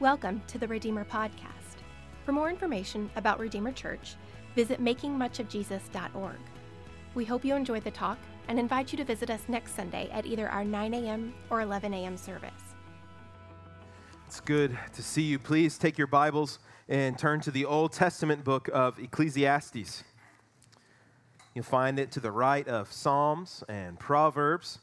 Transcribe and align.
Welcome 0.00 0.42
to 0.48 0.58
the 0.58 0.66
Redeemer 0.66 1.04
Podcast. 1.04 1.78
For 2.26 2.32
more 2.32 2.50
information 2.50 3.08
about 3.14 3.38
Redeemer 3.38 3.70
Church, 3.70 4.16
visit 4.56 4.82
makingmuchofjesus.org. 4.82 6.36
We 7.14 7.24
hope 7.24 7.44
you 7.44 7.54
enjoy 7.54 7.78
the 7.78 7.92
talk 7.92 8.18
and 8.48 8.58
invite 8.58 8.92
you 8.92 8.96
to 8.98 9.04
visit 9.04 9.30
us 9.30 9.42
next 9.46 9.76
Sunday 9.76 10.10
at 10.10 10.26
either 10.26 10.48
our 10.48 10.64
9 10.64 10.94
a.m. 10.94 11.32
or 11.48 11.60
11 11.60 11.94
a.m. 11.94 12.16
service. 12.16 12.50
It's 14.26 14.40
good 14.40 14.76
to 14.94 15.00
see 15.00 15.22
you. 15.22 15.38
Please 15.38 15.78
take 15.78 15.96
your 15.96 16.08
Bibles 16.08 16.58
and 16.88 17.16
turn 17.16 17.38
to 17.42 17.52
the 17.52 17.64
Old 17.64 17.92
Testament 17.92 18.42
book 18.42 18.68
of 18.72 18.98
Ecclesiastes. 18.98 20.02
You'll 21.54 21.64
find 21.64 22.00
it 22.00 22.10
to 22.10 22.20
the 22.20 22.32
right 22.32 22.66
of 22.66 22.92
Psalms 22.92 23.62
and 23.68 23.96
Proverbs, 24.00 24.80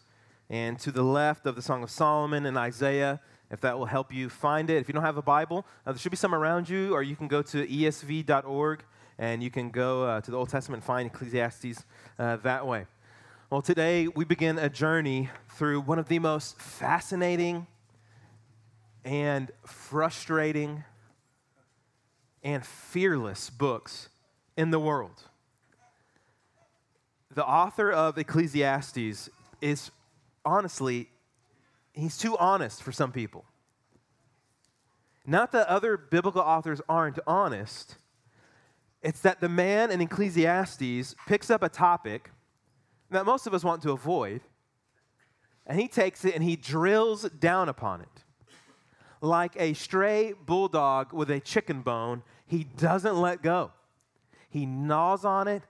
and 0.50 0.80
to 0.80 0.90
the 0.90 1.04
left 1.04 1.46
of 1.46 1.58
the 1.58 1.62
Song 1.62 1.84
of 1.84 1.92
Solomon 1.92 2.46
and 2.46 2.58
Isaiah 2.58 3.20
if 3.52 3.60
that 3.62 3.78
will 3.78 3.86
help 3.86 4.14
you 4.14 4.30
find 4.30 4.70
it. 4.70 4.78
If 4.78 4.88
you 4.88 4.94
don't 4.94 5.04
have 5.04 5.18
a 5.18 5.22
Bible, 5.22 5.66
uh, 5.86 5.92
there 5.92 6.00
should 6.00 6.12
be 6.12 6.18
some 6.18 6.34
around 6.34 6.70
you, 6.70 6.94
or 6.94 7.04
you 7.04 7.16
can 7.16 7.28
go 7.28 7.42
to 7.42 7.68
esv.org 7.68 8.84
and 9.20 9.44
you 9.44 9.52
can 9.52 9.70
go 9.70 10.04
uh, 10.04 10.22
to 10.22 10.32
the 10.32 10.38
Old 10.38 10.50
Testament 10.50 10.82
and 10.82 10.86
find 10.86 11.08
Ecclesiastes 11.08 11.84
uh, 12.18 12.38
that 12.38 12.66
way. 12.66 12.86
Well, 13.50 13.62
today 13.62 14.08
we 14.08 14.24
begin 14.24 14.58
a 14.58 14.70
journey 14.70 15.30
through 15.50 15.82
one 15.82 16.00
of 16.00 16.08
the 16.08 16.20
most 16.20 16.60
fascinating 16.60 17.68
and 19.04 19.52
frustrating 19.66 20.86
and 22.42 22.66
fearless 22.66 23.50
books 23.50 24.08
in 24.56 24.72
the 24.72 24.80
world. 24.80 25.24
The 27.34 27.46
author 27.46 27.92
of 27.92 28.18
Ecclesiastes 28.18 29.30
is 29.60 29.92
honestly 30.46 31.10
he's 31.94 32.18
too 32.18 32.38
honest 32.38 32.84
for 32.84 32.92
some 32.92 33.12
people. 33.12 33.46
Not 35.26 35.52
that 35.52 35.68
other 35.68 35.98
biblical 35.98 36.42
authors 36.42 36.82
aren't 36.90 37.20
honest, 37.28 37.98
it's 39.02 39.22
that 39.22 39.42
the 39.42 39.50
man 39.50 39.92
in 39.92 40.02
Ecclesiastes 40.02 41.16
picks 41.28 41.50
up 41.50 41.64
a 41.64 41.70
topic 41.70 42.32
that 43.10 43.26
most 43.26 43.48
of 43.48 43.54
us 43.54 43.64
want 43.64 43.82
to 43.84 43.92
avoid, 43.92 44.42
and 45.68 45.80
he 45.80 45.88
takes 45.88 46.26
it 46.26 46.34
and 46.34 46.44
he 46.44 46.56
drills 46.56 47.24
down 47.30 47.70
upon 47.70 48.02
it. 48.02 48.24
Like 49.22 49.54
a 49.60 49.74
stray 49.74 50.34
bulldog 50.34 51.14
with 51.14 51.30
a 51.30 51.40
chicken 51.40 51.82
bone, 51.82 52.24
he 52.48 52.64
doesn't 52.64 53.16
let 53.16 53.44
go. 53.44 53.72
He 54.50 54.66
gnaws 54.66 55.24
on 55.24 55.48
it 55.48 55.64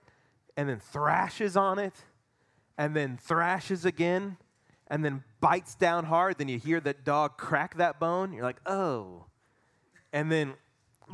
and 0.56 0.68
then 0.68 0.80
thrashes 0.80 1.56
on 1.56 1.78
it 1.78 1.94
and 2.78 2.96
then 2.96 3.16
thrashes 3.16 3.84
again 3.84 4.38
and 4.88 5.04
then 5.04 5.24
bites 5.40 5.74
down 5.74 6.04
hard, 6.04 6.38
then 6.38 6.48
you 6.48 6.58
hear 6.58 6.80
that 6.80 7.04
dog 7.04 7.36
crack 7.38 7.76
that 7.76 7.98
bone. 7.98 8.32
You're 8.32 8.44
like, 8.44 8.60
oh. 8.66 9.26
And 10.12 10.30
then 10.30 10.54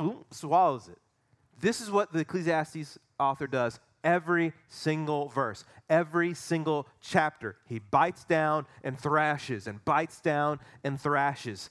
ooh, 0.01 0.25
swallows 0.31 0.87
it. 0.87 0.97
This 1.59 1.81
is 1.81 1.91
what 1.91 2.11
the 2.11 2.19
Ecclesiastes 2.19 2.97
author 3.19 3.47
does 3.47 3.79
every 4.03 4.53
single 4.67 5.27
verse, 5.29 5.65
every 5.89 6.33
single 6.33 6.87
chapter. 7.01 7.57
He 7.65 7.79
bites 7.79 8.23
down 8.23 8.65
and 8.83 8.97
thrashes 8.97 9.67
and 9.67 9.83
bites 9.83 10.21
down 10.21 10.59
and 10.83 10.99
thrashes. 10.99 11.69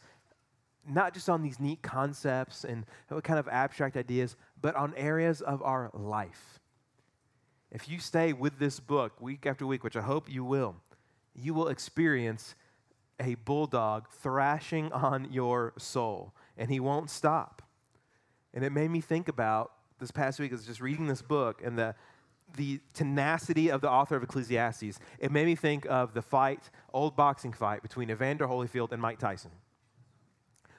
Not 0.87 1.15
just 1.15 1.29
on 1.29 1.43
these 1.43 1.61
neat 1.61 1.83
concepts 1.83 2.65
and 2.65 2.87
what 3.09 3.25
kind 3.25 3.39
of 3.39 3.49
abstract 3.49 3.97
ideas, 3.97 4.37
but 4.61 4.75
on 4.77 4.95
areas 4.97 5.41
of 5.41 5.63
our 5.63 5.91
life. 5.93 6.61
If 7.71 7.89
you 7.89 7.99
stay 7.99 8.33
with 8.33 8.59
this 8.59 8.81
book 8.81 9.21
week 9.21 9.45
after 9.45 9.67
week, 9.67 9.85
which 9.85 9.97
I 9.97 10.03
hope 10.03 10.33
you 10.33 10.45
will, 10.45 10.77
you 11.39 11.55
will 11.55 11.69
experience 11.69 12.55
a 13.21 13.35
bulldog 13.37 14.09
thrashing 14.11 14.93
on 14.93 15.33
your 15.33 15.73
soul, 15.79 16.33
and 16.57 16.71
he 16.71 16.81
won't 16.81 17.11
stop. 17.11 17.63
And 18.55 18.65
it 18.65 18.71
made 18.71 18.91
me 18.91 19.01
think 19.01 19.29
about 19.29 19.73
this 19.99 20.11
past 20.11 20.39
week, 20.39 20.53
I 20.53 20.55
was 20.55 20.65
just 20.65 20.81
reading 20.81 21.07
this 21.07 21.23
book 21.23 21.61
and 21.65 21.77
the, 21.79 21.95
the 22.57 22.81
tenacity 22.95 23.71
of 23.71 23.81
the 23.81 23.91
author 23.91 24.17
of 24.17 24.23
Ecclesiastes. 24.23 24.99
It 25.19 25.33
made 25.33 25.47
me 25.47 25.55
think 25.55 25.87
of 25.87 26.15
the 26.15 26.23
fight, 26.23 26.71
old 26.93 27.17
boxing 27.17 27.53
fight 27.53 27.83
between 27.83 28.11
Evander 28.11 28.47
Holyfield 28.47 28.93
and 28.93 29.03
Mike 29.03 29.19
Tyson. 29.19 29.51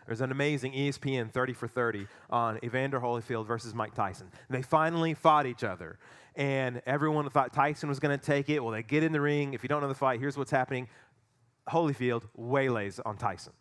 There's 0.09 0.22
an 0.22 0.31
amazing 0.31 0.74
ESPN 0.74 1.30
30 1.30 1.53
for 1.53 1.68
30 1.68 2.08
on 2.31 2.58
Evander 2.64 3.00
Holyfield 3.00 3.46
versus 3.46 3.75
Mike 3.75 3.94
Tyson. 3.94 4.31
They 4.50 4.64
finally 4.64 5.14
fought 5.14 5.46
each 5.46 5.64
other 5.64 6.00
and 6.36 6.81
everyone 6.88 7.30
thought 7.30 7.53
Tyson 7.53 7.90
was 7.90 8.00
going 8.00 8.18
to 8.18 8.25
take 8.25 8.50
it. 8.50 8.59
Well, 8.59 8.72
they 8.72 8.81
get 8.81 9.03
in 9.03 9.12
the 9.12 9.22
ring. 9.22 9.53
If 9.53 9.62
you 9.62 9.70
don't 9.70 9.81
know 9.81 9.88
the 9.88 9.94
fight, 9.94 10.20
here's 10.20 10.36
what's 10.36 10.50
happening 10.50 10.88
Holyfield 11.70 12.24
waylays 12.36 13.00
on 13.06 13.18
Tyson. 13.18 13.53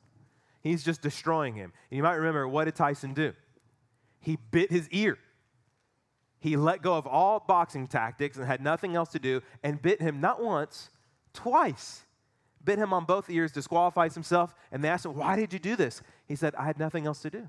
He's 0.62 0.82
just 0.82 1.02
destroying 1.02 1.54
him. 1.54 1.70
And 1.90 1.98
you 1.98 2.02
might 2.02 2.14
remember 2.14 2.48
what 2.48 2.64
did 2.64 2.76
Tyson 2.76 3.12
do? 3.12 3.34
He 4.18 4.38
bit 4.50 4.70
his 4.70 4.88
ear. 4.88 5.18
He 6.38 6.56
let 6.56 6.80
go 6.80 6.96
of 6.96 7.06
all 7.06 7.44
boxing 7.46 7.86
tactics 7.88 8.38
and 8.38 8.46
had 8.46 8.62
nothing 8.62 8.96
else 8.96 9.10
to 9.10 9.18
do 9.18 9.42
and 9.62 9.82
bit 9.82 10.00
him 10.00 10.18
not 10.22 10.42
once, 10.42 10.88
twice. 11.34 12.06
Bit 12.64 12.78
him 12.78 12.92
on 12.92 13.04
both 13.04 13.30
ears, 13.30 13.52
disqualifies 13.52 14.14
himself, 14.14 14.54
and 14.72 14.82
they 14.82 14.88
asked 14.88 15.04
him, 15.04 15.14
Why 15.14 15.36
did 15.36 15.52
you 15.52 15.58
do 15.58 15.76
this? 15.76 16.02
He 16.28 16.36
said, 16.36 16.54
I 16.54 16.64
had 16.64 16.78
nothing 16.78 17.06
else 17.06 17.20
to 17.22 17.30
do. 17.30 17.48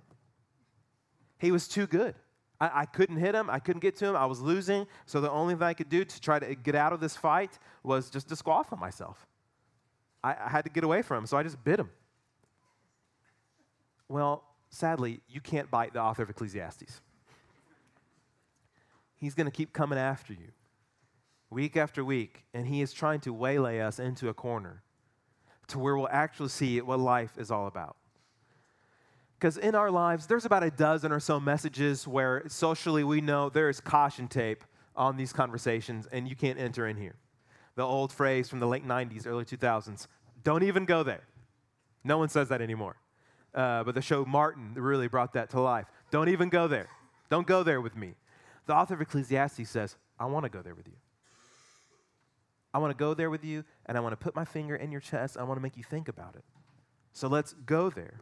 He 1.38 1.52
was 1.52 1.68
too 1.68 1.86
good. 1.86 2.16
I, 2.60 2.82
I, 2.82 2.86
couldn't 2.86 3.18
hit 3.18 3.36
him. 3.36 3.50
I 3.50 3.60
couldn't 3.60 3.82
get 3.82 3.96
to 3.98 4.06
him. 4.08 4.16
I 4.16 4.26
was 4.26 4.42
losing. 4.42 4.88
So 5.06 5.22
the 5.22 5.30
only 5.30 5.54
thing 5.54 5.64
I 5.64 5.74
could 5.74 5.90
do 5.90 6.04
to 6.04 6.22
try 6.22 6.40
to 6.40 6.56
get 6.56 6.76
out 6.76 6.94
of 6.94 7.00
this 7.00 7.16
fight 7.16 7.60
was 7.84 8.10
just 8.10 8.28
disqualify 8.28 8.78
myself. 8.78 9.28
I, 10.24 10.32
I 10.32 10.50
had 10.50 10.64
to 10.64 10.72
get 10.72 10.84
away 10.84 11.02
from 11.02 11.20
him, 11.20 11.26
so 11.28 11.38
I 11.38 11.44
just 11.44 11.64
bit 11.64 11.80
him. 11.80 11.90
Well, 14.08 14.44
sadly, 14.70 15.22
you 15.30 15.40
can't 15.40 15.70
bite 15.70 15.94
the 15.94 16.02
author 16.02 16.24
of 16.24 16.30
Ecclesiastes. 16.30 17.02
He's 19.18 19.36
going 19.36 19.46
to 19.46 19.52
keep 19.52 19.74
coming 19.74 20.00
after 20.00 20.34
you 20.34 20.52
week 21.50 21.76
after 21.78 22.04
week, 22.06 22.46
and 22.54 22.68
he 22.68 22.82
is 22.82 22.94
trying 22.94 23.20
to 23.22 23.34
waylay 23.34 23.80
us 23.80 24.00
into 24.00 24.30
a 24.30 24.34
corner 24.34 24.84
to 25.68 25.80
where 25.80 25.96
we'll 25.98 26.10
actually 26.10 26.50
see 26.50 26.80
what 26.82 27.00
life 27.00 27.38
is 27.38 27.52
all 27.52 27.68
about. 27.68 27.96
Because 29.40 29.58
in 29.58 29.74
our 29.74 29.90
lives, 29.90 30.28
there's 30.28 30.44
about 30.44 30.64
a 30.64 30.72
dozen 30.72 31.14
or 31.14 31.22
so 31.22 31.40
messages 31.40 32.06
where 32.06 32.44
socially 32.48 33.06
we 33.06 33.22
know 33.22 33.48
there 33.48 33.70
is 33.70 33.80
caution 33.80 34.28
tape 34.28 34.66
on 34.98 35.16
these 35.16 35.32
conversations 35.32 36.10
and 36.12 36.28
you 36.28 36.36
can't 36.36 36.60
enter 36.60 36.86
in 36.86 36.98
here. 36.98 37.16
The 37.76 37.84
old 37.84 38.12
phrase 38.12 38.50
from 38.50 38.60
the 38.60 38.68
late 38.68 38.86
90s, 38.86 39.26
early 39.26 39.46
2000s 39.46 40.08
don't 40.44 40.64
even 40.64 40.84
go 40.86 41.04
there. 41.04 41.24
No 42.04 42.18
one 42.18 42.28
says 42.28 42.50
that 42.50 42.62
anymore. 42.62 42.98
Uh, 43.54 43.84
but 43.84 43.96
the 43.96 44.02
show 44.02 44.26
Martin 44.26 44.74
really 44.76 45.08
brought 45.08 45.34
that 45.34 45.50
to 45.52 45.62
life. 45.62 45.86
Don't 46.12 46.30
even 46.30 46.50
go 46.50 46.68
there. 46.68 46.90
Don't 47.30 47.48
go 47.48 47.64
there 47.64 47.80
with 47.80 47.96
me. 47.96 48.16
The 48.66 48.76
author 48.76 48.94
of 48.94 49.02
Ecclesiastes 49.02 49.70
says, 49.70 49.96
I 50.20 50.26
want 50.26 50.44
to 50.44 50.50
go 50.50 50.62
there 50.62 50.76
with 50.76 50.88
you. 50.88 50.94
I 52.74 52.78
want 52.78 52.92
to 52.92 53.02
go 53.02 53.14
there 53.14 53.30
with 53.30 53.44
you, 53.44 53.64
and 53.86 53.98
I 53.98 54.02
want 54.02 54.14
to 54.14 54.18
put 54.18 54.36
my 54.36 54.46
finger 54.46 54.76
in 54.76 54.92
your 54.92 55.02
chest. 55.02 55.38
I 55.38 55.44
want 55.44 55.58
to 55.58 55.62
make 55.62 55.76
you 55.76 55.84
think 55.84 56.08
about 56.08 56.36
it. 56.36 56.44
So 57.14 57.28
let's 57.28 57.54
go 57.66 57.90
there. 57.90 58.22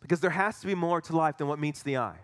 Because 0.00 0.20
there 0.20 0.30
has 0.30 0.60
to 0.60 0.66
be 0.66 0.74
more 0.74 1.00
to 1.00 1.16
life 1.16 1.38
than 1.38 1.48
what 1.48 1.58
meets 1.58 1.82
the 1.82 1.96
eye. 1.96 2.18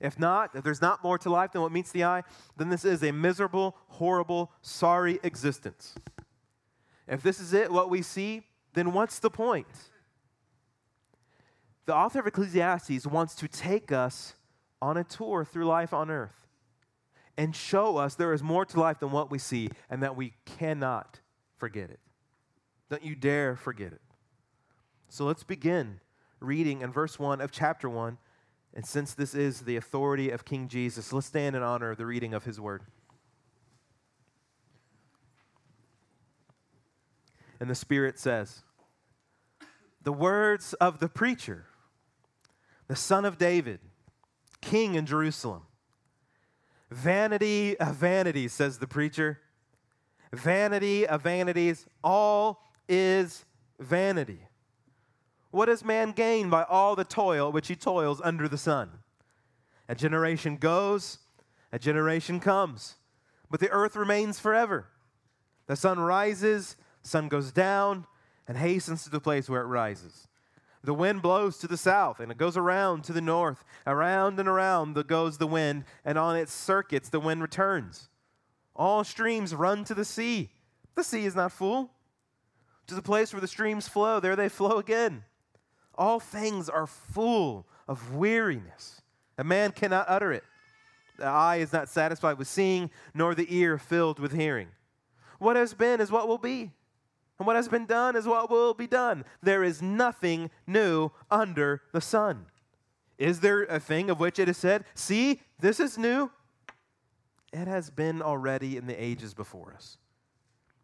If 0.00 0.18
not, 0.18 0.56
if 0.56 0.64
there's 0.64 0.82
not 0.82 1.04
more 1.04 1.16
to 1.18 1.30
life 1.30 1.52
than 1.52 1.62
what 1.62 1.70
meets 1.70 1.92
the 1.92 2.04
eye, 2.04 2.24
then 2.56 2.70
this 2.70 2.84
is 2.84 3.04
a 3.04 3.12
miserable, 3.12 3.76
horrible, 3.86 4.50
sorry 4.60 5.20
existence. 5.22 5.94
If 7.06 7.22
this 7.22 7.38
is 7.38 7.52
it, 7.52 7.70
what 7.70 7.88
we 7.88 8.02
see, 8.02 8.42
then 8.74 8.92
what's 8.92 9.20
the 9.20 9.30
point? 9.30 9.68
The 11.86 11.94
author 11.94 12.20
of 12.20 12.26
Ecclesiastes 12.26 13.06
wants 13.06 13.34
to 13.36 13.48
take 13.48 13.92
us 13.92 14.34
on 14.80 14.96
a 14.96 15.04
tour 15.04 15.44
through 15.44 15.66
life 15.66 15.92
on 15.92 16.10
earth 16.10 16.48
and 17.36 17.54
show 17.54 17.96
us 17.96 18.14
there 18.14 18.32
is 18.32 18.42
more 18.42 18.64
to 18.64 18.80
life 18.80 18.98
than 18.98 19.10
what 19.10 19.30
we 19.30 19.38
see 19.38 19.70
and 19.88 20.02
that 20.02 20.16
we 20.16 20.34
cannot 20.44 21.20
forget 21.56 21.90
it. 21.90 22.00
Don't 22.90 23.04
you 23.04 23.14
dare 23.14 23.56
forget 23.56 23.92
it. 23.92 24.00
So 25.12 25.26
let's 25.26 25.42
begin 25.42 26.00
reading 26.40 26.80
in 26.80 26.90
verse 26.90 27.18
1 27.18 27.42
of 27.42 27.52
chapter 27.52 27.86
1. 27.86 28.16
And 28.72 28.86
since 28.86 29.12
this 29.12 29.34
is 29.34 29.60
the 29.60 29.76
authority 29.76 30.30
of 30.30 30.46
King 30.46 30.68
Jesus, 30.68 31.12
let's 31.12 31.26
stand 31.26 31.54
in 31.54 31.62
honor 31.62 31.90
of 31.90 31.98
the 31.98 32.06
reading 32.06 32.32
of 32.32 32.44
his 32.44 32.58
word. 32.58 32.80
And 37.60 37.68
the 37.68 37.74
Spirit 37.74 38.18
says, 38.18 38.62
The 40.02 40.14
words 40.14 40.72
of 40.72 40.98
the 40.98 41.10
preacher, 41.10 41.66
the 42.88 42.96
son 42.96 43.26
of 43.26 43.36
David, 43.36 43.80
king 44.62 44.94
in 44.94 45.04
Jerusalem. 45.04 45.64
Vanity 46.90 47.78
of 47.78 47.96
vanities, 47.96 48.54
says 48.54 48.78
the 48.78 48.88
preacher. 48.88 49.40
Vanity 50.32 51.06
of 51.06 51.20
vanities, 51.20 51.84
all 52.02 52.62
is 52.88 53.44
vanity. 53.78 54.46
What 55.52 55.66
does 55.66 55.84
man 55.84 56.12
gain 56.12 56.48
by 56.48 56.64
all 56.64 56.96
the 56.96 57.04
toil 57.04 57.52
which 57.52 57.68
he 57.68 57.76
toils 57.76 58.22
under 58.24 58.48
the 58.48 58.58
sun? 58.58 58.90
A 59.86 59.94
generation 59.94 60.56
goes, 60.56 61.18
a 61.70 61.78
generation 61.78 62.40
comes, 62.40 62.96
but 63.50 63.60
the 63.60 63.68
earth 63.68 63.94
remains 63.94 64.38
forever. 64.38 64.86
The 65.66 65.76
sun 65.76 66.00
rises, 66.00 66.76
sun 67.02 67.28
goes 67.28 67.52
down, 67.52 68.06
and 68.48 68.56
hastens 68.56 69.04
to 69.04 69.10
the 69.10 69.20
place 69.20 69.48
where 69.50 69.60
it 69.60 69.66
rises. 69.66 70.26
The 70.82 70.94
wind 70.94 71.20
blows 71.20 71.58
to 71.58 71.68
the 71.68 71.76
south 71.76 72.18
and 72.18 72.32
it 72.32 72.38
goes 72.38 72.56
around 72.56 73.04
to 73.04 73.12
the 73.12 73.20
north. 73.20 73.62
Around 73.86 74.40
and 74.40 74.48
around 74.48 74.94
the, 74.94 75.04
goes 75.04 75.36
the 75.36 75.46
wind, 75.46 75.84
and 76.02 76.16
on 76.18 76.34
its 76.34 76.52
circuits 76.52 77.10
the 77.10 77.20
wind 77.20 77.42
returns. 77.42 78.08
All 78.74 79.04
streams 79.04 79.54
run 79.54 79.84
to 79.84 79.94
the 79.94 80.06
sea. 80.06 80.50
The 80.94 81.04
sea 81.04 81.26
is 81.26 81.36
not 81.36 81.52
full. 81.52 81.90
To 82.86 82.94
the 82.94 83.02
place 83.02 83.34
where 83.34 83.40
the 83.40 83.46
streams 83.46 83.86
flow, 83.86 84.18
there 84.18 84.34
they 84.34 84.48
flow 84.48 84.78
again. 84.78 85.24
All 85.94 86.20
things 86.20 86.68
are 86.68 86.86
full 86.86 87.66
of 87.88 88.14
weariness. 88.14 89.02
A 89.38 89.44
man 89.44 89.72
cannot 89.72 90.06
utter 90.08 90.32
it. 90.32 90.44
The 91.18 91.26
eye 91.26 91.56
is 91.56 91.72
not 91.72 91.88
satisfied 91.88 92.38
with 92.38 92.48
seeing, 92.48 92.90
nor 93.14 93.34
the 93.34 93.46
ear 93.54 93.78
filled 93.78 94.18
with 94.18 94.32
hearing. 94.32 94.68
What 95.38 95.56
has 95.56 95.74
been 95.74 96.00
is 96.00 96.10
what 96.10 96.28
will 96.28 96.38
be, 96.38 96.72
and 97.38 97.46
what 97.46 97.56
has 97.56 97.68
been 97.68 97.86
done 97.86 98.14
is 98.16 98.26
what 98.26 98.50
will 98.50 98.74
be 98.74 98.86
done. 98.86 99.24
There 99.42 99.64
is 99.64 99.82
nothing 99.82 100.50
new 100.66 101.10
under 101.30 101.82
the 101.92 102.00
sun. 102.00 102.46
Is 103.18 103.40
there 103.40 103.64
a 103.64 103.80
thing 103.80 104.10
of 104.10 104.20
which 104.20 104.38
it 104.38 104.48
is 104.48 104.56
said, 104.56 104.84
See, 104.94 105.40
this 105.58 105.80
is 105.80 105.98
new? 105.98 106.30
It 107.52 107.68
has 107.68 107.90
been 107.90 108.22
already 108.22 108.76
in 108.76 108.86
the 108.86 109.00
ages 109.00 109.34
before 109.34 109.74
us. 109.74 109.98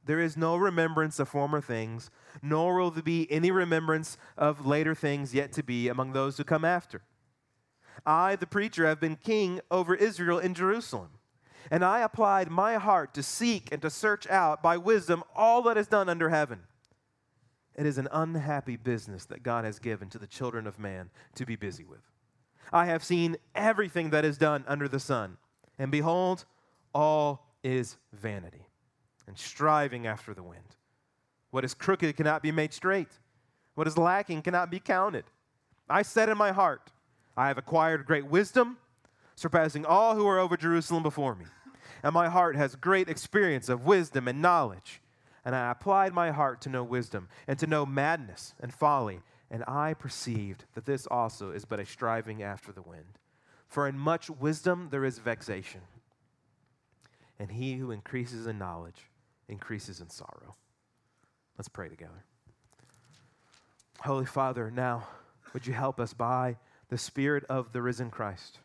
There 0.04 0.20
is 0.20 0.36
no 0.36 0.56
remembrance 0.56 1.18
of 1.18 1.28
former 1.28 1.60
things, 1.60 2.10
nor 2.42 2.76
will 2.76 2.90
there 2.90 3.02
be 3.02 3.30
any 3.30 3.50
remembrance 3.50 4.16
of 4.36 4.66
later 4.66 4.94
things 4.94 5.34
yet 5.34 5.52
to 5.52 5.62
be 5.62 5.88
among 5.88 6.12
those 6.12 6.36
who 6.36 6.44
come 6.44 6.64
after. 6.64 7.02
I, 8.06 8.36
the 8.36 8.46
preacher, 8.46 8.86
have 8.86 9.00
been 9.00 9.16
king 9.16 9.60
over 9.70 9.94
Israel 9.94 10.38
in 10.38 10.54
Jerusalem. 10.54 11.10
And 11.70 11.84
I 11.84 12.00
applied 12.00 12.50
my 12.50 12.76
heart 12.76 13.12
to 13.14 13.22
seek 13.22 13.68
and 13.70 13.82
to 13.82 13.90
search 13.90 14.26
out 14.28 14.62
by 14.62 14.78
wisdom 14.78 15.22
all 15.36 15.62
that 15.62 15.76
is 15.76 15.88
done 15.88 16.08
under 16.08 16.30
heaven. 16.30 16.60
It 17.76 17.84
is 17.84 17.98
an 17.98 18.08
unhappy 18.10 18.76
business 18.76 19.26
that 19.26 19.42
God 19.42 19.64
has 19.64 19.78
given 19.78 20.08
to 20.10 20.18
the 20.18 20.26
children 20.26 20.66
of 20.66 20.78
man 20.78 21.10
to 21.34 21.44
be 21.44 21.56
busy 21.56 21.84
with. 21.84 22.00
I 22.72 22.86
have 22.86 23.04
seen 23.04 23.36
everything 23.54 24.10
that 24.10 24.24
is 24.24 24.38
done 24.38 24.64
under 24.66 24.88
the 24.88 25.00
sun, 25.00 25.36
and 25.78 25.90
behold, 25.90 26.44
all 26.94 27.46
is 27.62 27.98
vanity 28.12 28.67
and 29.28 29.38
striving 29.38 30.06
after 30.06 30.34
the 30.34 30.42
wind. 30.42 30.76
What 31.50 31.64
is 31.64 31.74
crooked 31.74 32.16
cannot 32.16 32.42
be 32.42 32.50
made 32.50 32.72
straight, 32.72 33.10
what 33.74 33.86
is 33.86 33.96
lacking 33.96 34.42
cannot 34.42 34.70
be 34.70 34.80
counted. 34.80 35.24
I 35.88 36.02
said 36.02 36.28
in 36.28 36.36
my 36.36 36.50
heart, 36.50 36.90
I 37.36 37.46
have 37.48 37.58
acquired 37.58 38.06
great 38.06 38.26
wisdom, 38.26 38.78
surpassing 39.36 39.86
all 39.86 40.16
who 40.16 40.26
are 40.26 40.38
over 40.38 40.56
Jerusalem 40.56 41.02
before 41.02 41.36
me. 41.36 41.44
And 42.02 42.12
my 42.12 42.28
heart 42.28 42.56
has 42.56 42.74
great 42.74 43.08
experience 43.08 43.68
of 43.68 43.84
wisdom 43.84 44.28
and 44.28 44.42
knowledge. 44.42 45.00
And 45.44 45.54
I 45.54 45.70
applied 45.70 46.12
my 46.12 46.30
heart 46.30 46.60
to 46.62 46.68
know 46.68 46.82
wisdom 46.82 47.28
and 47.46 47.58
to 47.58 47.66
know 47.66 47.86
madness 47.86 48.54
and 48.60 48.74
folly. 48.74 49.20
And 49.50 49.64
I 49.66 49.94
perceived 49.94 50.64
that 50.74 50.84
this 50.84 51.06
also 51.06 51.52
is 51.52 51.64
but 51.64 51.80
a 51.80 51.86
striving 51.86 52.42
after 52.42 52.72
the 52.72 52.82
wind. 52.82 53.18
For 53.68 53.88
in 53.88 53.98
much 53.98 54.28
wisdom 54.28 54.88
there 54.90 55.04
is 55.04 55.18
vexation. 55.18 55.82
And 57.38 57.52
he 57.52 57.74
who 57.74 57.90
increases 57.90 58.46
in 58.46 58.58
knowledge 58.58 59.07
increases 59.48 60.00
in 60.00 60.10
sorrow. 60.10 60.54
Let's 61.56 61.68
pray 61.68 61.88
together. 61.88 62.24
Holy 64.00 64.26
Father, 64.26 64.70
now 64.70 65.08
would 65.52 65.66
you 65.66 65.72
help 65.72 65.98
us 65.98 66.12
by 66.12 66.56
the 66.88 66.98
Spirit 66.98 67.44
of 67.48 67.72
the 67.72 67.82
risen 67.82 68.10
Christ, 68.10 68.58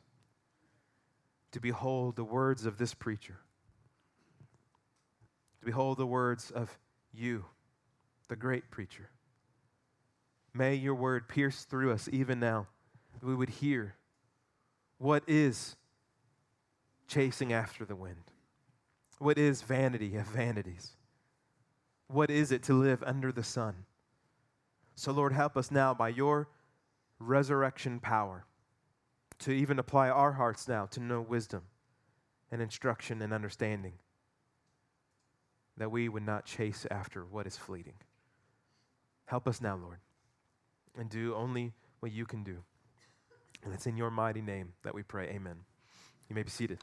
to 1.52 1.60
behold 1.60 2.16
the 2.16 2.24
words 2.24 2.66
of 2.66 2.78
this 2.78 2.94
preacher, 2.94 3.40
to 5.60 5.66
behold 5.66 5.98
the 5.98 6.06
words 6.06 6.52
of 6.52 6.78
you, 7.14 7.46
the 8.28 8.36
great 8.36 8.70
preacher. 8.70 9.10
May 10.54 10.76
your 10.76 10.96
word 10.96 11.28
pierce 11.28 11.64
through 11.64 11.92
us 11.92 12.08
even 12.12 12.40
now, 12.40 12.68
that 13.20 13.26
we 13.26 13.36
would 13.36 13.50
hear 13.50 13.96
what 15.00 15.24
is 15.28 15.76
chasing 17.08 17.52
after 17.52 17.86
the 17.86 17.96
wind. 17.96 18.33
What 19.24 19.38
is 19.38 19.62
vanity 19.62 20.18
of 20.18 20.26
vanities? 20.28 20.98
What 22.10 22.30
is 22.30 22.52
it 22.52 22.62
to 22.64 22.74
live 22.74 23.02
under 23.06 23.32
the 23.32 23.42
sun? 23.42 23.86
So, 24.96 25.14
Lord, 25.14 25.32
help 25.32 25.56
us 25.56 25.72
now 25.72 25.94
by 25.94 26.10
your 26.10 26.50
resurrection 27.20 28.02
power 28.02 28.44
to 29.40 29.52
even 29.54 29.80
apply 29.80 30.10
our 30.10 30.34
hearts 30.34 30.68
now 30.68 30.88
to 30.88 31.00
know 31.00 31.22
wisdom 31.22 31.62
and 32.52 32.62
instruction 32.62 33.22
and 33.22 33.32
understanding, 33.32 33.94
that 35.78 35.90
we 35.90 36.10
would 36.10 36.26
not 36.26 36.44
chase 36.44 36.86
after 36.92 37.24
what 37.24 37.48
is 37.48 37.56
fleeting. 37.56 37.96
Help 39.24 39.48
us 39.48 39.62
now, 39.62 39.78
Lord, 39.78 40.00
and 40.98 41.10
do 41.10 41.34
only 41.34 41.72
what 42.02 42.12
you 42.12 42.26
can 42.26 42.44
do. 42.44 42.58
And 43.64 43.74
it's 43.74 43.88
in 43.88 43.96
your 43.96 44.12
mighty 44.12 44.42
name 44.42 44.74
that 44.84 44.94
we 44.94 45.02
pray. 45.02 45.30
Amen. 45.30 45.60
You 46.28 46.36
may 46.36 46.44
be 46.44 46.50
seated. 46.50 46.80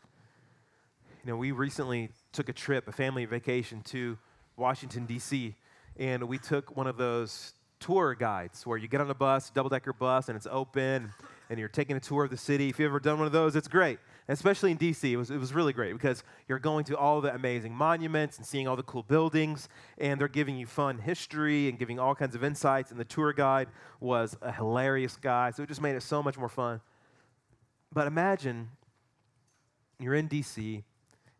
You 1.23 1.33
know, 1.33 1.37
we 1.37 1.53
recently 1.53 2.09
took 2.33 2.49
a 2.49 2.53
trip, 2.55 2.89
a 2.89 2.93
family 2.93 3.27
vacation 3.27 3.83
to 3.83 4.17
Washington, 4.57 5.05
D.C., 5.05 5.55
and 5.99 6.23
we 6.25 6.39
took 6.39 6.75
one 6.79 6.87
of 6.87 6.97
those 6.97 7.53
tour 7.79 8.15
guides 8.15 8.67
where 8.67 8.79
you 8.79 8.89
get 8.89 9.03
on 9.03 9.11
a 9.11 9.15
bus, 9.15 9.51
double 9.51 9.69
decker 9.69 9.93
bus, 9.93 10.29
and 10.29 10.37
it's 10.37 10.47
open 10.51 11.13
and 11.51 11.59
you're 11.59 11.69
taking 11.69 11.97
a 11.97 12.01
tour 12.01 12.25
of 12.25 12.31
the 12.31 12.39
city. 12.39 12.71
If 12.71 12.79
you've 12.79 12.89
ever 12.89 13.01
done 13.01 13.19
one 13.19 13.27
of 13.27 13.33
those, 13.33 13.55
it's 13.55 13.69
great. 13.69 13.99
especially 14.29 14.71
in 14.71 14.79
DC, 14.79 15.11
it 15.11 15.19
was, 15.19 15.31
it 15.31 15.37
was 15.37 15.53
really 15.53 15.75
great 15.75 15.93
because 15.93 16.25
you're 16.49 16.59
going 16.59 16.85
to 16.85 16.97
all 16.97 17.21
the 17.21 17.35
amazing 17.35 17.75
monuments 17.75 18.39
and 18.39 18.47
seeing 18.47 18.67
all 18.67 18.77
the 18.77 18.83
cool 18.85 19.03
buildings, 19.03 19.69
and 19.99 20.19
they're 20.19 20.29
giving 20.29 20.57
you 20.57 20.65
fun 20.65 20.99
history 20.99 21.69
and 21.69 21.79
giving 21.79 21.99
all 21.99 22.15
kinds 22.15 22.35
of 22.35 22.43
insights. 22.43 22.93
And 22.93 22.99
the 22.99 23.05
tour 23.05 23.35
guide 23.35 23.69
was 23.99 24.39
a 24.41 24.53
hilarious 24.53 25.17
guy, 25.17 25.51
so 25.51 25.65
it 25.65 25.69
just 25.69 25.83
made 25.83 25.97
it 25.97 26.03
so 26.03 26.23
much 26.23 26.39
more 26.39 26.49
fun. 26.49 26.81
But 27.93 28.07
imagine 28.07 28.71
you're 29.99 30.15
in 30.15 30.27
DC 30.27 30.85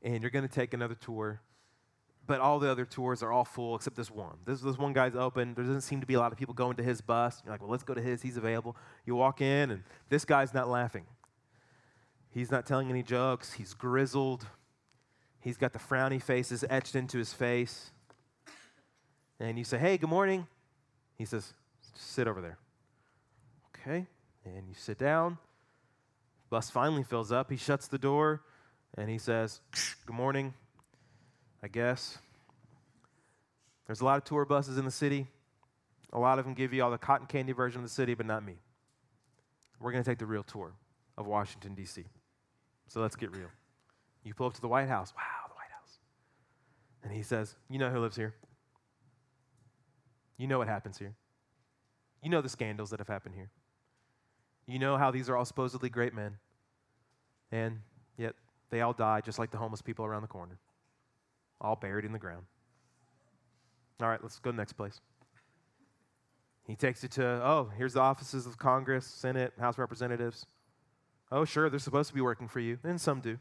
and 0.03 0.23
you're 0.23 0.31
going 0.31 0.47
to 0.47 0.55
take 0.55 0.75
another 0.75 0.95
tour 0.95 1.41
but 2.31 2.39
all 2.39 2.61
the 2.61 2.71
other 2.71 2.85
tours 2.85 3.25
are 3.25 3.33
all 3.33 3.45
full 3.45 3.75
except 3.75 3.97
this 3.97 4.09
one. 4.09 4.37
This, 4.45 4.61
this 4.61 4.79
one 4.79 4.93
guy's 4.93 5.17
open. 5.17 5.53
There 5.55 5.65
doesn't 5.65 5.81
seem 5.81 6.01
to 6.01 6.07
be 6.07 6.15
a 6.15 6.21
lot 6.21 6.31
of 6.31 6.39
people 6.39 6.55
going 6.55 6.77
to 6.77 6.83
his 6.85 7.01
bus. 7.01 7.43
You're 7.45 7.53
like, 7.53 7.61
well, 7.61 7.73
let's 7.73 7.83
go 7.83 7.93
to 7.93 8.01
his. 8.01 8.23
He's 8.23 8.37
available. 8.37 8.77
You 9.05 9.17
walk 9.17 9.41
in, 9.41 9.73
and 9.73 9.83
this 10.11 10.25
guy's 10.25 10.55
not 10.55 10.69
laughing. 10.69 11.07
He's 12.31 12.53
not 12.53 12.67
telling 12.67 12.89
any 12.89 13.03
jokes. 13.03 13.55
He's 13.55 13.75
grizzled. 13.75 14.47
He's 15.41 15.57
got 15.57 15.73
the 15.73 15.81
frowny 15.81 16.23
faces 16.23 16.65
etched 16.71 16.95
into 16.95 17.19
his 17.19 17.33
face. 17.33 17.91
And 19.41 19.59
you 19.59 19.65
say, 19.65 19.79
hey, 19.79 19.99
good 19.99 20.11
morning. 20.11 20.47
He 21.19 21.25
says, 21.25 21.55
sit 21.95 22.29
over 22.29 22.41
there. 22.41 22.59
Okay. 23.75 24.07
And 24.45 24.69
you 24.69 24.75
sit 24.75 24.99
down. 24.99 25.39
Bus 26.49 26.71
finally 26.71 27.03
fills 27.03 27.33
up. 27.33 27.51
He 27.51 27.57
shuts 27.57 27.89
the 27.89 27.99
door 27.99 28.43
and 28.97 29.09
he 29.09 29.19
says, 29.19 29.61
good 30.07 30.17
morning. 30.17 30.55
I 31.63 31.69
guess. 31.69 32.19
There's 33.87 34.01
a 34.01 34.05
lot 34.05 34.19
of 34.19 34.25
tour 34.25 34.45
buses 34.45 34.79
in 34.79 34.85
the 34.85 34.91
city. 34.91 35.27
A 36.13 36.19
lot 36.19 36.39
of 36.39 36.45
them 36.45 36.55
give 36.55 36.73
you 36.73 36.83
all 36.83 36.91
the 36.91 36.99
cotton 36.99 37.27
candy 37.27 37.53
version 37.53 37.81
of 37.81 37.87
the 37.87 37.93
city, 37.93 38.15
but 38.15 38.27
not 38.27 38.45
me. 38.45 38.55
We're 39.79 39.93
going 39.93 40.03
to 40.05 40.11
take 40.11 40.19
the 40.19 40.27
real 40.27 40.43
tour 40.43 40.73
of 41.17 41.27
Washington, 41.27 41.75
D.C. 41.75 42.05
So 42.89 43.01
let's 43.01 43.17
get 43.17 43.31
real. 43.31 43.49
You 44.25 44.35
pull 44.35 44.47
up 44.47 44.55
to 44.55 44.61
the 44.61 44.69
White 44.69 44.89
House. 44.89 45.13
Wow, 45.17 45.49
the 45.49 45.55
White 45.55 45.71
House. 45.79 45.99
And 47.03 47.13
he 47.13 47.23
says, 47.23 47.57
You 47.69 47.79
know 47.79 47.91
who 47.91 48.01
lives 48.01 48.17
here? 48.17 48.35
You 50.37 50.47
know 50.47 50.59
what 50.59 50.69
happens 50.69 50.99
here. 50.99 51.15
You 52.23 52.31
know 52.31 52.43
the 52.43 52.49
scandals 52.49 52.91
that 52.91 53.01
have 53.01 53.09
happened 53.09 53.35
here. 53.35 53.51
You 54.67 54.79
know 54.79 54.97
how 54.97 55.11
these 55.11 55.29
are 55.29 55.37
all 55.37 55.45
supposedly 55.45 55.89
great 55.89 56.15
men. 56.15 56.37
And 57.51 57.81
yet 58.17 58.35
they 58.71 58.81
all 58.81 58.93
die 58.93 59.21
just 59.21 59.39
like 59.39 59.51
the 59.51 59.59
homeless 59.59 59.83
people 59.83 60.05
around 60.05 60.23
the 60.23 60.29
corner 60.29 60.59
all 61.61 61.77
buried 61.77 62.05
in 62.05 62.13
the 62.13 62.19
ground. 62.19 62.45
All 64.01 64.09
right, 64.09 64.23
let's 64.23 64.39
go 64.39 64.51
next 64.51 64.73
place. 64.73 65.01
He 66.67 66.75
takes 66.75 67.05
it 67.05 67.11
to, 67.13 67.25
oh, 67.25 67.71
here's 67.77 67.95
the 67.95 68.01
offices 68.01 68.47
of 68.47 68.57
Congress, 68.57 69.07
Senate, 69.07 69.53
House 69.59 69.77
Representatives. 69.77 70.47
Oh, 71.31 71.45
sure, 71.45 71.69
they're 71.69 71.79
supposed 71.79 72.09
to 72.09 72.15
be 72.15 72.21
working 72.21 72.49
for 72.49 72.61
you, 72.61 72.79
and 72.85 73.01
some 73.01 73.21
do. 73.21 73.39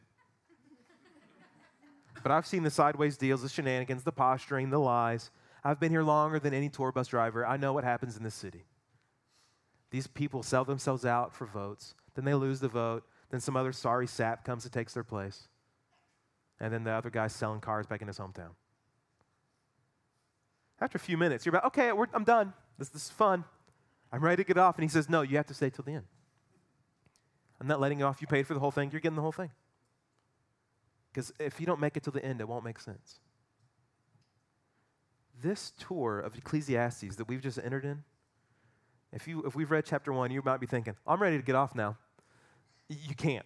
but 2.24 2.32
I've 2.32 2.46
seen 2.46 2.64
the 2.64 2.72
sideways 2.72 3.18
deals, 3.18 3.42
the 3.42 3.50
shenanigans, 3.50 4.04
the 4.04 4.12
posturing, 4.12 4.70
the 4.70 4.80
lies. 4.80 5.32
I've 5.64 5.80
been 5.80 5.92
here 5.92 6.04
longer 6.04 6.40
than 6.40 6.54
any 6.54 6.70
tour 6.70 6.92
bus 6.92 7.08
driver. 7.08 7.46
I 7.46 7.58
know 7.58 7.74
what 7.74 7.84
happens 7.84 8.18
in 8.18 8.24
this 8.24 8.36
city. 8.36 8.66
These 9.92 10.08
people 10.08 10.44
sell 10.44 10.66
themselves 10.66 11.06
out 11.06 11.34
for 11.34 11.46
votes, 11.46 11.96
then 12.16 12.26
they 12.26 12.34
lose 12.34 12.60
the 12.60 12.68
vote, 12.68 13.04
then 13.30 13.40
some 13.40 13.56
other 13.56 13.72
sorry 13.72 14.08
sap 14.08 14.44
comes 14.44 14.64
and 14.64 14.74
takes 14.74 14.94
their 14.94 15.04
place 15.04 15.48
and 16.60 16.74
then 16.74 16.84
the 16.84 16.92
other 16.92 17.10
guy's 17.10 17.34
selling 17.34 17.62
cars 17.62 17.86
back 17.88 18.02
in 18.02 18.08
his 18.08 18.18
hometown. 18.18 18.52
After 20.82 20.98
a 20.98 21.00
few 21.00 21.18
minutes, 21.18 21.46
you're 21.46 21.56
about, 21.56 21.66
okay, 21.66 21.92
I'm 22.14 22.24
done. 22.24 22.54
This, 22.78 22.90
this 22.90 23.06
is 23.06 23.10
fun. 23.10 23.44
I'm 24.12 24.24
ready 24.24 24.44
to 24.44 24.48
get 24.48 24.58
off. 24.58 24.78
And 24.78 24.84
he 24.84 24.90
says, 24.90 25.10
no, 25.10 25.22
you 25.22 25.38
have 25.38 25.48
to 25.48 25.54
stay 25.54 25.70
till 25.70 25.84
the 25.84 25.94
end. 25.94 26.06
I'm 27.60 27.68
not 27.68 27.80
letting 27.80 28.00
you 28.00 28.06
off. 28.06 28.22
You 28.22 28.28
paid 28.28 28.48
for 28.48 28.54
the 28.54 28.60
whole 28.60 28.72
thing. 28.72 28.90
You're 28.92 29.02
getting 29.02 29.18
the 29.18 29.22
whole 29.22 29.34
thing. 29.34 29.52
Because 31.12 31.34
if 31.40 31.60
you 31.60 31.66
don't 31.66 31.80
make 31.80 31.98
it 31.98 32.04
till 32.04 32.14
the 32.14 32.24
end, 32.24 32.40
it 32.40 32.48
won't 32.48 32.64
make 32.64 32.80
sense. 32.80 33.20
This 35.42 35.74
tour 35.78 36.20
of 36.20 36.38
Ecclesiastes 36.38 37.16
that 37.16 37.28
we've 37.28 37.42
just 37.42 37.60
entered 37.60 37.86
in 37.86 38.04
If, 39.12 39.28
you, 39.28 39.44
if 39.44 39.56
we've 39.56 39.72
read 39.72 39.86
chapter 39.86 40.14
one, 40.14 40.32
you 40.32 40.42
might 40.44 40.60
be 40.60 40.68
thinking, 40.68 40.96
I'm 41.06 41.22
ready 41.22 41.38
to 41.38 41.44
get 41.44 41.56
off 41.56 41.76
now. 41.76 41.98
You 42.90 43.16
can't. 43.16 43.46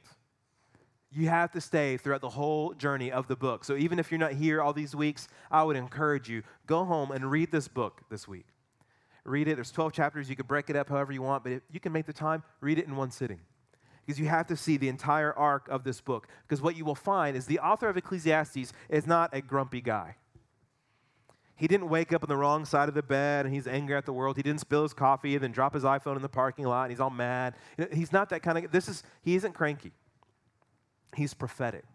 You 1.11 1.29
have 1.29 1.51
to 1.51 1.61
stay 1.61 1.97
throughout 1.97 2.21
the 2.21 2.29
whole 2.29 2.73
journey 2.73 3.11
of 3.11 3.27
the 3.27 3.35
book. 3.35 3.65
So 3.65 3.75
even 3.75 3.99
if 3.99 4.09
you're 4.09 4.19
not 4.19 4.31
here 4.31 4.61
all 4.61 4.73
these 4.73 4.95
weeks, 4.95 5.27
I 5.51 5.61
would 5.61 5.75
encourage 5.75 6.27
you 6.27 6.41
go 6.65 6.85
home 6.85 7.11
and 7.11 7.29
read 7.29 7.51
this 7.51 7.67
book 7.67 8.01
this 8.09 8.27
week. 8.27 8.47
Read 9.25 9.47
it. 9.47 9.55
There's 9.55 9.71
12 9.71 9.93
chapters. 9.93 10.29
You 10.29 10.35
can 10.35 10.47
break 10.47 10.69
it 10.69 10.75
up 10.75 10.89
however 10.89 11.11
you 11.11 11.21
want, 11.21 11.43
but 11.43 11.51
if 11.51 11.61
you 11.71 11.79
can 11.79 11.91
make 11.91 12.05
the 12.05 12.13
time, 12.13 12.41
read 12.61 12.79
it 12.79 12.87
in 12.87 12.95
one 12.95 13.11
sitting. 13.11 13.39
Because 14.05 14.19
you 14.19 14.27
have 14.27 14.47
to 14.47 14.57
see 14.57 14.77
the 14.77 14.89
entire 14.89 15.31
arc 15.33 15.69
of 15.69 15.83
this 15.83 16.01
book. 16.01 16.27
Because 16.47 16.61
what 16.61 16.75
you 16.75 16.83
will 16.83 16.95
find 16.95 17.37
is 17.37 17.45
the 17.45 17.59
author 17.59 17.87
of 17.87 17.95
Ecclesiastes 17.95 18.73
is 18.89 19.07
not 19.07 19.29
a 19.33 19.41
grumpy 19.41 19.81
guy. 19.81 20.15
He 21.63 21.67
didn't 21.69 21.87
wake 21.87 22.11
up 22.11 22.23
on 22.23 22.27
the 22.27 22.35
wrong 22.35 22.65
side 22.65 22.89
of 22.89 22.93
the 22.93 23.01
bed 23.01 23.45
and 23.45 23.55
he's 23.55 23.67
angry 23.67 23.95
at 23.95 24.05
the 24.05 24.11
world. 24.11 24.35
He 24.35 24.43
didn't 24.43 24.59
spill 24.59 24.83
his 24.83 24.93
coffee 24.93 25.35
and 25.35 25.41
then 25.41 25.53
drop 25.53 25.73
his 25.73 25.83
iPhone 25.83 26.17
in 26.17 26.21
the 26.21 26.27
parking 26.27 26.65
lot 26.65 26.83
and 26.83 26.91
he's 26.91 26.99
all 26.99 27.09
mad. 27.09 27.53
He's 27.93 28.11
not 28.11 28.27
that 28.31 28.43
kind 28.43 28.65
of 28.65 28.71
this 28.73 28.89
is 28.89 29.01
he 29.21 29.35
isn't 29.35 29.53
cranky. 29.53 29.93
He's 31.15 31.33
prophetic. 31.33 31.85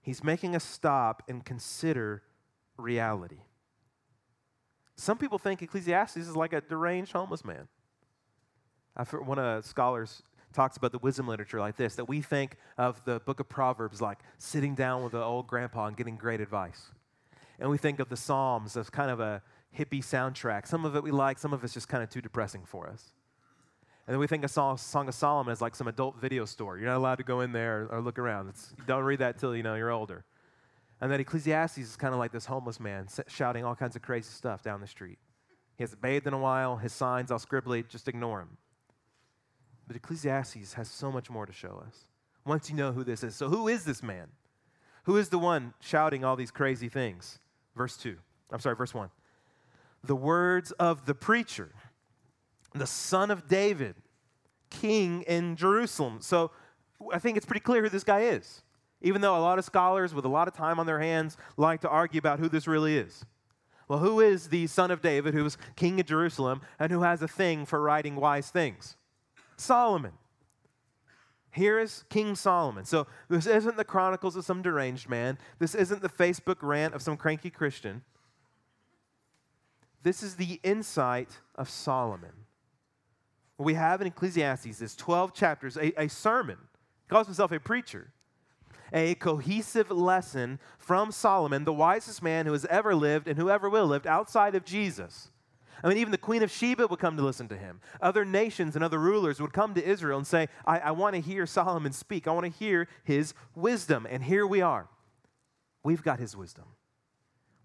He's 0.00 0.22
making 0.22 0.54
us 0.54 0.62
stop 0.62 1.24
and 1.28 1.44
consider 1.44 2.22
reality. 2.76 3.40
Some 4.94 5.18
people 5.18 5.40
think 5.40 5.60
Ecclesiastes 5.60 6.18
is 6.18 6.36
like 6.36 6.52
a 6.52 6.60
deranged 6.60 7.10
homeless 7.10 7.44
man. 7.44 7.66
I've 8.96 9.10
heard 9.10 9.26
one 9.26 9.40
of 9.40 9.60
the 9.60 9.68
scholars 9.68 10.22
talks 10.52 10.76
about 10.76 10.92
the 10.92 10.98
wisdom 10.98 11.26
literature 11.26 11.58
like 11.58 11.76
this 11.76 11.96
that 11.96 12.04
we 12.04 12.20
think 12.20 12.58
of 12.78 13.04
the 13.04 13.18
book 13.18 13.40
of 13.40 13.48
Proverbs 13.48 14.00
like 14.00 14.20
sitting 14.38 14.76
down 14.76 15.02
with 15.02 15.14
an 15.14 15.22
old 15.22 15.48
grandpa 15.48 15.86
and 15.86 15.96
getting 15.96 16.14
great 16.14 16.40
advice. 16.40 16.92
And 17.58 17.70
we 17.70 17.78
think 17.78 18.00
of 18.00 18.08
the 18.08 18.16
Psalms 18.16 18.76
as 18.76 18.90
kind 18.90 19.10
of 19.10 19.20
a 19.20 19.42
hippie 19.76 20.00
soundtrack. 20.02 20.66
Some 20.66 20.84
of 20.84 20.96
it 20.96 21.02
we 21.02 21.10
like, 21.10 21.38
some 21.38 21.52
of 21.52 21.62
it's 21.64 21.74
just 21.74 21.88
kind 21.88 22.02
of 22.02 22.10
too 22.10 22.20
depressing 22.20 22.64
for 22.64 22.88
us. 22.88 23.12
And 24.06 24.14
then 24.14 24.18
we 24.20 24.26
think 24.26 24.44
of 24.44 24.50
Song, 24.50 24.78
of 25.08 25.14
Solomon 25.14 25.52
as 25.52 25.60
like 25.60 25.76
some 25.76 25.86
adult 25.86 26.20
video 26.20 26.44
store. 26.44 26.76
You're 26.76 26.88
not 26.88 26.96
allowed 26.96 27.16
to 27.16 27.24
go 27.24 27.40
in 27.40 27.52
there 27.52 27.82
or, 27.82 27.98
or 27.98 28.00
look 28.00 28.18
around. 28.18 28.48
It's, 28.48 28.74
don't 28.86 29.04
read 29.04 29.20
that 29.20 29.38
till 29.38 29.54
you 29.54 29.62
know 29.62 29.76
you're 29.76 29.92
older. 29.92 30.24
And 31.00 31.10
then 31.10 31.20
Ecclesiastes 31.20 31.78
is 31.78 31.96
kind 31.96 32.12
of 32.12 32.18
like 32.18 32.32
this 32.32 32.46
homeless 32.46 32.80
man 32.80 33.06
shouting 33.28 33.64
all 33.64 33.74
kinds 33.74 33.96
of 33.96 34.02
crazy 34.02 34.30
stuff 34.30 34.62
down 34.62 34.80
the 34.80 34.86
street. 34.86 35.18
He 35.76 35.82
hasn't 35.82 36.02
bathed 36.02 36.26
in 36.26 36.32
a 36.32 36.38
while. 36.38 36.76
His 36.76 36.92
signs 36.92 37.30
all 37.30 37.38
scribbly. 37.38 37.86
Just 37.88 38.08
ignore 38.08 38.40
him. 38.40 38.56
But 39.86 39.96
Ecclesiastes 39.96 40.74
has 40.74 40.88
so 40.88 41.10
much 41.10 41.30
more 41.30 41.46
to 41.46 41.52
show 41.52 41.82
us 41.86 42.06
once 42.44 42.70
you 42.70 42.76
know 42.76 42.92
who 42.92 43.04
this 43.04 43.22
is. 43.22 43.34
So, 43.34 43.48
who 43.48 43.68
is 43.68 43.84
this 43.84 44.02
man? 44.02 44.28
Who 45.04 45.16
is 45.16 45.28
the 45.28 45.38
one 45.38 45.74
shouting 45.80 46.24
all 46.24 46.36
these 46.36 46.50
crazy 46.50 46.88
things? 46.88 47.40
Verse 47.76 47.96
2. 47.96 48.16
I'm 48.50 48.60
sorry, 48.60 48.76
verse 48.76 48.94
1. 48.94 49.10
The 50.04 50.16
words 50.16 50.72
of 50.72 51.06
the 51.06 51.14
preacher, 51.14 51.70
the 52.74 52.86
son 52.86 53.30
of 53.30 53.48
David, 53.48 53.94
king 54.70 55.22
in 55.22 55.56
Jerusalem. 55.56 56.18
So, 56.20 56.50
I 57.12 57.18
think 57.18 57.36
it's 57.36 57.46
pretty 57.46 57.60
clear 57.60 57.82
who 57.82 57.88
this 57.88 58.04
guy 58.04 58.20
is, 58.20 58.62
even 59.00 59.20
though 59.20 59.36
a 59.36 59.40
lot 59.40 59.58
of 59.58 59.64
scholars 59.64 60.14
with 60.14 60.24
a 60.24 60.28
lot 60.28 60.48
of 60.48 60.54
time 60.54 60.78
on 60.78 60.86
their 60.86 61.00
hands 61.00 61.36
like 61.56 61.80
to 61.80 61.88
argue 61.88 62.18
about 62.18 62.38
who 62.38 62.48
this 62.48 62.66
really 62.66 62.96
is. 62.96 63.24
Well, 63.88 63.98
who 63.98 64.20
is 64.20 64.48
the 64.48 64.66
son 64.68 64.90
of 64.90 65.02
David 65.02 65.34
who 65.34 65.44
was 65.44 65.58
king 65.76 66.00
of 66.00 66.06
Jerusalem 66.06 66.62
and 66.78 66.90
who 66.92 67.02
has 67.02 67.20
a 67.22 67.28
thing 67.28 67.66
for 67.66 67.80
writing 67.80 68.16
wise 68.16 68.48
things? 68.48 68.96
Solomon. 69.56 70.12
Here 71.52 71.78
is 71.78 72.04
King 72.08 72.34
Solomon. 72.34 72.86
So 72.86 73.06
this 73.28 73.46
isn't 73.46 73.76
the 73.76 73.84
chronicles 73.84 74.36
of 74.36 74.44
some 74.44 74.62
deranged 74.62 75.08
man. 75.08 75.38
This 75.58 75.74
isn't 75.74 76.00
the 76.00 76.08
Facebook 76.08 76.56
rant 76.62 76.94
of 76.94 77.02
some 77.02 77.16
cranky 77.16 77.50
Christian. 77.50 78.02
This 80.02 80.22
is 80.22 80.36
the 80.36 80.58
insight 80.62 81.38
of 81.54 81.68
Solomon. 81.68 82.32
What 83.56 83.66
we 83.66 83.74
have 83.74 84.00
in 84.00 84.06
Ecclesiastes 84.06 84.80
is 84.80 84.96
12 84.96 85.34
chapters, 85.34 85.76
a, 85.76 85.92
a 86.02 86.08
sermon. 86.08 86.56
He 87.04 87.10
calls 87.10 87.26
himself 87.26 87.52
a 87.52 87.60
preacher. 87.60 88.12
A 88.94 89.14
cohesive 89.16 89.90
lesson 89.90 90.58
from 90.78 91.12
Solomon, 91.12 91.64
the 91.64 91.72
wisest 91.72 92.22
man 92.22 92.46
who 92.46 92.52
has 92.52 92.64
ever 92.66 92.94
lived 92.94 93.28
and 93.28 93.38
who 93.38 93.50
ever 93.50 93.68
will 93.68 93.86
live 93.86 94.06
outside 94.06 94.54
of 94.54 94.64
Jesus. 94.64 95.30
I 95.82 95.88
mean, 95.88 95.98
even 95.98 96.12
the 96.12 96.18
Queen 96.18 96.42
of 96.42 96.50
Sheba 96.50 96.86
would 96.86 96.98
come 96.98 97.16
to 97.16 97.22
listen 97.24 97.48
to 97.48 97.56
him. 97.56 97.80
Other 98.00 98.24
nations 98.24 98.76
and 98.76 98.84
other 98.84 98.98
rulers 98.98 99.40
would 99.40 99.52
come 99.52 99.74
to 99.74 99.84
Israel 99.84 100.18
and 100.18 100.26
say, 100.26 100.48
I, 100.64 100.78
I 100.78 100.90
want 100.92 101.14
to 101.14 101.20
hear 101.20 101.44
Solomon 101.46 101.92
speak. 101.92 102.28
I 102.28 102.32
want 102.32 102.46
to 102.46 102.58
hear 102.58 102.88
his 103.04 103.34
wisdom. 103.54 104.06
And 104.08 104.22
here 104.22 104.46
we 104.46 104.60
are. 104.60 104.88
We've 105.82 106.02
got 106.02 106.20
his 106.20 106.36
wisdom. 106.36 106.66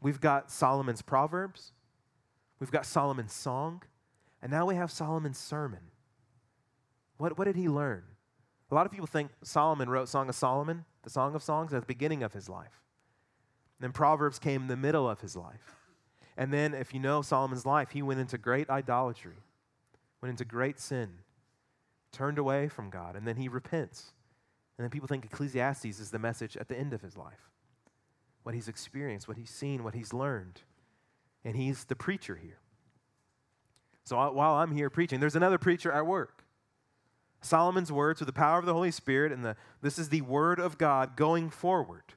We've 0.02 0.20
got 0.20 0.50
Solomon's 0.50 1.02
Proverbs. 1.02 1.74
We've 2.60 2.72
got 2.72 2.86
Solomon's 2.86 3.34
song. 3.34 3.84
And 4.42 4.52
now 4.52 4.66
we 4.66 4.76
have 4.76 4.92
Solomon's 4.92 5.38
sermon. 5.38 5.82
What, 7.18 7.38
what 7.38 7.46
did 7.46 7.56
he 7.56 7.68
learn? 7.70 8.04
A 8.72 8.76
lot 8.76 8.86
of 8.86 8.92
people 8.92 9.08
think 9.08 9.32
Solomon 9.44 9.90
wrote 9.90 10.10
Song 10.10 10.28
of 10.30 10.36
Solomon, 10.36 10.86
the 11.04 11.10
Song 11.10 11.36
of 11.36 11.44
Songs, 11.44 11.74
at 11.74 11.82
the 11.82 11.86
beginning 11.88 12.24
of 12.24 12.34
his 12.34 12.50
life. 12.50 12.84
And 13.80 13.86
then 13.86 13.92
Proverbs 13.92 14.40
came 14.40 14.64
in 14.64 14.68
the 14.68 14.76
middle 14.78 15.10
of 15.10 15.22
his 15.22 15.36
life. 15.36 15.76
And 16.38 16.54
then, 16.54 16.76
if 16.76 16.94
you 16.94 17.00
know 17.00 17.24
Solomon's 17.24 17.66
life, 17.66 17.90
he 17.90 18.04
went 18.04 18.20
into 18.20 18.38
great 18.38 18.70
idolatry, 18.70 19.42
went 20.22 20.30
into 20.30 20.46
great 20.46 20.80
sin, 20.80 21.10
turned 22.12 22.38
away 22.38 22.68
from 22.68 22.92
God, 22.92 23.16
and 23.16 23.28
then 23.28 23.38
he 23.38 23.48
repents. 23.48 24.14
And 24.78 24.84
then 24.84 24.92
people 24.92 25.08
think 25.08 25.26
Ecclesiastes 25.26 26.00
is 26.00 26.12
the 26.12 26.20
message 26.20 26.56
at 26.56 26.68
the 26.68 26.78
end 26.78 26.94
of 26.94 27.02
his 27.02 27.18
life 27.18 27.50
what 28.44 28.56
he's 28.56 28.70
experienced, 28.70 29.28
what 29.28 29.36
he's 29.36 29.50
seen, 29.50 29.84
what 29.84 29.94
he's 29.94 30.14
learned. 30.14 30.62
And 31.44 31.58
he's 31.58 31.84
the 31.84 31.98
preacher 31.98 32.38
here. 32.38 32.60
So 34.06 34.16
while 34.32 34.54
I'm 34.54 34.72
here 34.72 34.90
preaching, 34.90 35.20
there's 35.20 35.36
another 35.36 35.58
preacher 35.58 35.92
at 35.92 36.06
work. 36.06 36.46
Solomon's 37.42 37.92
words 37.92 38.22
with 38.22 38.28
the 38.28 38.34
power 38.34 38.58
of 38.58 38.66
the 38.66 38.74
Holy 38.74 38.92
Spirit, 38.92 39.34
and 39.34 39.44
the, 39.44 39.58
this 39.82 40.00
is 40.00 40.08
the 40.08 40.22
word 40.22 40.60
of 40.60 40.78
God 40.78 41.18
going 41.18 41.50
forward 41.50 42.14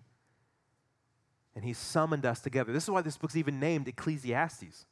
and 1.55 1.65
he 1.65 1.73
summoned 1.73 2.25
us 2.25 2.41
together. 2.41 2.73
This 2.73 2.85
is 2.85 2.91
why 2.91 3.03
this 3.03 3.17
book's 3.17 3.37
even 3.37 3.61
named 3.61 3.89
Ecclesiastes. 3.89 4.87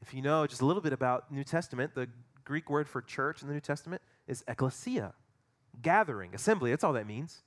If 0.00 0.14
you 0.14 0.22
know 0.22 0.46
just 0.46 0.62
a 0.62 0.66
little 0.66 0.82
bit 0.82 0.92
about 0.92 1.30
New 1.30 1.44
Testament, 1.44 1.94
the 1.94 2.08
Greek 2.44 2.68
word 2.68 2.88
for 2.88 3.00
church 3.00 3.42
in 3.42 3.48
the 3.48 3.54
New 3.54 3.60
Testament 3.60 4.02
is 4.26 4.44
ecclesia, 4.48 5.14
gathering, 5.80 6.34
assembly. 6.34 6.70
That's 6.70 6.84
all 6.84 6.92
that 6.94 7.06
means. 7.06 7.42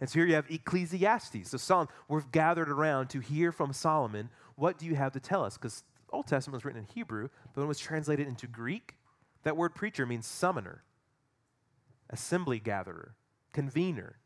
And 0.00 0.10
so 0.10 0.18
here 0.18 0.26
you 0.26 0.34
have 0.34 0.50
Ecclesiastes. 0.50 1.48
So 1.48 1.56
Solomon, 1.56 1.92
we've 2.08 2.30
gathered 2.30 2.68
around 2.68 3.08
to 3.10 3.20
hear 3.20 3.50
from 3.50 3.72
Solomon. 3.72 4.28
What 4.56 4.78
do 4.78 4.84
you 4.86 4.94
have 4.94 5.12
to 5.12 5.20
tell 5.20 5.42
us? 5.42 5.56
Because 5.56 5.84
Old 6.10 6.26
Testament 6.26 6.54
was 6.54 6.64
written 6.64 6.80
in 6.80 6.94
Hebrew, 6.94 7.28
but 7.54 7.56
when 7.56 7.64
it 7.64 7.68
was 7.68 7.78
translated 7.78 8.26
into 8.28 8.46
Greek, 8.46 8.96
that 9.44 9.56
word 9.56 9.74
preacher 9.74 10.04
means 10.04 10.26
summoner, 10.26 10.82
assembly 12.10 12.58
gatherer, 12.58 13.14
convener. 13.52 14.18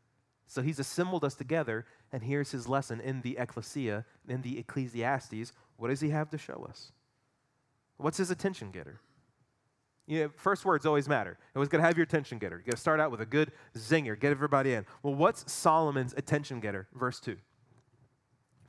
So 0.51 0.61
he's 0.61 0.79
assembled 0.79 1.23
us 1.23 1.33
together 1.33 1.85
and 2.11 2.21
here's 2.21 2.51
his 2.51 2.67
lesson 2.67 2.99
in 2.99 3.21
the 3.21 3.37
ecclesia, 3.37 4.03
in 4.27 4.41
the 4.41 4.59
Ecclesiastes. 4.59 5.53
What 5.77 5.87
does 5.87 6.01
he 6.01 6.09
have 6.09 6.29
to 6.31 6.37
show 6.37 6.67
us? 6.69 6.91
What's 7.95 8.17
his 8.17 8.31
attention 8.31 8.69
getter? 8.69 8.99
You 10.07 10.23
know, 10.23 10.29
first 10.35 10.65
words 10.65 10.85
always 10.85 11.07
matter. 11.07 11.37
It 11.55 11.57
was 11.57 11.69
going 11.69 11.81
to 11.81 11.87
have 11.87 11.95
your 11.95 12.03
attention 12.03 12.37
getter. 12.37 12.57
You 12.57 12.65
got 12.65 12.71
to 12.71 12.81
start 12.81 12.99
out 12.99 13.11
with 13.11 13.21
a 13.21 13.25
good 13.25 13.53
zinger, 13.77 14.19
get 14.19 14.31
everybody 14.31 14.73
in. 14.73 14.85
Well, 15.03 15.15
what's 15.15 15.49
Solomon's 15.49 16.13
attention 16.17 16.59
getter? 16.59 16.89
Verse 16.93 17.21
2. 17.21 17.37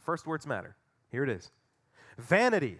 First 0.06 0.24
words 0.24 0.46
matter. 0.46 0.76
Here 1.10 1.24
it 1.24 1.30
is 1.30 1.50
vanity. 2.16 2.78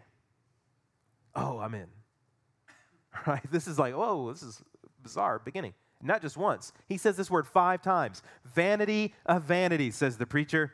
Oh, 1.35 1.59
I'm 1.59 1.75
in. 1.75 1.89
Right? 3.27 3.43
This 3.51 3.67
is 3.67 3.79
like, 3.81 3.95
whoa, 3.95 4.33
this 4.33 4.43
is 4.43 4.63
bizarre 5.03 5.41
beginning 5.41 5.75
not 6.03 6.21
just 6.21 6.37
once. 6.37 6.73
He 6.89 6.97
says 6.97 7.17
this 7.17 7.31
word 7.31 7.47
five 7.47 7.81
times. 7.81 8.23
Vanity 8.45 9.15
of 9.25 9.45
vanities, 9.45 9.97
says 9.97 10.17
the 10.17 10.27
preacher. 10.27 10.73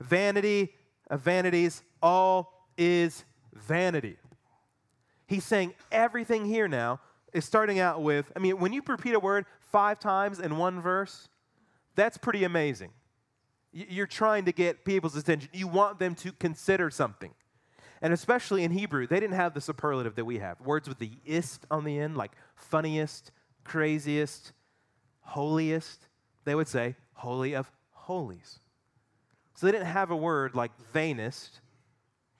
Vanity 0.00 0.74
of 1.08 1.20
vanities, 1.20 1.82
all 2.02 2.66
is 2.76 3.24
vanity. 3.54 4.16
He's 5.26 5.44
saying 5.44 5.74
everything 5.90 6.44
here 6.44 6.68
now 6.68 7.00
is 7.32 7.44
starting 7.44 7.78
out 7.78 8.02
with, 8.02 8.30
I 8.36 8.38
mean, 8.38 8.58
when 8.58 8.72
you 8.72 8.82
repeat 8.86 9.14
a 9.14 9.20
word 9.20 9.46
five 9.60 9.98
times 9.98 10.40
in 10.40 10.56
one 10.56 10.80
verse, 10.80 11.28
that's 11.94 12.18
pretty 12.18 12.44
amazing. 12.44 12.90
You're 13.72 14.06
trying 14.06 14.44
to 14.44 14.52
get 14.52 14.84
people's 14.84 15.16
attention. 15.16 15.48
You 15.52 15.66
want 15.66 15.98
them 15.98 16.14
to 16.16 16.32
consider 16.32 16.90
something. 16.90 17.32
And 18.02 18.12
especially 18.12 18.64
in 18.64 18.70
Hebrew, 18.70 19.06
they 19.06 19.18
didn't 19.18 19.36
have 19.36 19.54
the 19.54 19.60
superlative 19.60 20.14
that 20.16 20.24
we 20.24 20.38
have. 20.38 20.60
Words 20.60 20.88
with 20.88 20.98
the 20.98 21.12
ist 21.24 21.66
on 21.70 21.84
the 21.84 21.98
end, 21.98 22.16
like 22.16 22.32
funniest, 22.54 23.32
craziest, 23.64 24.52
holiest, 25.24 26.06
they 26.44 26.54
would 26.54 26.68
say 26.68 26.96
holy 27.14 27.54
of 27.54 27.70
holies. 27.90 28.60
So 29.54 29.66
they 29.66 29.72
didn't 29.72 29.86
have 29.86 30.10
a 30.10 30.16
word 30.16 30.54
like 30.54 30.72
vainest, 30.92 31.60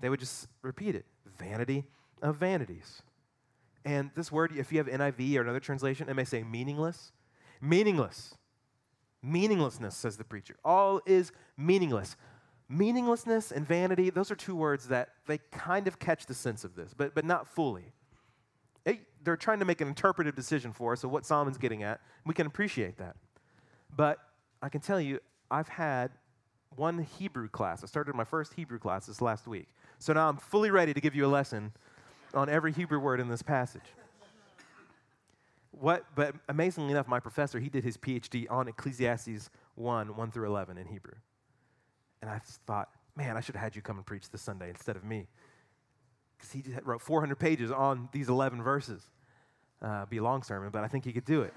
they 0.01 0.09
would 0.09 0.21
just 0.21 0.49
repeat 0.63 0.95
it 0.95 1.07
vanity 1.39 1.85
of 2.23 2.37
vanities. 2.37 3.03
And 3.85 4.11
this 4.15 4.33
word, 4.33 4.53
if 4.57 4.73
you 4.73 4.79
have 4.79 4.87
NIV 4.87 5.37
or 5.37 5.43
another 5.43 5.61
translation, 5.61 6.09
it 6.09 6.15
may 6.15 6.25
say 6.25 6.43
meaningless. 6.43 7.13
Meaningless. 7.61 8.35
Meaninglessness, 9.23 9.97
says 9.97 10.17
the 10.17 10.25
preacher. 10.25 10.57
All 10.65 11.01
is 11.07 11.33
meaningless. 11.57 12.17
Meaninglessness 12.69 13.53
and 13.53 13.67
vanity, 13.67 14.11
those 14.11 14.31
are 14.31 14.37
two 14.37 14.57
words 14.57 14.89
that 14.89 15.11
they 15.27 15.39
kind 15.51 15.87
of 15.87 15.99
catch 15.99 16.27
the 16.27 16.35
sense 16.35 16.65
of 16.65 16.77
this, 16.77 16.95
but, 16.95 17.15
but 17.15 17.25
not 17.25 17.47
fully. 17.47 17.93
They're 19.25 19.37
trying 19.37 19.59
to 19.59 19.65
make 19.65 19.81
an 19.81 19.89
interpretive 19.89 20.35
decision 20.35 20.73
for 20.73 20.93
us 20.93 21.03
of 21.03 21.11
what 21.11 21.25
Solomon's 21.27 21.59
getting 21.59 21.83
at. 21.83 22.01
We 22.25 22.35
can 22.35 22.47
appreciate 22.47 22.99
that. 22.99 23.17
But 23.95 24.19
I 24.63 24.69
can 24.69 24.81
tell 24.81 25.01
you, 25.01 25.21
I've 25.51 25.69
had 25.69 26.11
one 26.77 26.99
Hebrew 27.19 27.49
class. 27.49 27.83
I 27.83 27.87
started 27.87 28.15
my 28.15 28.25
first 28.25 28.55
Hebrew 28.55 28.79
class 28.79 29.07
this 29.07 29.21
last 29.21 29.47
week. 29.47 29.69
So 29.99 30.13
now 30.13 30.29
I'm 30.29 30.37
fully 30.37 30.71
ready 30.71 30.93
to 30.93 31.01
give 31.01 31.15
you 31.15 31.27
a 31.27 31.29
lesson 31.29 31.73
on 32.35 32.49
every 32.49 32.73
Hebrew 32.73 32.99
word 32.99 33.21
in 33.21 33.29
this 33.29 33.43
passage. 33.43 33.83
What, 35.71 36.05
but 36.15 36.35
amazingly 36.49 36.93
enough, 36.93 37.09
my 37.09 37.21
professor, 37.21 37.59
he 37.59 37.69
did 37.69 37.85
his 37.85 37.97
PhD 37.97 38.47
on 38.51 38.69
Ecclesiastes 38.69 39.51
1, 39.75 40.17
1 40.17 40.31
through 40.31 40.47
11 40.47 40.79
in 40.79 40.87
Hebrew. 40.87 41.15
And 42.23 42.31
I 42.31 42.41
thought, 42.67 42.91
man, 43.17 43.37
I 43.37 43.41
should 43.41 43.55
have 43.55 43.63
had 43.63 43.77
you 43.77 43.83
come 43.83 43.97
and 43.97 44.07
preach 44.07 44.31
this 44.31 44.43
Sunday 44.43 44.69
instead 44.69 44.97
of 44.97 45.05
me. 45.05 45.27
Because 46.37 46.53
he 46.53 46.65
wrote 46.83 47.01
400 47.01 47.37
pages 47.37 47.71
on 47.71 48.09
these 48.13 48.29
11 48.29 48.63
verses. 48.63 49.03
Uh, 49.83 50.07
be 50.07 50.19
a 50.19 50.23
long 50.23 50.43
sermon, 50.43 50.71
but 50.71 50.83
I 50.83 50.89
think 50.89 51.05
he 51.05 51.13
could 51.13 51.25
do 51.25 51.43
it. 51.43 51.53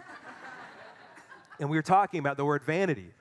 and 1.59 1.69
we 1.69 1.77
were 1.77 1.83
talking 1.83 2.19
about 2.19 2.37
the 2.37 2.45
word 2.45 2.63
vanity. 2.63 3.11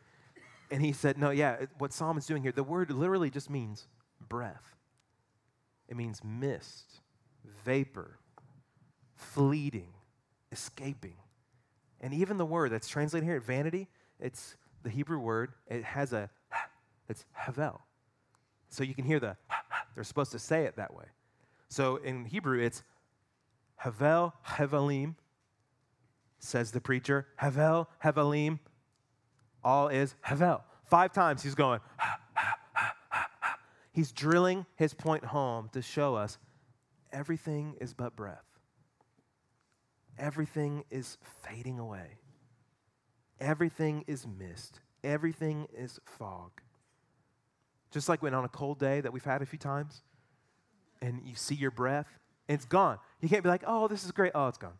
And 0.70 0.84
he 0.84 0.92
said, 0.92 1.16
no, 1.16 1.30
yeah, 1.30 1.66
what 1.78 1.92
Psalm 1.92 2.18
is 2.18 2.26
doing 2.26 2.42
here, 2.42 2.52
the 2.52 2.64
word 2.64 2.90
literally 2.90 3.30
just 3.30 3.50
means 3.50 3.86
breath. 4.28 4.74
It 5.88 5.96
means 5.96 6.20
mist, 6.24 7.00
vapor, 7.64 8.18
fleeting, 9.14 9.92
escaping. 10.50 11.16
And 12.00 12.12
even 12.12 12.36
the 12.36 12.46
word 12.46 12.72
that's 12.72 12.88
translated 12.88 13.28
here, 13.28 13.40
vanity, 13.40 13.88
it's 14.18 14.56
the 14.82 14.90
Hebrew 14.90 15.18
word, 15.18 15.52
it 15.68 15.84
has 15.84 16.12
a, 16.12 16.28
it's 17.08 17.24
havel. 17.32 17.82
So 18.68 18.82
you 18.82 18.94
can 18.94 19.04
hear 19.04 19.20
the, 19.20 19.36
they're 19.94 20.04
supposed 20.04 20.32
to 20.32 20.38
say 20.38 20.64
it 20.64 20.76
that 20.76 20.92
way. 20.94 21.04
So 21.68 21.96
in 21.96 22.24
Hebrew, 22.24 22.60
it's 22.60 22.82
havel, 23.76 24.34
hevelim, 24.46 25.14
says 26.38 26.70
the 26.70 26.80
preacher. 26.80 27.26
Havel, 27.36 27.88
hevelim, 28.02 28.58
all 29.64 29.88
is 29.88 30.14
havel. 30.20 30.62
Five 30.84 31.12
times 31.12 31.42
he's 31.42 31.54
going, 31.54 31.80
he's 33.92 34.12
drilling 34.12 34.66
his 34.76 34.94
point 34.94 35.24
home 35.24 35.68
to 35.72 35.82
show 35.82 36.14
us 36.14 36.38
everything 37.12 37.74
is 37.80 37.94
but 37.94 38.14
breath. 38.14 38.44
Everything 40.18 40.84
is 40.90 41.18
fading 41.42 41.78
away. 41.78 42.18
Everything 43.40 44.04
is 44.06 44.26
mist. 44.26 44.80
Everything 45.04 45.66
is 45.76 46.00
fog. 46.04 46.52
Just 47.90 48.08
like 48.08 48.22
when 48.22 48.34
on 48.34 48.44
a 48.44 48.48
cold 48.48 48.78
day 48.78 49.00
that 49.00 49.12
we've 49.12 49.24
had 49.24 49.42
a 49.42 49.46
few 49.46 49.58
times, 49.58 50.02
and 51.00 51.20
you 51.24 51.34
see 51.34 51.54
your 51.54 51.70
breath, 51.70 52.06
and 52.48 52.54
it's 52.54 52.64
gone. 52.64 52.98
You 53.20 53.28
can't 53.28 53.42
be 53.42 53.48
like, 53.48 53.62
oh, 53.66 53.88
this 53.88 54.04
is 54.04 54.12
great. 54.12 54.32
Oh, 54.34 54.48
it's 54.48 54.58
gone. 54.58 54.74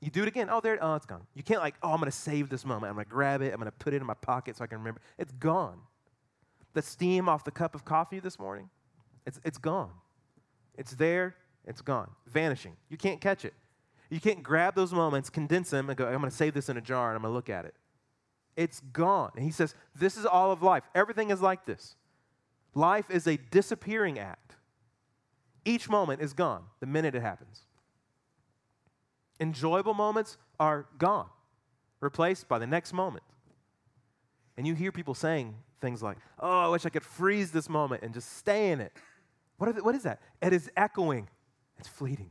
You 0.00 0.10
do 0.10 0.22
it 0.22 0.28
again. 0.28 0.48
Oh, 0.50 0.60
there. 0.60 0.78
Oh, 0.80 0.94
it's 0.94 1.06
gone. 1.06 1.26
You 1.34 1.42
can't 1.42 1.60
like, 1.60 1.74
oh, 1.82 1.92
I'm 1.92 2.00
to 2.02 2.10
save 2.10 2.48
this 2.48 2.64
moment. 2.64 2.90
I'm 2.90 2.98
to 2.98 3.08
grab 3.08 3.42
it. 3.42 3.52
I'm 3.52 3.60
to 3.60 3.70
put 3.72 3.94
it 3.94 3.96
in 4.00 4.06
my 4.06 4.14
pocket 4.14 4.56
so 4.56 4.64
I 4.64 4.66
can 4.68 4.78
remember. 4.78 5.00
It's 5.18 5.32
gone. 5.32 5.80
The 6.74 6.82
steam 6.82 7.28
off 7.28 7.44
the 7.44 7.50
cup 7.50 7.74
of 7.74 7.84
coffee 7.84 8.20
this 8.20 8.38
morning, 8.38 8.70
it's, 9.26 9.40
it's 9.44 9.58
gone. 9.58 9.90
It's 10.76 10.92
there. 10.92 11.34
It's 11.66 11.82
gone. 11.82 12.10
Vanishing. 12.26 12.76
You 12.88 12.96
can't 12.96 13.20
catch 13.20 13.44
it. 13.44 13.54
You 14.10 14.20
can't 14.20 14.42
grab 14.42 14.74
those 14.74 14.92
moments, 14.92 15.28
condense 15.28 15.70
them, 15.70 15.90
and 15.90 15.96
go, 15.98 16.06
I'm 16.06 16.22
to 16.22 16.30
save 16.30 16.54
this 16.54 16.68
in 16.68 16.76
a 16.76 16.80
jar 16.80 17.08
and 17.08 17.16
I'm 17.16 17.22
to 17.22 17.28
look 17.28 17.50
at 17.50 17.64
it. 17.64 17.74
It's 18.56 18.80
gone. 18.92 19.30
And 19.36 19.44
he 19.44 19.50
says, 19.50 19.74
This 19.94 20.16
is 20.16 20.24
all 20.24 20.50
of 20.50 20.62
life. 20.62 20.84
Everything 20.94 21.30
is 21.30 21.42
like 21.42 21.66
this. 21.66 21.94
Life 22.74 23.10
is 23.10 23.26
a 23.26 23.36
disappearing 23.36 24.18
act. 24.18 24.47
Each 25.68 25.86
moment 25.86 26.22
is 26.22 26.32
gone 26.32 26.62
the 26.80 26.86
minute 26.86 27.14
it 27.14 27.20
happens. 27.20 27.64
Enjoyable 29.38 29.92
moments 29.92 30.38
are 30.58 30.86
gone, 30.96 31.28
replaced 32.00 32.48
by 32.48 32.58
the 32.58 32.66
next 32.66 32.94
moment. 32.94 33.22
And 34.56 34.66
you 34.66 34.74
hear 34.74 34.90
people 34.90 35.12
saying 35.12 35.54
things 35.82 36.02
like, 36.02 36.16
Oh, 36.38 36.60
I 36.60 36.68
wish 36.68 36.86
I 36.86 36.88
could 36.88 37.04
freeze 37.04 37.52
this 37.52 37.68
moment 37.68 38.02
and 38.02 38.14
just 38.14 38.38
stay 38.38 38.70
in 38.70 38.80
it. 38.80 38.94
What, 39.58 39.76
the, 39.76 39.84
what 39.84 39.94
is 39.94 40.04
that? 40.04 40.22
It 40.40 40.54
is 40.54 40.70
echoing, 40.74 41.28
it's 41.76 41.86
fleeting. 41.86 42.30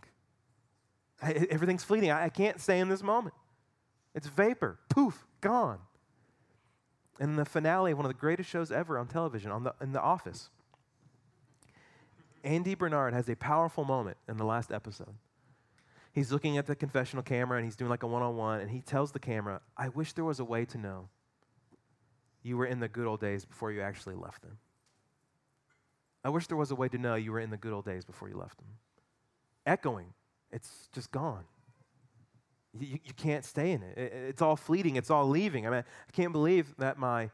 I, 1.22 1.34
everything's 1.52 1.84
fleeting. 1.84 2.10
I, 2.10 2.24
I 2.24 2.30
can't 2.30 2.60
stay 2.60 2.80
in 2.80 2.90
this 2.90 3.04
moment. 3.04 3.36
It's 4.16 4.28
vapor, 4.28 4.80
poof, 4.90 5.28
gone. 5.42 5.78
And 7.20 7.38
the 7.38 7.46
finale 7.46 7.92
of 7.92 8.00
one 8.00 8.06
of 8.06 8.10
the 8.10 8.20
greatest 8.20 8.50
shows 8.50 8.72
ever 8.72 8.98
on 8.98 9.08
television, 9.08 9.52
on 9.52 9.64
the, 9.64 9.76
in 9.80 9.92
The 9.92 10.02
Office, 10.02 10.50
Andy 12.44 12.76
Bernard 12.76 13.14
has 13.14 13.30
a 13.30 13.36
powerful 13.36 13.84
moment 13.84 14.18
in 14.28 14.38
the 14.38 14.46
last 14.46 14.72
episode. 14.72 15.16
He's 16.14 16.32
looking 16.32 16.58
at 16.58 16.66
the 16.66 16.76
confessional 16.76 17.24
camera 17.24 17.58
and 17.58 17.66
he's 17.66 17.76
doing 17.76 17.90
like 17.90 18.04
a 18.04 18.08
one 18.08 18.24
on 18.24 18.36
one, 18.36 18.60
and 18.60 18.72
he 18.72 18.82
tells 18.82 19.12
the 19.12 19.20
camera, 19.20 19.62
I 19.76 19.90
wish 19.90 20.14
there 20.14 20.26
was 20.26 20.40
a 20.40 20.46
way 20.46 20.66
to 20.66 20.78
know 20.78 21.10
you 22.42 22.58
were 22.58 22.66
in 22.66 22.80
the 22.80 22.88
good 22.88 23.06
old 23.06 23.20
days 23.20 23.46
before 23.46 23.72
you 23.72 23.82
actually 23.82 24.16
left 24.16 24.42
them. 24.42 24.58
I 26.24 26.30
wish 26.30 26.48
there 26.48 26.58
was 26.58 26.72
a 26.72 26.76
way 26.76 26.90
to 26.90 26.98
know 26.98 27.16
you 27.16 27.32
were 27.32 27.40
in 27.40 27.52
the 27.52 27.58
good 27.58 27.74
old 27.74 27.86
days 27.86 28.04
before 28.04 28.30
you 28.30 28.38
left 28.38 28.58
them. 28.58 28.68
Echoing 29.66 30.14
it's 30.52 30.90
just 30.94 31.12
gone. 31.12 31.44
You, 32.78 33.00
you 33.04 33.14
can't 33.16 33.44
stay 33.44 33.72
in 33.72 33.84
it. 33.84 33.98
it. 33.98 34.14
It's 34.30 34.42
all 34.42 34.56
fleeting. 34.56 34.96
It's 34.96 35.10
all 35.10 35.28
leaving. 35.28 35.66
I 35.68 35.70
mean, 35.70 35.80
I 35.80 36.12
can't 36.12 36.32
believe 36.32 36.74
that 36.78 36.98
my, 36.98 37.32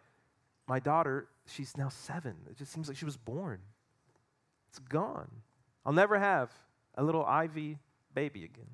my 0.67 0.79
daughter, 0.79 1.27
she's 1.47 1.77
now 1.77 1.89
seven. 1.89 2.35
It 2.49 2.57
just 2.57 2.71
seems 2.71 2.87
like 2.87 2.97
she 2.97 3.05
was 3.05 3.17
born. 3.17 3.59
It's 4.73 4.79
gone. 4.79 5.29
I'll 5.85 5.93
never 5.93 6.17
have 6.17 6.51
a 6.95 7.03
little 7.03 7.23
Ivy 7.23 7.77
baby 8.15 8.43
again. 8.43 8.65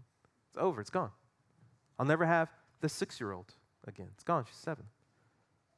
It's 0.47 0.57
over. 0.57 0.79
It's 0.79 0.89
gone. 0.89 1.11
I'll 1.99 2.05
never 2.05 2.25
have 2.25 2.47
the 2.79 2.87
six 2.87 3.19
year 3.19 3.33
old 3.33 3.53
again. 3.85 4.07
It's 4.13 4.23
gone. 4.23 4.45
She's 4.47 4.55
seven. 4.55 4.85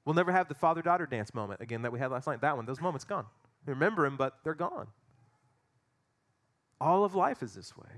We'll 0.06 0.14
never 0.14 0.32
have 0.32 0.48
the 0.48 0.54
father 0.54 0.84
daughter 0.84 1.08
dance 1.08 1.34
moment 1.34 1.60
again 1.60 1.82
that 1.82 1.92
we 1.92 1.98
had 1.98 2.12
last 2.12 2.28
night. 2.28 2.42
That 2.42 2.56
one, 2.56 2.68
those 2.68 2.80
moments 2.80 3.04
gone. 3.04 3.26
We 3.66 3.74
remember 3.74 4.04
them, 4.04 4.16
but 4.16 4.38
they're 4.44 4.54
gone. 4.54 4.90
All 6.80 7.04
of 7.04 7.16
life 7.16 7.42
is 7.42 7.56
this 7.56 7.76
way. 7.76 7.90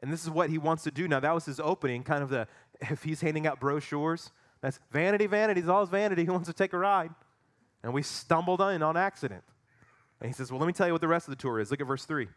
And 0.00 0.10
this 0.10 0.24
is 0.24 0.30
what 0.30 0.48
he 0.48 0.56
wants 0.56 0.84
to 0.84 0.90
do. 0.90 1.08
Now, 1.08 1.20
that 1.20 1.34
was 1.34 1.44
his 1.44 1.60
opening, 1.60 2.04
kind 2.04 2.22
of 2.22 2.30
the, 2.30 2.48
if 2.80 3.02
he's 3.02 3.20
handing 3.20 3.46
out 3.46 3.60
brochures, 3.60 4.30
that's 4.62 4.80
vanity, 4.90 5.26
vanity, 5.26 5.60
it's 5.60 5.68
all 5.68 5.84
vanity. 5.84 6.24
He 6.24 6.30
wants 6.30 6.48
to 6.48 6.54
take 6.54 6.72
a 6.72 6.78
ride. 6.78 7.10
And 7.82 7.92
we 7.92 8.02
stumbled 8.02 8.62
in 8.62 8.82
on 8.82 8.96
accident. 8.96 9.44
And 10.20 10.28
he 10.28 10.34
says, 10.34 10.50
Well, 10.50 10.60
let 10.60 10.66
me 10.66 10.72
tell 10.72 10.86
you 10.86 10.92
what 10.92 11.00
the 11.00 11.08
rest 11.08 11.28
of 11.28 11.30
the 11.30 11.40
tour 11.40 11.60
is. 11.60 11.70
Look 11.70 11.80
at 11.80 11.86
verse 11.86 12.04
3. 12.04 12.28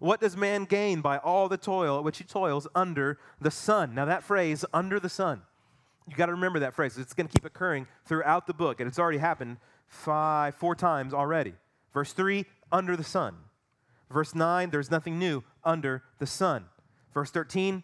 What 0.00 0.20
does 0.20 0.36
man 0.36 0.64
gain 0.64 1.00
by 1.00 1.18
all 1.18 1.48
the 1.48 1.56
toil 1.56 1.98
at 1.98 2.04
which 2.04 2.18
he 2.18 2.24
toils 2.24 2.68
under 2.74 3.18
the 3.40 3.50
sun? 3.50 3.94
Now, 3.94 4.04
that 4.04 4.22
phrase, 4.22 4.64
under 4.72 5.00
the 5.00 5.08
sun, 5.08 5.42
you 6.08 6.16
got 6.16 6.26
to 6.26 6.32
remember 6.32 6.60
that 6.60 6.74
phrase. 6.74 6.96
It's 6.96 7.14
going 7.14 7.26
to 7.26 7.32
keep 7.32 7.44
occurring 7.44 7.86
throughout 8.04 8.46
the 8.46 8.54
book, 8.54 8.80
and 8.80 8.88
it's 8.88 8.98
already 8.98 9.18
happened 9.18 9.56
five, 9.86 10.54
four 10.54 10.74
times 10.74 11.12
already. 11.12 11.54
Verse 11.92 12.12
3, 12.12 12.46
under 12.70 12.96
the 12.96 13.04
sun. 13.04 13.34
Verse 14.10 14.34
9, 14.34 14.70
there's 14.70 14.90
nothing 14.90 15.18
new 15.18 15.42
under 15.64 16.02
the 16.18 16.26
sun. 16.26 16.66
Verse 17.12 17.30
13, 17.30 17.82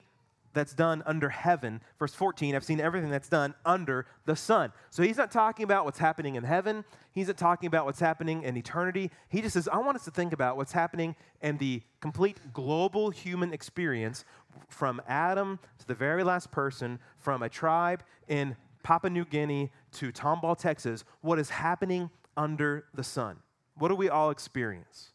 that's 0.54 0.72
done 0.72 1.02
under 1.04 1.28
heaven. 1.28 1.80
Verse 1.98 2.14
14, 2.14 2.54
I've 2.54 2.64
seen 2.64 2.80
everything 2.80 3.10
that's 3.10 3.28
done 3.28 3.54
under 3.64 4.06
the 4.24 4.36
sun. 4.36 4.72
So 4.90 5.02
he's 5.02 5.16
not 5.16 5.30
talking 5.30 5.64
about 5.64 5.84
what's 5.84 5.98
happening 5.98 6.36
in 6.36 6.44
heaven. 6.44 6.84
He's 7.12 7.26
not 7.26 7.36
talking 7.36 7.66
about 7.66 7.84
what's 7.84 8.00
happening 8.00 8.42
in 8.42 8.56
eternity. 8.56 9.10
He 9.28 9.42
just 9.42 9.54
says, 9.54 9.68
I 9.68 9.78
want 9.78 9.96
us 9.96 10.04
to 10.04 10.10
think 10.10 10.32
about 10.32 10.56
what's 10.56 10.72
happening 10.72 11.14
in 11.42 11.58
the 11.58 11.82
complete 12.00 12.38
global 12.52 13.10
human 13.10 13.52
experience 13.52 14.24
from 14.68 15.02
Adam 15.06 15.58
to 15.78 15.86
the 15.86 15.94
very 15.94 16.24
last 16.24 16.50
person, 16.50 16.98
from 17.18 17.42
a 17.42 17.48
tribe 17.48 18.02
in 18.28 18.56
Papua 18.82 19.10
New 19.10 19.24
Guinea 19.24 19.70
to 19.92 20.12
Tomball, 20.12 20.56
Texas. 20.56 21.04
What 21.20 21.38
is 21.38 21.50
happening 21.50 22.10
under 22.36 22.86
the 22.94 23.04
sun? 23.04 23.36
What 23.76 23.88
do 23.88 23.96
we 23.96 24.08
all 24.08 24.30
experience? 24.30 25.10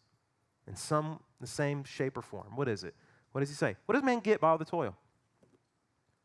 in 0.70 0.76
some 0.76 1.20
the 1.42 1.48
same 1.48 1.84
shape 1.84 2.16
or 2.16 2.22
form. 2.22 2.56
What 2.56 2.70
is 2.70 2.84
it? 2.84 2.94
What 3.32 3.42
does 3.42 3.50
he 3.50 3.56
say? 3.56 3.76
What 3.86 3.96
does 3.96 4.04
man 4.04 4.20
get 4.20 4.40
by 4.40 4.50
all 4.50 4.58
the 4.58 4.66
toil? 4.66 4.96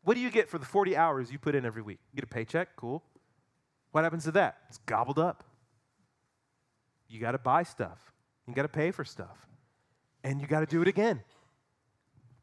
What 0.05 0.13
do 0.13 0.21
you 0.21 0.29
get 0.29 0.47
for 0.47 0.59
the 0.59 0.65
40 0.65 0.95
hours 0.95 1.31
you 1.31 1.39
put 1.39 1.55
in 1.55 1.65
every 1.65 1.81
week? 1.81 1.99
You 2.11 2.17
get 2.21 2.23
a 2.23 2.33
paycheck, 2.33 2.75
cool. 2.75 3.03
What 3.91 4.03
happens 4.03 4.23
to 4.25 4.31
that? 4.33 4.57
It's 4.69 4.77
gobbled 4.85 5.17
up. 5.17 5.43
You 7.09 7.19
got 7.19 7.31
to 7.31 7.39
buy 7.39 7.63
stuff. 7.63 7.97
You 8.47 8.53
got 8.53 8.61
to 8.61 8.67
pay 8.67 8.91
for 8.91 9.03
stuff. 9.03 9.47
And 10.23 10.39
you 10.39 10.45
got 10.45 10.59
to 10.59 10.67
do 10.67 10.83
it 10.83 10.87
again. 10.87 11.23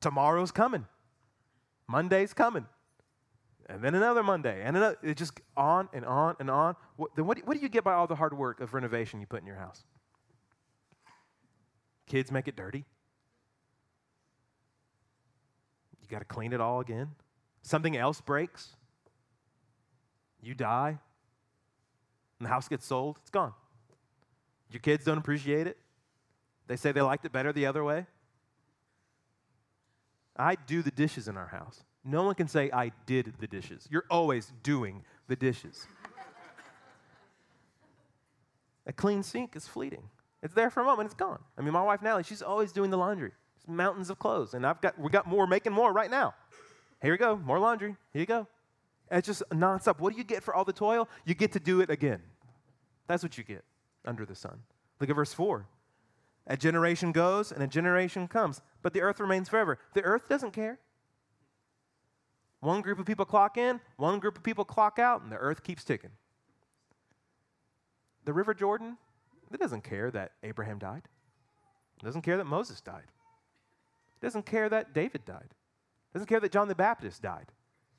Tomorrow's 0.01 0.51
coming. 0.51 0.87
Monday's 1.87 2.35
coming. 2.35 2.67
And 3.67 3.81
then 3.81 3.95
another 3.95 4.25
Monday. 4.25 4.63
And 4.65 4.77
another, 4.77 4.99
it 5.01 5.17
just 5.17 5.41
on 5.57 5.89
and 5.93 6.05
on 6.05 6.35
and 6.41 6.51
on. 6.51 6.75
What, 6.97 7.15
then 7.15 7.27
what, 7.27 7.39
what 7.47 7.57
do 7.57 7.61
you 7.61 7.69
get 7.69 7.85
by 7.85 7.93
all 7.93 8.09
the 8.09 8.17
hard 8.17 8.37
work 8.37 8.61
of 8.61 8.75
renovation 8.75 9.21
you 9.21 9.27
put 9.27 9.41
in 9.41 9.47
your 9.47 9.57
house? 9.57 9.85
Kids 12.07 12.33
make 12.33 12.49
it 12.49 12.57
dirty. 12.57 12.85
You 16.03 16.09
got 16.09 16.19
to 16.19 16.25
clean 16.25 16.53
it 16.53 16.61
all 16.61 16.81
again. 16.81 17.11
Something 17.63 17.97
else 17.97 18.21
breaks. 18.21 18.71
You 20.43 20.55
die. 20.55 20.99
And 22.39 22.47
the 22.47 22.49
house 22.49 22.69
gets 22.69 22.85
sold. 22.85 23.19
It's 23.21 23.31
gone. 23.31 23.53
Your 24.71 24.81
kids 24.81 25.05
don't 25.05 25.19
appreciate 25.19 25.67
it. 25.67 25.79
They 26.67 26.77
say 26.77 26.93
they 26.93 27.03
liked 27.03 27.25
it 27.25 27.33
better 27.33 27.53
the 27.53 27.67
other 27.67 27.85
way. 27.85 28.07
I 30.37 30.55
do 30.55 30.83
the 30.83 30.91
dishes 30.91 31.29
in 31.29 31.37
our 31.37 31.47
house. 31.47 31.85
No 32.05 32.25
one 32.25 32.35
can 32.35 32.49
say, 32.49 32.71
I 32.73 32.91
did 33.07 33.35
the 33.39 33.47
dishes. 33.47 33.87
You're 33.91 34.07
always 34.11 34.53
doing 34.63 35.05
the 35.29 35.37
dishes. 35.37 35.87
a 38.87 38.93
clean 38.93 39.23
sink 39.23 39.55
is 39.55 39.69
fleeting. 39.69 40.03
It's 40.43 40.55
there 40.55 40.71
for 40.71 40.81
a 40.81 40.85
moment, 40.85 41.07
it's 41.07 41.15
gone. 41.15 41.39
I 41.57 41.61
mean, 41.61 41.73
my 41.73 41.83
wife 41.83 42.03
Natalie, 42.03 42.25
she's 42.25 42.43
always 42.43 42.73
doing 42.73 42.91
the 42.91 42.99
laundry. 42.99 43.31
It's 43.57 43.69
mountains 43.69 44.11
of 44.11 44.19
clothes, 44.19 44.55
and 44.55 44.67
I've 44.67 44.81
got 44.81 44.99
we 44.99 45.09
got 45.11 45.27
more, 45.27 45.47
making 45.47 45.73
more 45.73 45.93
right 45.93 46.11
now. 46.11 46.35
Here 47.03 47.13
you 47.13 47.19
go, 47.19 47.37
more 47.37 47.59
laundry. 47.59 47.97
Here 48.13 48.21
you 48.21 48.27
go. 48.27 48.47
And 49.11 49.19
it's 49.19 49.27
just 49.27 49.43
nonstop. 49.51 49.99
What 49.99 50.13
do 50.13 50.19
you 50.19 50.25
get 50.25 50.43
for 50.43 50.55
all 50.55 50.65
the 50.65 50.73
toil? 50.73 51.09
You 51.27 51.35
get 51.35 51.53
to 51.53 51.61
do 51.61 51.81
it 51.81 51.91
again. 51.91 52.23
That's 53.09 53.23
what 53.23 53.37
you 53.37 53.45
get 53.45 53.65
under 54.05 54.25
the 54.25 54.37
sun. 54.37 54.61
Look 55.01 55.11
at 55.11 55.17
verse 55.17 55.35
4. 55.35 55.67
A 56.47 56.57
generation 56.57 57.13
goes 57.13 57.53
and 57.53 57.63
a 57.63 57.67
generation 57.67 58.29
comes, 58.29 58.61
but 58.83 58.95
the 58.95 59.01
earth 59.01 59.21
remains 59.21 59.49
forever. 59.49 59.79
The 59.95 60.03
earth 60.03 60.29
doesn't 60.29 60.53
care. 60.53 60.79
One 62.61 62.81
group 62.81 63.01
of 63.01 63.07
people 63.07 63.25
clock 63.25 63.59
in, 63.59 63.81
one 63.97 64.21
group 64.21 64.37
of 64.37 64.45
people 64.45 64.65
clock 64.65 65.01
out, 65.01 65.23
and 65.23 65.33
the 65.33 65.37
earth 65.37 65.65
keeps 65.65 65.83
ticking. 65.83 66.11
The 68.25 68.33
River 68.33 68.55
Jordan, 68.55 68.97
it 69.53 69.59
doesn't 69.59 69.83
care 69.83 70.11
that 70.13 70.33
Abraham 70.45 70.79
died. 70.79 71.03
It 72.01 72.05
doesn't 72.05 72.23
care 72.23 72.37
that 72.37 72.47
Moses 72.47 72.81
died. 72.81 73.11
It 74.21 74.25
doesn't 74.25 74.47
care 74.47 74.69
that 74.69 74.93
David 74.95 75.25
died. 75.25 75.55
Doesn't 76.13 76.27
care 76.27 76.41
that 76.41 76.53
John 76.53 76.69
the 76.69 76.75
Baptist 76.75 77.23
died. 77.23 77.47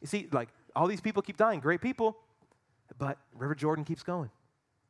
You 0.02 0.08
see, 0.08 0.28
like 0.32 0.50
all 0.76 0.88
these 0.88 1.02
people 1.02 1.22
keep 1.22 1.38
dying, 1.38 1.60
great 1.60 1.82
people, 1.82 2.18
but 2.98 3.18
River 3.34 3.56
Jordan 3.56 3.86
keeps 3.86 4.04
going. 4.04 4.30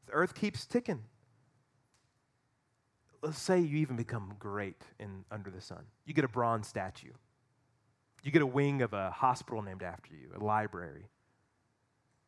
The 0.08 0.14
earth 0.14 0.34
keeps 0.34 0.66
ticking 0.66 1.04
let's 3.24 3.40
say 3.40 3.60
you 3.60 3.78
even 3.78 3.96
become 3.96 4.36
great 4.38 4.84
in 5.00 5.24
under 5.32 5.50
the 5.50 5.62
sun. 5.62 5.84
You 6.06 6.14
get 6.14 6.26
a 6.26 6.28
bronze 6.28 6.68
statue. 6.68 7.14
You 8.22 8.32
get 8.32 8.42
a 8.42 8.48
wing 8.48 8.82
of 8.82 8.94
a 8.94 9.10
hospital 9.12 9.62
named 9.62 9.82
after 9.82 10.14
you, 10.14 10.30
a 10.36 10.44
library. 10.44 11.08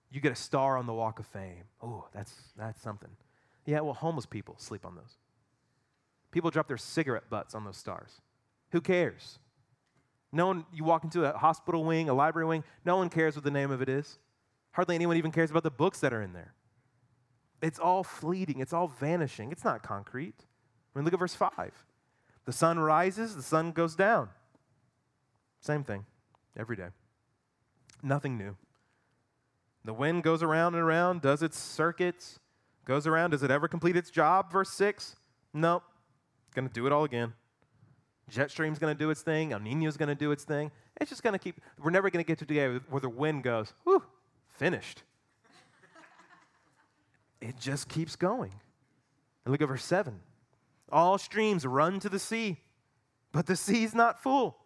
You 0.09 0.21
get 0.21 0.31
a 0.31 0.35
star 0.35 0.77
on 0.77 0.87
the 0.87 0.93
Walk 0.93 1.19
of 1.19 1.25
Fame. 1.27 1.65
Oh, 1.81 2.07
that's 2.13 2.33
that's 2.57 2.81
something. 2.81 3.09
Yeah, 3.65 3.81
well, 3.81 3.93
homeless 3.93 4.25
people 4.25 4.55
sleep 4.57 4.85
on 4.85 4.95
those. 4.95 5.17
People 6.31 6.51
drop 6.51 6.67
their 6.67 6.77
cigarette 6.77 7.29
butts 7.29 7.55
on 7.55 7.65
those 7.65 7.77
stars. 7.77 8.21
Who 8.71 8.81
cares? 8.81 9.39
No 10.35 10.47
one, 10.47 10.65
you 10.73 10.83
walk 10.83 11.05
into 11.05 11.23
a 11.23 11.37
hospital 11.37 11.85
wing, 11.85 12.09
a 12.09 12.13
library 12.13 12.45
wing, 12.45 12.65
no 12.83 12.97
one 12.97 13.09
cares 13.09 13.35
what 13.35 13.45
the 13.45 13.51
name 13.51 13.71
of 13.71 13.81
it 13.81 13.87
is. 13.87 14.19
Hardly 14.73 14.93
anyone 14.93 15.15
even 15.15 15.31
cares 15.31 15.49
about 15.49 15.63
the 15.63 15.71
books 15.71 16.01
that 16.01 16.11
are 16.11 16.21
in 16.21 16.33
there. 16.33 16.53
It's 17.61 17.79
all 17.79 18.03
fleeting, 18.03 18.59
it's 18.59 18.73
all 18.73 18.89
vanishing, 18.89 19.53
it's 19.53 19.63
not 19.63 19.81
concrete. 19.81 20.35
I 20.93 20.99
mean, 20.99 21.05
look 21.05 21.13
at 21.13 21.19
verse 21.19 21.33
5. 21.33 21.71
The 22.43 22.51
sun 22.51 22.79
rises, 22.79 23.33
the 23.33 23.41
sun 23.41 23.71
goes 23.71 23.95
down. 23.95 24.27
Same 25.61 25.85
thing 25.85 26.05
every 26.57 26.75
day. 26.75 26.89
Nothing 28.03 28.37
new. 28.37 28.57
The 29.85 29.93
wind 29.93 30.21
goes 30.21 30.43
around 30.43 30.73
and 30.73 30.83
around, 30.83 31.21
does 31.21 31.43
its 31.43 31.57
circuits, 31.57 32.39
goes 32.83 33.07
around. 33.07 33.29
Does 33.29 33.41
it 33.41 33.51
ever 33.51 33.69
complete 33.69 33.95
its 33.95 34.11
job? 34.11 34.51
Verse 34.51 34.69
6. 34.71 35.15
Nope. 35.53 35.83
Going 36.53 36.67
to 36.67 36.73
do 36.73 36.85
it 36.85 36.91
all 36.91 37.05
again. 37.05 37.33
Jet 38.29 38.49
stream's 38.49 38.79
going 38.79 38.95
to 38.95 38.97
do 38.97 39.09
its 39.09 39.21
thing. 39.21 39.53
El 39.53 39.59
Nino's 39.59 39.97
going 39.97 40.09
to 40.09 40.15
do 40.15 40.31
its 40.31 40.43
thing. 40.43 40.71
It's 40.99 41.09
just 41.09 41.21
going 41.21 41.33
to 41.33 41.39
keep, 41.39 41.61
we're 41.79 41.91
never 41.91 42.09
going 42.09 42.23
to 42.23 42.27
get 42.27 42.39
to 42.39 42.45
the 42.45 42.55
day 42.55 42.79
where 42.89 43.01
the 43.01 43.09
wind 43.09 43.43
goes, 43.43 43.73
whew, 43.83 44.03
finished. 44.49 45.03
it 47.41 47.55
just 47.59 47.87
keeps 47.87 48.15
going. 48.15 48.53
And 49.43 49.51
look 49.51 49.61
at 49.61 49.67
verse 49.67 49.85
7. 49.85 50.19
All 50.91 51.17
streams 51.17 51.65
run 51.65 51.99
to 51.99 52.09
the 52.09 52.19
sea, 52.19 52.61
but 53.31 53.45
the 53.45 53.55
sea's 53.55 53.93
not 53.93 54.21
full. 54.21 54.57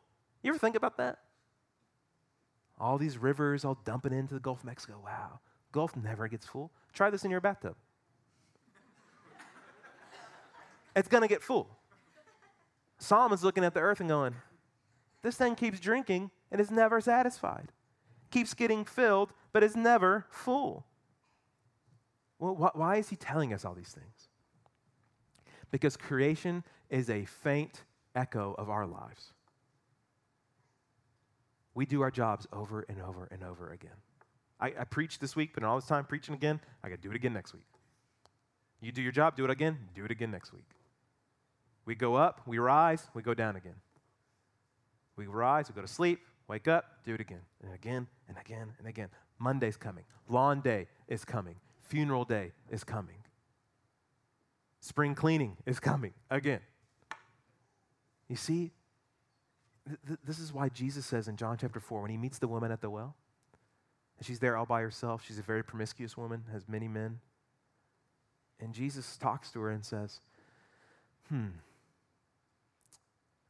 You 0.42 0.50
ever 0.52 0.60
think 0.60 0.76
about 0.76 0.98
that? 0.98 1.20
All 2.80 2.98
these 2.98 3.18
rivers 3.18 3.66
all 3.66 3.78
dumping 3.84 4.14
into 4.14 4.34
the 4.34 4.40
Gulf 4.40 4.60
of 4.60 4.66
Mexico. 4.66 5.02
Wow, 5.04 5.40
Gulf 5.74 5.98
never 5.98 6.28
gets 6.30 6.46
full. 6.46 6.72
Try 6.94 7.10
this 7.10 7.26
in 7.26 7.32
your 7.32 7.42
bathtub. 7.42 7.76
it's 10.96 11.10
going 11.10 11.22
to 11.22 11.28
get 11.28 11.44
full. 11.44 11.79
Solomon's 13.00 13.44
looking 13.44 13.64
at 13.64 13.74
the 13.74 13.80
earth 13.80 14.00
and 14.00 14.10
going, 14.10 14.36
This 15.24 15.36
thing 15.38 15.56
keeps 15.56 15.80
drinking 15.80 16.30
and 16.52 16.62
is 16.62 16.70
never 16.70 17.02
satisfied. 17.02 17.72
Keeps 18.30 18.54
getting 18.54 18.86
filled, 18.86 19.34
but 19.52 19.64
is 19.64 19.76
never 19.76 20.28
full. 20.30 20.86
Well, 22.38 22.54
wh- 22.54 22.78
why 22.78 22.98
is 22.98 23.10
he 23.10 23.16
telling 23.16 23.54
us 23.54 23.66
all 23.66 23.74
these 23.74 23.90
things? 23.90 24.30
because 25.72 25.98
creation 25.98 26.64
is 26.90 27.10
a 27.10 27.26
faint 27.26 27.84
echo 28.16 28.56
of 28.58 28.70
our 28.70 28.86
lives. 28.86 29.34
We 31.74 31.86
do 31.86 32.02
our 32.02 32.12
jobs 32.12 32.48
over 32.52 32.86
and 32.90 33.02
over 33.02 33.28
and 33.32 33.44
over 33.44 33.72
again. 33.72 33.92
I, 34.60 34.74
I 34.80 34.84
preached 34.84 35.22
this 35.22 35.36
week, 35.36 35.52
but 35.54 35.64
all 35.64 35.76
this 35.78 35.86
time 35.86 36.06
preaching 36.06 36.34
again, 36.36 36.60
I 36.84 36.90
got 36.90 36.96
to 36.96 37.02
do 37.02 37.12
it 37.12 37.16
again 37.16 37.34
next 37.34 37.54
week. 37.54 37.66
You 38.82 38.92
do 38.92 39.02
your 39.02 39.12
job, 39.12 39.36
do 39.36 39.46
it 39.46 39.50
again, 39.52 39.78
do 39.94 40.04
it 40.04 40.12
again 40.12 40.32
next 40.32 40.52
week. 40.52 40.66
We 41.90 41.96
go 41.96 42.14
up, 42.14 42.42
we 42.46 42.60
rise, 42.60 43.08
we 43.16 43.24
go 43.24 43.34
down 43.34 43.56
again. 43.56 43.74
We 45.16 45.26
rise, 45.26 45.70
we 45.70 45.74
go 45.74 45.82
to 45.82 45.88
sleep, 45.88 46.20
wake 46.48 46.68
up, 46.68 46.86
do 47.04 47.16
it 47.16 47.20
again, 47.20 47.42
and 47.64 47.74
again, 47.74 48.06
and 48.28 48.38
again, 48.38 48.74
and 48.78 48.88
again. 48.88 49.08
Monday's 49.40 49.76
coming. 49.76 50.04
Lawn 50.28 50.62
day 50.62 50.86
is 51.08 51.26
coming. 51.26 51.56
Funeral 51.82 52.26
day 52.26 52.52
is 52.70 52.84
coming. 52.84 53.16
Spring 54.82 55.16
cleaning 55.16 55.58
is 55.66 55.80
coming 55.80 56.14
again. 56.30 56.60
You 58.28 58.36
see, 58.36 58.70
th- 59.88 60.00
th- 60.06 60.20
this 60.24 60.38
is 60.38 60.54
why 60.54 60.70
Jesus 60.70 61.08
says 61.08 61.28
in 61.28 61.38
John 61.38 61.58
chapter 61.60 61.80
4, 61.80 62.04
when 62.04 62.12
he 62.12 62.18
meets 62.18 62.38
the 62.38 62.48
woman 62.48 62.72
at 62.72 62.82
the 62.82 62.92
well, 62.92 63.16
and 64.20 64.28
she's 64.28 64.38
there 64.38 64.56
all 64.58 64.68
by 64.68 64.82
herself, 64.82 65.24
she's 65.26 65.40
a 65.40 65.42
very 65.42 65.64
promiscuous 65.64 66.16
woman, 66.16 66.44
has 66.52 66.70
many 66.70 66.88
men. 66.88 67.20
And 68.60 68.76
Jesus 68.76 69.18
talks 69.18 69.50
to 69.54 69.60
her 69.62 69.72
and 69.72 69.84
says, 69.84 70.20
Hmm, 71.30 71.48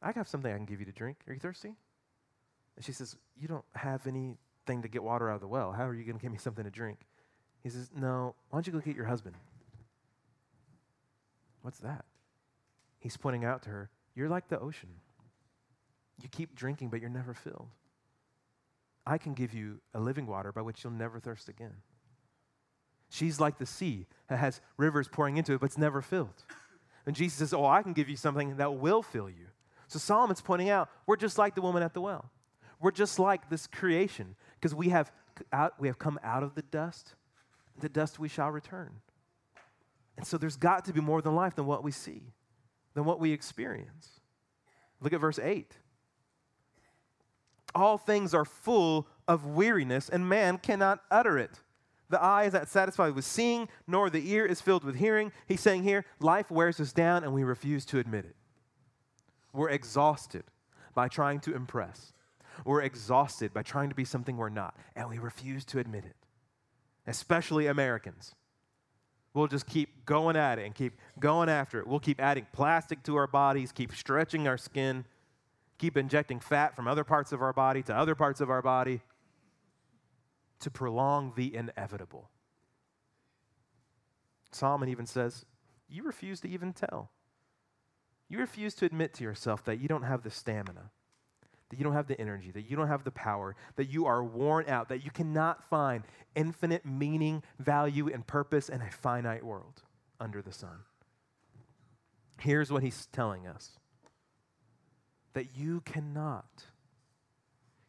I 0.02 0.12
got 0.12 0.28
something 0.28 0.52
I 0.52 0.56
can 0.56 0.66
give 0.66 0.80
you 0.80 0.86
to 0.86 0.92
drink. 0.92 1.18
Are 1.28 1.32
you 1.32 1.40
thirsty? 1.40 1.74
And 2.76 2.84
she 2.84 2.92
says, 2.92 3.16
You 3.38 3.48
don't 3.48 3.64
have 3.74 4.06
anything 4.06 4.82
to 4.82 4.88
get 4.88 5.02
water 5.02 5.30
out 5.30 5.36
of 5.36 5.40
the 5.40 5.48
well. 5.48 5.72
How 5.72 5.86
are 5.86 5.94
you 5.94 6.04
going 6.04 6.16
to 6.16 6.22
give 6.22 6.32
me 6.32 6.38
something 6.42 6.64
to 6.64 6.70
drink? 6.70 6.98
He 7.62 7.68
says, 7.68 7.90
No, 7.94 8.34
why 8.48 8.56
don't 8.56 8.66
you 8.66 8.72
go 8.72 8.80
get 8.80 8.96
your 8.96 9.06
husband? 9.06 9.36
What's 11.62 11.78
that? 11.80 12.04
He's 12.98 13.16
pointing 13.16 13.44
out 13.44 13.62
to 13.62 13.70
her, 13.70 13.90
You're 14.14 14.28
like 14.28 14.48
the 14.48 14.58
ocean. 14.58 14.90
You 16.22 16.28
keep 16.28 16.54
drinking, 16.54 16.88
but 16.88 17.00
you're 17.00 17.10
never 17.10 17.34
filled. 17.34 17.68
I 19.06 19.18
can 19.18 19.32
give 19.32 19.54
you 19.54 19.80
a 19.94 20.00
living 20.00 20.26
water 20.26 20.52
by 20.52 20.60
which 20.60 20.84
you'll 20.84 20.92
never 20.92 21.18
thirst 21.18 21.48
again. 21.48 21.76
She's 23.08 23.40
like 23.40 23.58
the 23.58 23.66
sea 23.66 24.06
that 24.28 24.38
has 24.38 24.60
rivers 24.76 25.08
pouring 25.08 25.36
into 25.36 25.54
it, 25.54 25.60
but 25.60 25.66
it's 25.66 25.78
never 25.78 26.00
filled. 26.00 26.44
And 27.06 27.16
Jesus 27.16 27.38
says, 27.38 27.54
Oh, 27.54 27.66
I 27.66 27.82
can 27.82 27.92
give 27.92 28.08
you 28.08 28.16
something 28.16 28.56
that 28.58 28.74
will 28.74 29.02
fill 29.02 29.28
you. 29.28 29.46
So 29.90 29.98
Solomon's 29.98 30.40
pointing 30.40 30.70
out, 30.70 30.88
we're 31.04 31.16
just 31.16 31.36
like 31.36 31.56
the 31.56 31.62
woman 31.62 31.82
at 31.82 31.94
the 31.94 32.00
well. 32.00 32.30
We're 32.80 32.92
just 32.92 33.18
like 33.18 33.50
this 33.50 33.66
creation 33.66 34.36
because 34.54 34.72
we 34.72 34.90
have, 34.90 35.10
out, 35.52 35.80
we 35.80 35.88
have 35.88 35.98
come 35.98 36.16
out 36.22 36.44
of 36.44 36.54
the 36.54 36.62
dust. 36.62 37.16
The 37.80 37.88
dust 37.88 38.20
we 38.20 38.28
shall 38.28 38.50
return. 38.50 38.92
And 40.16 40.24
so 40.24 40.38
there's 40.38 40.56
got 40.56 40.84
to 40.84 40.92
be 40.92 41.00
more 41.00 41.20
than 41.20 41.34
life 41.34 41.56
than 41.56 41.66
what 41.66 41.82
we 41.82 41.90
see, 41.90 42.22
than 42.94 43.04
what 43.04 43.18
we 43.18 43.32
experience. 43.32 44.20
Look 45.00 45.12
at 45.12 45.20
verse 45.20 45.40
8. 45.40 45.76
All 47.74 47.98
things 47.98 48.32
are 48.32 48.44
full 48.44 49.08
of 49.26 49.44
weariness, 49.44 50.08
and 50.08 50.28
man 50.28 50.58
cannot 50.58 51.00
utter 51.10 51.36
it. 51.36 51.62
The 52.10 52.22
eye 52.22 52.44
is 52.44 52.52
not 52.52 52.68
satisfied 52.68 53.16
with 53.16 53.24
seeing, 53.24 53.68
nor 53.88 54.08
the 54.08 54.30
ear 54.30 54.46
is 54.46 54.60
filled 54.60 54.84
with 54.84 54.96
hearing. 54.96 55.32
He's 55.48 55.60
saying 55.60 55.82
here, 55.82 56.04
life 56.20 56.48
wears 56.48 56.78
us 56.78 56.92
down, 56.92 57.24
and 57.24 57.32
we 57.32 57.42
refuse 57.42 57.84
to 57.86 57.98
admit 57.98 58.24
it. 58.24 58.36
We're 59.52 59.70
exhausted 59.70 60.44
by 60.94 61.08
trying 61.08 61.40
to 61.40 61.54
impress. 61.54 62.12
We're 62.64 62.82
exhausted 62.82 63.52
by 63.52 63.62
trying 63.62 63.88
to 63.88 63.94
be 63.94 64.04
something 64.04 64.36
we're 64.36 64.48
not, 64.48 64.76
and 64.94 65.08
we 65.08 65.18
refuse 65.18 65.64
to 65.66 65.78
admit 65.78 66.04
it, 66.04 66.16
especially 67.06 67.66
Americans. 67.66 68.34
We'll 69.32 69.46
just 69.46 69.66
keep 69.66 70.04
going 70.04 70.36
at 70.36 70.58
it 70.58 70.66
and 70.66 70.74
keep 70.74 70.94
going 71.18 71.48
after 71.48 71.78
it. 71.78 71.86
We'll 71.86 72.00
keep 72.00 72.20
adding 72.20 72.46
plastic 72.52 73.02
to 73.04 73.16
our 73.16 73.28
bodies, 73.28 73.70
keep 73.70 73.94
stretching 73.94 74.48
our 74.48 74.58
skin, 74.58 75.04
keep 75.78 75.96
injecting 75.96 76.40
fat 76.40 76.74
from 76.74 76.88
other 76.88 77.04
parts 77.04 77.32
of 77.32 77.40
our 77.40 77.52
body 77.52 77.82
to 77.84 77.94
other 77.96 78.14
parts 78.14 78.40
of 78.40 78.50
our 78.50 78.60
body 78.60 79.00
to 80.60 80.70
prolong 80.70 81.32
the 81.36 81.54
inevitable. 81.54 82.28
Solomon 84.52 84.88
even 84.88 85.06
says, 85.06 85.46
You 85.88 86.02
refuse 86.02 86.40
to 86.40 86.48
even 86.48 86.72
tell. 86.72 87.10
You 88.30 88.38
refuse 88.38 88.74
to 88.76 88.86
admit 88.86 89.12
to 89.14 89.24
yourself 89.24 89.64
that 89.64 89.78
you 89.80 89.88
don't 89.88 90.04
have 90.04 90.22
the 90.22 90.30
stamina 90.30 90.90
that 91.70 91.78
you 91.78 91.84
don't 91.84 91.94
have 91.94 92.08
the 92.08 92.20
energy, 92.20 92.50
that 92.50 92.68
you 92.68 92.76
don't 92.76 92.88
have 92.88 93.04
the 93.04 93.12
power, 93.12 93.54
that 93.76 93.88
you 93.88 94.06
are 94.06 94.22
worn 94.22 94.68
out, 94.68 94.88
that 94.88 95.04
you 95.04 95.10
cannot 95.10 95.64
find 95.70 96.02
infinite 96.34 96.84
meaning, 96.84 97.42
value, 97.58 98.08
and 98.12 98.26
purpose 98.26 98.68
in 98.68 98.82
a 98.82 98.90
finite 98.90 99.44
world 99.44 99.82
under 100.18 100.42
the 100.42 100.52
sun. 100.52 100.80
Here's 102.40 102.72
what 102.72 102.82
he's 102.82 103.06
telling 103.06 103.46
us 103.46 103.78
that 105.32 105.56
you 105.56 105.80
cannot 105.82 106.64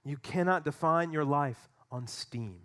You 0.04 0.18
cannot 0.18 0.66
define 0.66 1.12
your 1.12 1.26
life 1.26 1.70
on 1.92 2.08
steam. 2.08 2.60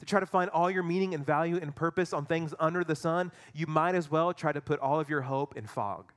To 0.00 0.06
try 0.06 0.20
to 0.20 0.26
find 0.26 0.50
all 0.50 0.70
your 0.70 0.82
meaning 0.82 1.14
and 1.14 1.24
value 1.24 1.56
and 1.56 1.74
purpose 1.74 2.12
on 2.12 2.26
things 2.26 2.52
under 2.58 2.84
the 2.84 2.94
sun, 2.94 3.32
you 3.54 3.66
might 3.66 3.94
as 3.94 4.10
well 4.10 4.34
try 4.34 4.52
to 4.52 4.60
put 4.60 4.80
all 4.80 5.00
of 5.00 5.08
your 5.08 5.22
hope 5.22 5.56
in 5.56 5.66
fog. 5.66 6.12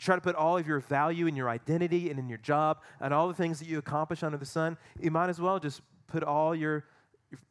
To 0.00 0.06
try 0.06 0.14
to 0.14 0.20
put 0.20 0.34
all 0.34 0.56
of 0.56 0.66
your 0.66 0.80
value 0.80 1.26
in 1.26 1.36
your 1.36 1.50
identity 1.50 2.08
and 2.08 2.18
in 2.18 2.28
your 2.28 2.38
job 2.38 2.78
and 3.00 3.12
all 3.12 3.28
the 3.28 3.34
things 3.34 3.58
that 3.58 3.68
you 3.68 3.76
accomplish 3.78 4.22
under 4.22 4.38
the 4.38 4.46
sun, 4.46 4.78
you 4.98 5.10
might 5.10 5.28
as 5.28 5.40
well 5.40 5.58
just 5.58 5.82
put 6.06 6.24
all 6.24 6.54
your 6.54 6.86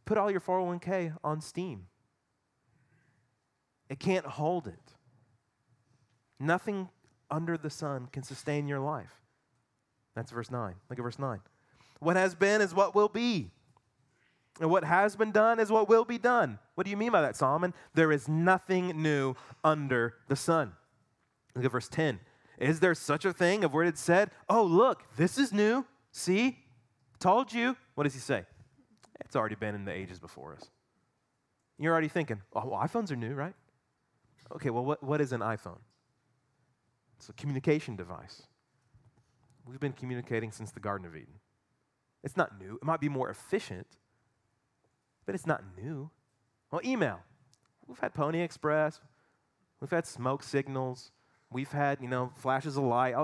put 0.06 0.18
all 0.18 0.32
your 0.32 0.42
401k 0.42 1.16
on 1.24 1.42
steam. 1.42 1.86
It 3.88 4.00
can't 4.00 4.26
hold 4.26 4.68
it. 4.68 4.96
Nothing 6.40 6.90
under 7.30 7.56
the 7.56 7.70
sun 7.70 8.08
can 8.12 8.24
sustain 8.24 8.68
your 8.68 8.80
life. 8.80 9.22
That's 10.16 10.32
verse 10.32 10.52
9. 10.52 10.74
Look 10.90 11.00
at 11.00 11.04
verse 11.04 11.20
9. 11.20 11.40
What 12.00 12.16
has 12.16 12.34
been 12.34 12.62
is 12.62 12.74
what 12.74 12.96
will 12.96 13.10
be. 13.10 13.52
And 14.60 14.70
what 14.70 14.84
has 14.84 15.16
been 15.16 15.32
done 15.32 15.60
is 15.60 15.72
what 15.72 15.88
will 15.88 16.04
be 16.04 16.18
done. 16.18 16.60
What 16.76 16.84
do 16.86 16.90
you 16.90 16.98
mean 16.98 17.12
by 17.12 17.22
that, 17.22 17.36
Solomon? 17.36 17.74
There 17.94 18.12
is 18.12 18.28
nothing 18.28 19.02
new 19.02 19.36
under 19.64 20.16
the 20.28 20.36
sun. 20.36 20.74
Look 21.56 21.64
at 21.64 21.72
verse 21.72 21.88
10. 21.88 22.20
Is 22.60 22.82
there 22.82 22.93
such 22.93 23.24
a 23.24 23.32
thing 23.32 23.63
of 23.63 23.74
where 23.74 23.86
it 23.86 23.98
said, 23.98 24.32
Oh, 24.50 24.63
look, 24.63 25.04
this 25.15 25.38
is 25.38 25.54
new? 25.54 25.86
See? 26.12 26.60
Told 27.19 27.54
you. 27.54 27.78
What 27.95 28.04
does 28.04 28.13
he 28.13 28.19
say? 28.19 28.43
It's 29.22 29.36
already 29.36 29.56
been 29.56 29.76
in 29.76 29.86
the 29.86 29.93
ages 29.93 30.19
before 30.19 30.54
us. 30.54 30.69
You're 31.78 31.93
already 31.93 32.10
thinking, 32.10 32.41
Oh, 32.54 32.67
well, 32.67 32.80
iPhones 32.82 33.12
are 33.12 33.15
new, 33.15 33.34
right? 33.34 33.54
Okay, 34.54 34.69
well, 34.69 34.84
what, 34.84 35.02
what 35.02 35.22
is 35.22 35.32
an 35.32 35.39
iPhone? 35.39 35.80
It's 37.17 37.30
a 37.30 37.34
communication 37.34 37.95
device. 37.95 38.43
We've 39.65 39.80
been 39.80 39.93
communicating 39.93 40.52
since 40.52 40.72
the 40.72 40.80
Garden 40.80 41.08
of 41.08 41.15
Eden. 41.15 41.36
It's 42.24 42.36
not 42.36 42.60
new. 42.60 42.76
It 42.76 42.84
might 42.84 43.00
be 43.00 43.08
more 43.08 43.30
efficient, 43.30 43.88
but 45.26 45.36
it's 45.36 45.48
not 45.48 45.63
new. 45.82 46.10
Well, 46.72 46.82
email. 46.84 47.19
We've 47.88 48.00
had 48.00 48.13
Pony 48.13 48.41
Express. 48.41 49.00
We've 49.80 49.91
had 49.91 50.06
smoke 50.06 50.43
signals. 50.43 51.12
We've 51.52 51.72
had, 51.72 52.00
you 52.02 52.08
know, 52.08 52.32
flashes 52.36 52.78
of 52.78 52.84
light. 52.84 53.16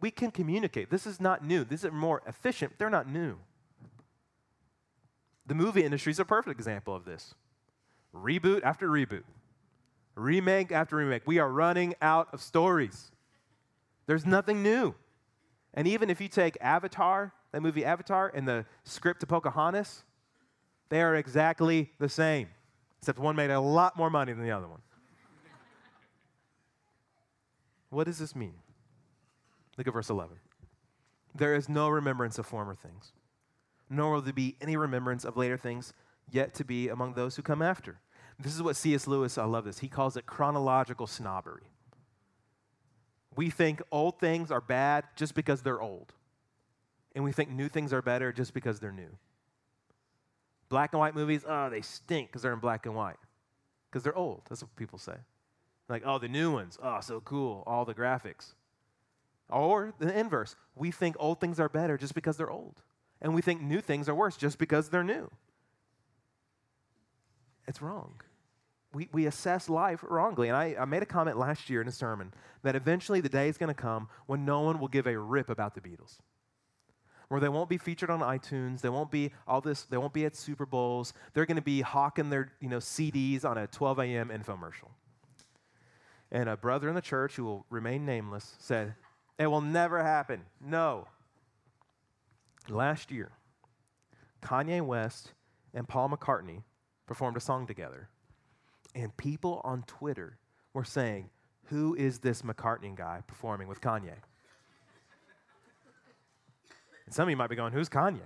We 0.00 0.10
can 0.10 0.30
communicate. 0.30 0.90
This 0.90 1.06
is 1.06 1.20
not 1.20 1.44
new. 1.44 1.64
This 1.64 1.84
is 1.84 1.92
more 1.92 2.22
efficient. 2.26 2.74
They're 2.78 2.90
not 2.90 3.08
new. 3.08 3.36
The 5.46 5.54
movie 5.54 5.84
industry 5.84 6.10
is 6.10 6.18
a 6.18 6.24
perfect 6.24 6.58
example 6.58 6.94
of 6.94 7.04
this. 7.04 7.34
Reboot 8.14 8.62
after 8.62 8.88
reboot, 8.88 9.24
remake 10.14 10.70
after 10.70 10.96
remake. 10.96 11.22
We 11.26 11.38
are 11.38 11.48
running 11.48 11.94
out 12.02 12.28
of 12.32 12.42
stories. 12.42 13.10
There's 14.06 14.26
nothing 14.26 14.62
new. 14.62 14.94
And 15.74 15.88
even 15.88 16.10
if 16.10 16.20
you 16.20 16.28
take 16.28 16.58
Avatar, 16.60 17.32
that 17.52 17.62
movie 17.62 17.84
Avatar, 17.84 18.30
and 18.34 18.46
the 18.46 18.66
script 18.84 19.20
to 19.20 19.26
Pocahontas, 19.26 20.04
they 20.90 21.00
are 21.00 21.14
exactly 21.14 21.90
the 21.98 22.08
same, 22.08 22.48
except 22.98 23.18
one 23.18 23.34
made 23.34 23.50
a 23.50 23.60
lot 23.60 23.96
more 23.96 24.10
money 24.10 24.32
than 24.32 24.44
the 24.44 24.50
other 24.50 24.68
one. 24.68 24.80
What 27.92 28.06
does 28.06 28.18
this 28.18 28.34
mean? 28.34 28.54
Look 29.76 29.86
at 29.86 29.92
verse 29.92 30.10
11. 30.10 30.36
There 31.34 31.54
is 31.54 31.68
no 31.68 31.88
remembrance 31.88 32.38
of 32.38 32.46
former 32.46 32.74
things, 32.74 33.12
nor 33.88 34.14
will 34.14 34.22
there 34.22 34.32
be 34.32 34.56
any 34.60 34.76
remembrance 34.76 35.24
of 35.24 35.36
later 35.36 35.56
things 35.56 35.92
yet 36.30 36.54
to 36.54 36.64
be 36.64 36.88
among 36.88 37.14
those 37.14 37.36
who 37.36 37.42
come 37.42 37.62
after. 37.62 38.00
This 38.38 38.54
is 38.54 38.62
what 38.62 38.76
C.S. 38.76 39.06
Lewis, 39.06 39.38
I 39.38 39.44
love 39.44 39.64
this, 39.64 39.80
he 39.80 39.88
calls 39.88 40.16
it 40.16 40.26
chronological 40.26 41.06
snobbery. 41.06 41.64
We 43.36 43.50
think 43.50 43.82
old 43.90 44.18
things 44.18 44.50
are 44.50 44.60
bad 44.60 45.04
just 45.16 45.34
because 45.34 45.62
they're 45.62 45.80
old. 45.80 46.12
And 47.14 47.24
we 47.24 47.32
think 47.32 47.50
new 47.50 47.68
things 47.68 47.92
are 47.92 48.02
better 48.02 48.32
just 48.32 48.54
because 48.54 48.80
they're 48.80 48.92
new. 48.92 49.18
Black 50.68 50.92
and 50.92 51.00
white 51.00 51.14
movies, 51.14 51.44
oh, 51.46 51.68
they 51.68 51.82
stink 51.82 52.28
because 52.28 52.42
they're 52.42 52.52
in 52.54 52.58
black 52.58 52.86
and 52.86 52.94
white. 52.94 53.16
Because 53.90 54.02
they're 54.02 54.16
old. 54.16 54.42
That's 54.48 54.62
what 54.62 54.74
people 54.76 54.98
say. 54.98 55.16
Like, 55.92 56.02
oh, 56.04 56.18
the 56.18 56.28
new 56.28 56.52
ones, 56.52 56.78
oh, 56.82 57.00
so 57.00 57.20
cool, 57.20 57.62
all 57.66 57.84
the 57.84 57.94
graphics. 57.94 58.54
Or 59.48 59.92
the 59.98 60.18
inverse, 60.18 60.56
we 60.74 60.90
think 60.90 61.14
old 61.18 61.40
things 61.40 61.60
are 61.60 61.68
better 61.68 61.96
just 61.96 62.14
because 62.14 62.36
they're 62.36 62.50
old. 62.50 62.82
And 63.20 63.34
we 63.34 63.42
think 63.42 63.60
new 63.60 63.80
things 63.80 64.08
are 64.08 64.14
worse 64.14 64.36
just 64.36 64.58
because 64.58 64.88
they're 64.88 65.04
new. 65.04 65.30
It's 67.68 67.80
wrong 67.80 68.14
we, 68.94 69.08
we 69.12 69.26
assess 69.26 69.68
life 69.68 70.04
wrongly. 70.08 70.48
And 70.48 70.56
I, 70.56 70.76
I 70.78 70.84
made 70.84 71.02
a 71.02 71.06
comment 71.06 71.38
last 71.38 71.70
year 71.70 71.80
in 71.80 71.88
a 71.88 71.92
sermon 71.92 72.32
that 72.62 72.76
eventually 72.76 73.20
the 73.20 73.28
day 73.28 73.48
is 73.48 73.58
going 73.58 73.68
to 73.68 73.74
come 73.74 74.08
when 74.26 74.44
no 74.44 74.60
one 74.60 74.78
will 74.78 74.88
give 74.88 75.06
a 75.06 75.18
rip 75.18 75.50
about 75.50 75.74
the 75.74 75.80
Beatles. 75.80 76.18
Where 77.28 77.40
they 77.40 77.48
won't 77.48 77.70
be 77.70 77.78
featured 77.78 78.10
on 78.10 78.20
iTunes, 78.20 78.82
they 78.82 78.90
won't 78.90 79.10
be 79.10 79.32
all 79.48 79.62
this, 79.62 79.84
they 79.84 79.96
won't 79.96 80.12
be 80.12 80.26
at 80.26 80.36
Super 80.36 80.66
Bowls. 80.66 81.14
They're 81.32 81.46
going 81.46 81.56
to 81.56 81.62
be 81.62 81.80
hawking 81.80 82.28
their 82.28 82.52
you 82.60 82.68
know, 82.68 82.76
CDs 82.76 83.44
on 83.44 83.56
a 83.56 83.66
12 83.66 84.00
a.m. 84.00 84.28
infomercial. 84.28 84.90
And 86.32 86.48
a 86.48 86.56
brother 86.56 86.88
in 86.88 86.96
the 86.96 87.00
church 87.00 87.36
who 87.36 87.44
will 87.44 87.66
remain 87.70 88.04
nameless 88.04 88.56
said, 88.58 88.94
It 89.38 89.46
will 89.46 89.60
never 89.60 90.02
happen. 90.02 90.42
No. 90.60 91.06
Last 92.68 93.12
year, 93.12 93.30
Kanye 94.42 94.80
West 94.80 95.34
and 95.72 95.86
Paul 95.86 96.08
McCartney 96.08 96.64
performed 97.06 97.36
a 97.36 97.40
song 97.40 97.66
together 97.66 98.08
and 98.94 99.16
people 99.16 99.60
on 99.64 99.82
Twitter 99.86 100.38
were 100.74 100.84
saying, 100.84 101.30
Who 101.66 101.94
is 101.94 102.18
this 102.18 102.42
McCartney 102.42 102.94
guy 102.94 103.22
performing 103.26 103.68
with 103.68 103.80
Kanye? 103.80 104.16
And 107.06 107.14
some 107.14 107.24
of 107.24 107.30
you 107.30 107.36
might 107.36 107.50
be 107.50 107.56
going, 107.56 107.72
Who's 107.72 107.88
Kanye? 107.88 108.20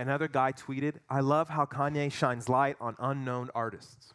Another 0.00 0.28
guy 0.28 0.52
tweeted, 0.52 0.94
I 1.10 1.20
love 1.20 1.50
how 1.50 1.66
Kanye 1.66 2.10
shines 2.10 2.48
light 2.48 2.74
on 2.80 2.96
unknown 2.98 3.50
artists. 3.54 4.14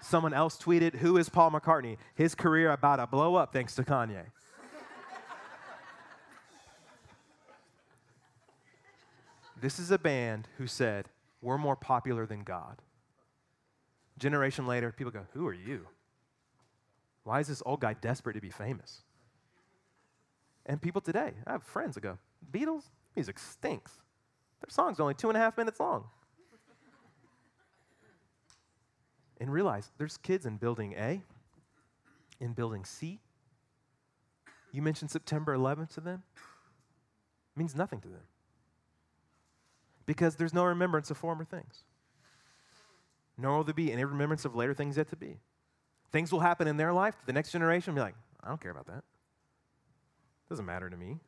Someone 0.00 0.32
else 0.32 0.56
tweeted, 0.56 0.94
Who 0.94 1.18
is 1.18 1.28
Paul 1.28 1.50
McCartney? 1.50 1.98
His 2.14 2.34
career 2.34 2.70
about 2.70 2.96
to 2.96 3.06
blow 3.06 3.34
up 3.34 3.52
thanks 3.52 3.74
to 3.74 3.82
Kanye. 3.82 4.24
This 9.60 9.78
is 9.78 9.90
a 9.90 9.98
band 9.98 10.48
who 10.56 10.66
said, 10.66 11.10
We're 11.42 11.58
more 11.58 11.76
popular 11.76 12.24
than 12.24 12.42
God. 12.42 12.80
Generation 14.16 14.66
later, 14.66 14.90
people 14.92 15.10
go, 15.10 15.26
Who 15.34 15.46
are 15.46 15.52
you? 15.52 15.88
Why 17.24 17.40
is 17.40 17.48
this 17.48 17.62
old 17.66 17.80
guy 17.80 17.92
desperate 17.92 18.32
to 18.32 18.40
be 18.40 18.48
famous? 18.48 19.02
And 20.64 20.80
people 20.80 21.02
today, 21.02 21.34
I 21.46 21.52
have 21.52 21.62
friends 21.62 21.96
that 21.96 22.00
go, 22.00 22.16
Beatles, 22.52 22.84
music 23.16 23.38
stinks. 23.38 23.92
Their 24.60 24.70
song's 24.70 25.00
only 25.00 25.14
two 25.14 25.28
and 25.28 25.36
a 25.36 25.40
half 25.40 25.56
minutes 25.56 25.80
long. 25.80 26.04
and 29.40 29.52
realize 29.52 29.90
there's 29.98 30.16
kids 30.16 30.46
in 30.46 30.56
building 30.56 30.94
A, 30.96 31.20
in 32.40 32.52
building 32.52 32.84
C. 32.84 33.20
You 34.72 34.80
mentioned 34.80 35.10
September 35.10 35.56
11th 35.56 35.94
to 35.94 36.00
them, 36.00 36.22
it 36.36 37.58
means 37.58 37.74
nothing 37.74 38.00
to 38.00 38.08
them 38.08 38.22
because 40.06 40.36
there's 40.36 40.54
no 40.54 40.64
remembrance 40.64 41.10
of 41.10 41.16
former 41.16 41.44
things. 41.44 41.84
Nor 43.36 43.58
will 43.58 43.64
there 43.64 43.74
be 43.74 43.92
any 43.92 44.04
remembrance 44.04 44.44
of 44.44 44.54
later 44.54 44.74
things 44.74 44.96
yet 44.96 45.08
to 45.10 45.16
be. 45.16 45.38
Things 46.12 46.30
will 46.30 46.40
happen 46.40 46.68
in 46.68 46.76
their 46.76 46.92
life, 46.92 47.14
the 47.26 47.32
next 47.32 47.52
generation 47.52 47.94
be 47.94 48.00
like, 48.00 48.14
I 48.42 48.48
don't 48.48 48.60
care 48.60 48.70
about 48.70 48.86
that. 48.86 49.02
Doesn't 50.48 50.66
matter 50.66 50.88
to 50.88 50.96
me. 50.96 51.18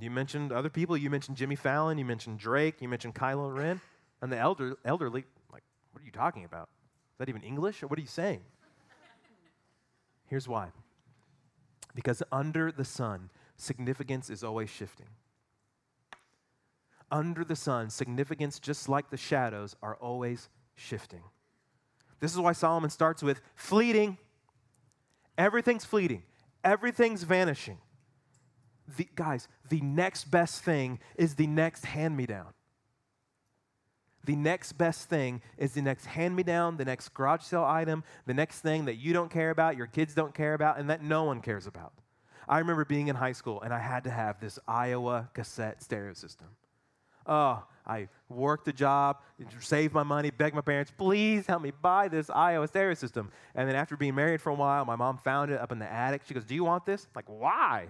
You 0.00 0.10
mentioned 0.10 0.52
other 0.52 0.70
people. 0.70 0.96
You 0.96 1.10
mentioned 1.10 1.36
Jimmy 1.36 1.56
Fallon. 1.56 1.98
You 1.98 2.04
mentioned 2.04 2.38
Drake. 2.38 2.80
You 2.80 2.88
mentioned 2.88 3.14
Kylo 3.14 3.54
Ren. 3.54 3.80
And 4.22 4.32
the 4.32 4.38
elder, 4.38 4.76
elderly, 4.86 5.24
like, 5.52 5.64
what 5.92 6.00
are 6.00 6.04
you 6.06 6.12
talking 6.12 6.46
about? 6.46 6.70
Is 7.12 7.18
that 7.18 7.28
even 7.28 7.42
English? 7.42 7.82
Or 7.82 7.88
what 7.88 7.98
are 7.98 8.00
you 8.00 8.08
saying? 8.08 8.40
Here's 10.28 10.48
why. 10.48 10.68
Because 11.94 12.22
under 12.32 12.72
the 12.72 12.86
sun, 12.86 13.28
significance 13.58 14.30
is 14.30 14.42
always 14.42 14.70
shifting 14.70 15.08
under 17.14 17.44
the 17.44 17.54
sun, 17.54 17.90
significance, 17.90 18.58
just 18.58 18.88
like 18.88 19.08
the 19.10 19.16
shadows, 19.16 19.76
are 19.80 19.94
always 19.96 20.48
shifting. 20.74 21.22
This 22.18 22.32
is 22.32 22.40
why 22.40 22.52
Solomon 22.52 22.90
starts 22.90 23.22
with 23.22 23.40
fleeting. 23.54 24.18
Everything's 25.38 25.84
fleeting, 25.84 26.24
everything's 26.64 27.22
vanishing. 27.22 27.78
The, 28.96 29.08
guys, 29.14 29.48
the 29.68 29.80
next 29.80 30.30
best 30.30 30.62
thing 30.62 30.98
is 31.16 31.34
the 31.34 31.46
next 31.46 31.84
hand 31.84 32.16
me 32.16 32.26
down. 32.26 32.52
The 34.24 34.36
next 34.36 34.72
best 34.72 35.08
thing 35.08 35.42
is 35.58 35.72
the 35.72 35.82
next 35.82 36.06
hand 36.06 36.34
me 36.34 36.42
down, 36.42 36.78
the 36.78 36.84
next 36.84 37.12
garage 37.12 37.42
sale 37.42 37.64
item, 37.64 38.04
the 38.26 38.34
next 38.34 38.60
thing 38.60 38.86
that 38.86 38.96
you 38.96 39.12
don't 39.12 39.30
care 39.30 39.50
about, 39.50 39.76
your 39.76 39.86
kids 39.86 40.14
don't 40.14 40.34
care 40.34 40.54
about, 40.54 40.78
and 40.78 40.88
that 40.88 41.02
no 41.02 41.24
one 41.24 41.40
cares 41.40 41.66
about. 41.66 41.92
I 42.48 42.58
remember 42.58 42.84
being 42.84 43.08
in 43.08 43.16
high 43.16 43.32
school 43.32 43.60
and 43.62 43.72
I 43.72 43.78
had 43.78 44.04
to 44.04 44.10
have 44.10 44.40
this 44.40 44.58
Aiwa 44.68 45.32
cassette 45.32 45.82
stereo 45.82 46.14
system. 46.14 46.48
Oh, 47.26 47.62
I 47.86 48.08
worked 48.28 48.68
a 48.68 48.72
job, 48.72 49.18
saved 49.60 49.94
my 49.94 50.02
money, 50.02 50.30
begged 50.30 50.54
my 50.54 50.60
parents, 50.60 50.92
please 50.96 51.46
help 51.46 51.62
me 51.62 51.72
buy 51.82 52.08
this 52.08 52.28
Aiwa 52.28 52.68
stereo 52.68 52.94
system. 52.94 53.30
And 53.54 53.68
then 53.68 53.76
after 53.76 53.96
being 53.96 54.14
married 54.14 54.40
for 54.40 54.50
a 54.50 54.54
while, 54.54 54.84
my 54.84 54.96
mom 54.96 55.18
found 55.18 55.50
it 55.50 55.60
up 55.60 55.72
in 55.72 55.78
the 55.78 55.90
attic. 55.90 56.22
She 56.26 56.34
goes, 56.34 56.44
Do 56.44 56.54
you 56.54 56.64
want 56.64 56.84
this? 56.86 57.04
I'm 57.04 57.10
like, 57.16 57.28
why? 57.28 57.88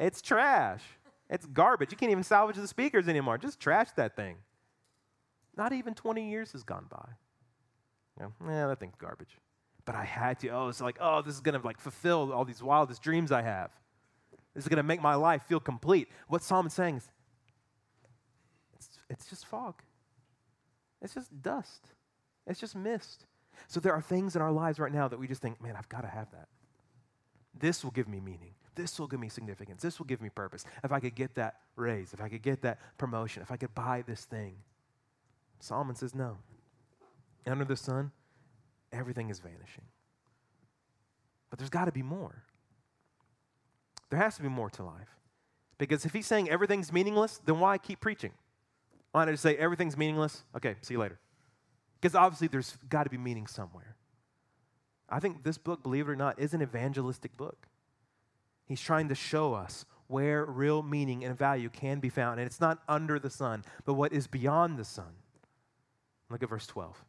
It's 0.00 0.22
trash. 0.22 0.82
It's 1.28 1.46
garbage. 1.46 1.92
You 1.92 1.98
can't 1.98 2.10
even 2.10 2.24
salvage 2.24 2.56
the 2.56 2.66
speakers 2.66 3.06
anymore. 3.06 3.38
Just 3.38 3.60
trash 3.60 3.90
that 3.92 4.16
thing. 4.16 4.36
Not 5.56 5.72
even 5.72 5.94
20 5.94 6.28
years 6.28 6.52
has 6.52 6.64
gone 6.64 6.86
by. 6.90 7.08
Yeah, 8.18 8.66
that 8.66 8.80
thing's 8.80 8.96
garbage. 8.96 9.38
But 9.84 9.94
I 9.94 10.04
had 10.04 10.40
to. 10.40 10.48
Oh, 10.48 10.68
it's 10.68 10.80
like, 10.80 10.96
oh, 11.00 11.22
this 11.22 11.34
is 11.34 11.40
to 11.42 11.58
like 11.64 11.78
fulfill 11.78 12.32
all 12.32 12.44
these 12.44 12.62
wildest 12.62 13.02
dreams 13.02 13.30
I 13.30 13.42
have. 13.42 13.70
This 14.54 14.64
is 14.64 14.70
to 14.70 14.82
make 14.82 15.00
my 15.00 15.14
life 15.14 15.42
feel 15.44 15.60
complete. 15.60 16.08
What 16.28 16.42
Psalm 16.42 16.66
is 16.66 16.72
saying 16.72 16.96
is, 16.96 17.08
it's, 18.74 18.88
it's 19.08 19.26
just 19.26 19.46
fog. 19.46 19.82
It's 21.00 21.14
just 21.14 21.42
dust. 21.42 21.86
It's 22.46 22.60
just 22.60 22.74
mist. 22.74 23.26
So 23.68 23.80
there 23.80 23.92
are 23.92 24.02
things 24.02 24.36
in 24.36 24.42
our 24.42 24.52
lives 24.52 24.78
right 24.78 24.92
now 24.92 25.08
that 25.08 25.18
we 25.18 25.28
just 25.28 25.40
think, 25.40 25.62
man, 25.62 25.76
I've 25.76 25.88
got 25.88 26.02
to 26.02 26.08
have 26.08 26.30
that. 26.32 26.48
This 27.58 27.84
will 27.84 27.90
give 27.90 28.08
me 28.08 28.20
meaning. 28.20 28.54
This 28.80 28.98
will 28.98 29.08
give 29.08 29.20
me 29.20 29.28
significance. 29.28 29.82
This 29.82 29.98
will 29.98 30.06
give 30.06 30.22
me 30.22 30.30
purpose. 30.30 30.64
If 30.82 30.90
I 30.90 31.00
could 31.00 31.14
get 31.14 31.34
that 31.34 31.56
raise, 31.76 32.14
if 32.14 32.22
I 32.22 32.30
could 32.30 32.40
get 32.40 32.62
that 32.62 32.78
promotion, 32.96 33.42
if 33.42 33.50
I 33.50 33.58
could 33.58 33.74
buy 33.74 34.02
this 34.06 34.24
thing. 34.24 34.54
Solomon 35.58 35.94
says, 35.94 36.14
no. 36.14 36.38
Under 37.46 37.66
the 37.66 37.76
sun, 37.76 38.10
everything 38.90 39.28
is 39.28 39.38
vanishing. 39.38 39.84
But 41.50 41.58
there's 41.58 41.68
got 41.68 41.84
to 41.84 41.92
be 41.92 42.02
more. 42.02 42.42
There 44.08 44.18
has 44.18 44.36
to 44.36 44.42
be 44.42 44.48
more 44.48 44.70
to 44.70 44.82
life. 44.82 45.18
Because 45.76 46.06
if 46.06 46.14
he's 46.14 46.26
saying 46.26 46.48
everything's 46.48 46.90
meaningless, 46.90 47.38
then 47.44 47.60
why 47.60 47.76
keep 47.76 48.00
preaching? 48.00 48.32
Why 49.12 49.26
not 49.26 49.32
just 49.32 49.42
say 49.42 49.56
everything's 49.56 49.96
meaningless? 49.98 50.42
Okay, 50.56 50.76
see 50.80 50.94
you 50.94 51.00
later. 51.00 51.18
Because 52.00 52.14
obviously 52.14 52.48
there's 52.48 52.78
got 52.88 53.04
to 53.04 53.10
be 53.10 53.18
meaning 53.18 53.46
somewhere. 53.46 53.96
I 55.06 55.20
think 55.20 55.42
this 55.42 55.58
book, 55.58 55.82
believe 55.82 56.08
it 56.08 56.12
or 56.12 56.16
not, 56.16 56.38
is 56.38 56.54
an 56.54 56.62
evangelistic 56.62 57.36
book. 57.36 57.66
He's 58.70 58.80
trying 58.80 59.08
to 59.08 59.16
show 59.16 59.52
us 59.52 59.84
where 60.06 60.44
real 60.44 60.84
meaning 60.84 61.24
and 61.24 61.36
value 61.36 61.68
can 61.68 61.98
be 61.98 62.08
found. 62.08 62.38
And 62.38 62.46
it's 62.46 62.60
not 62.60 62.78
under 62.88 63.18
the 63.18 63.28
sun, 63.28 63.64
but 63.84 63.94
what 63.94 64.12
is 64.12 64.28
beyond 64.28 64.78
the 64.78 64.84
sun. 64.84 65.12
Look 66.30 66.44
at 66.44 66.48
verse 66.48 66.68
12. 66.68 67.04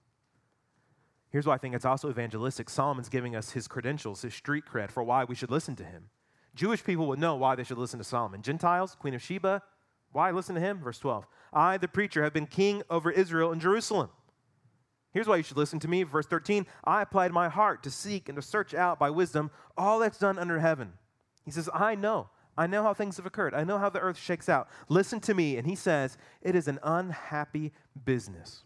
Here's 1.30 1.46
why 1.46 1.54
I 1.54 1.58
think 1.60 1.76
it's 1.76 1.86
also 1.86 2.10
evangelistic. 2.10 2.68
Solomon's 2.68 3.10
giving 3.10 3.36
us 3.36 3.52
his 3.52 3.68
credentials, 3.68 4.24
his 4.24 4.34
street 4.34 4.64
cred 4.66 4.90
for 4.90 5.04
why 5.04 5.24
we 5.24 5.36
should 5.36 5.52
listen 5.52 5.76
to 5.76 5.84
him. 5.84 6.10
Jewish 6.56 6.84
people 6.84 7.06
would 7.06 7.20
know 7.20 7.36
why 7.36 7.54
they 7.54 7.64
should 7.64 7.78
listen 7.78 8.00
to 8.00 8.04
Solomon. 8.04 8.42
Gentiles, 8.42 8.98
Queen 9.00 9.14
of 9.14 9.22
Sheba, 9.22 9.62
why 10.14 10.32
listen 10.32 10.56
to 10.56 10.62
him? 10.62 10.80
Verse 10.80 10.98
12. 10.98 11.28
I, 11.54 11.78
the 11.78 11.88
preacher, 11.88 12.24
have 12.24 12.34
been 12.34 12.48
king 12.48 12.82
over 12.90 13.12
Israel 13.12 13.52
and 13.52 13.62
Jerusalem. 13.62 14.10
Here's 15.12 15.28
why 15.28 15.36
you 15.36 15.44
should 15.44 15.58
listen 15.58 15.80
to 15.82 15.88
me. 15.88 16.02
Verse 16.02 16.26
13 16.26 16.66
I 16.84 17.04
applied 17.04 17.32
my 17.32 17.50
heart 17.50 17.84
to 17.84 17.92
seek 17.92 18.30
and 18.30 18.36
to 18.38 18.42
search 18.42 18.74
out 18.74 18.98
by 18.98 19.12
wisdom 19.12 19.52
all 19.78 20.00
that's 20.00 20.18
done 20.18 20.40
under 20.40 20.58
heaven. 20.58 20.94
He 21.44 21.52
says, 21.52 21.70
I 21.74 21.96
know. 21.96 22.30
I 22.58 22.68
know 22.68 22.84
how 22.84 22.94
things 22.94 23.18
have 23.18 23.26
occurred. 23.26 23.54
I 23.54 23.64
know 23.64 23.78
how 23.78 23.90
the 23.90 24.00
earth 24.00 24.18
shakes 24.18 24.50
out. 24.50 24.68
Listen 24.90 25.20
to 25.22 25.34
me. 25.34 25.58
And 25.58 25.66
he 25.66 25.76
says, 25.76 26.18
It 26.42 26.56
is 26.56 26.68
an 26.68 26.80
unhappy 26.84 27.72
business 28.06 28.64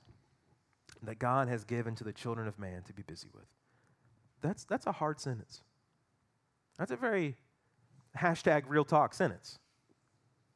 that 1.04 1.20
God 1.20 1.48
has 1.48 1.64
given 1.64 1.96
to 1.96 2.04
the 2.04 2.14
children 2.14 2.48
of 2.48 2.58
man 2.58 2.82
to 2.84 2.94
be 2.94 3.04
busy 3.04 3.28
with. 3.34 3.46
That's, 4.42 4.64
that's 4.64 4.88
a 4.88 4.92
hard 4.92 5.20
sentence. 5.20 5.62
That's 6.78 6.92
a 6.92 6.96
very 6.96 7.36
hashtag 8.18 8.64
real 8.68 8.86
talk 8.86 9.14
sentence. 9.14 9.60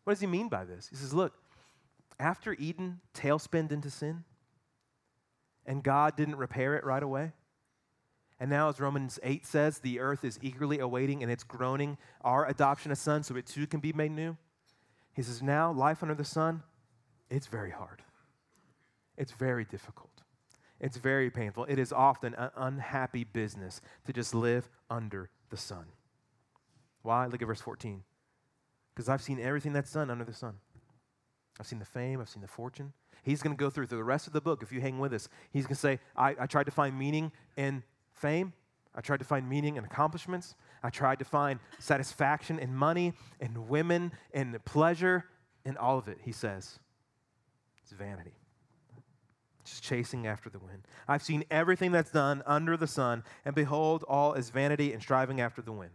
What 0.03 0.13
does 0.13 0.21
he 0.21 0.27
mean 0.27 0.49
by 0.49 0.65
this? 0.65 0.87
He 0.89 0.95
says, 0.95 1.13
Look, 1.13 1.33
after 2.19 2.53
Eden 2.53 2.99
tailspinned 3.13 3.71
into 3.71 3.89
sin, 3.89 4.23
and 5.65 5.83
God 5.83 6.15
didn't 6.15 6.37
repair 6.37 6.75
it 6.75 6.83
right 6.83 7.03
away, 7.03 7.33
and 8.39 8.49
now, 8.49 8.69
as 8.69 8.79
Romans 8.79 9.19
8 9.21 9.45
says, 9.45 9.79
the 9.79 9.99
earth 9.99 10.23
is 10.23 10.39
eagerly 10.41 10.79
awaiting 10.79 11.21
and 11.21 11.31
it's 11.31 11.43
groaning 11.43 11.97
our 12.21 12.47
adoption 12.47 12.91
of 12.91 12.97
sons 12.97 13.27
so 13.27 13.35
it 13.35 13.45
too 13.45 13.67
can 13.67 13.81
be 13.81 13.91
made 13.91 14.11
new. 14.11 14.37
He 15.13 15.21
says, 15.21 15.41
now 15.41 15.71
life 15.71 16.01
under 16.01 16.15
the 16.15 16.23
sun, 16.23 16.63
it's 17.29 17.47
very 17.47 17.71
hard. 17.71 18.01
It's 19.17 19.33
very 19.33 19.65
difficult. 19.65 20.09
It's 20.79 20.95
very 20.95 21.29
painful. 21.29 21.65
It 21.65 21.77
is 21.77 21.91
often 21.91 22.33
an 22.35 22.51
unhappy 22.55 23.25
business 23.25 23.81
to 24.05 24.13
just 24.13 24.33
live 24.33 24.69
under 24.89 25.29
the 25.49 25.57
sun. 25.57 25.85
Why? 27.01 27.25
Look 27.25 27.41
at 27.41 27.47
verse 27.47 27.59
14. 27.59 28.03
Because 28.95 29.09
I've 29.09 29.21
seen 29.21 29.41
everything 29.41 29.73
that's 29.73 29.91
done 29.91 30.09
under 30.09 30.23
the 30.23 30.33
sun. 30.33 30.55
I've 31.59 31.67
seen 31.67 31.79
the 31.79 31.85
fame, 31.85 32.21
I've 32.21 32.29
seen 32.29 32.41
the 32.41 32.47
fortune. 32.47 32.93
He's 33.23 33.41
going 33.41 33.53
to 33.53 33.59
go 33.59 33.69
through, 33.69 33.87
through 33.87 33.97
the 33.97 34.03
rest 34.05 34.27
of 34.27 34.33
the 34.33 34.39
book, 34.39 34.63
if 34.63 34.71
you 34.71 34.79
hang 34.79 34.97
with 34.97 35.13
us. 35.13 35.27
He's 35.51 35.65
going 35.65 35.75
to 35.75 35.81
say, 35.81 35.99
I, 36.15 36.35
I 36.39 36.45
tried 36.45 36.67
to 36.67 36.71
find 36.71 36.97
meaning 36.97 37.33
in 37.57 37.83
fame. 38.19 38.53
I 38.95 39.01
tried 39.01 39.17
to 39.17 39.25
find 39.25 39.47
meaning 39.47 39.77
in 39.77 39.85
accomplishments. 39.85 40.55
I 40.83 40.89
tried 40.89 41.19
to 41.19 41.25
find 41.25 41.59
satisfaction 41.79 42.59
in 42.59 42.75
money, 42.75 43.13
and 43.39 43.69
women, 43.69 44.11
and 44.33 44.63
pleasure, 44.65 45.25
in 45.65 45.77
all 45.77 45.97
of 45.97 46.07
it, 46.07 46.17
he 46.23 46.31
says. 46.31 46.79
It's 47.81 47.91
vanity. 47.91 48.33
Just 49.63 49.83
chasing 49.83 50.25
after 50.25 50.49
the 50.49 50.59
wind. 50.59 50.87
I've 51.07 51.21
seen 51.21 51.43
everything 51.51 51.91
that's 51.91 52.11
done 52.11 52.41
under 52.45 52.75
the 52.75 52.87
sun, 52.87 53.23
and 53.45 53.53
behold, 53.53 54.03
all 54.07 54.33
is 54.33 54.49
vanity 54.49 54.93
and 54.93 55.01
striving 55.01 55.39
after 55.39 55.61
the 55.61 55.71
wind. 55.71 55.91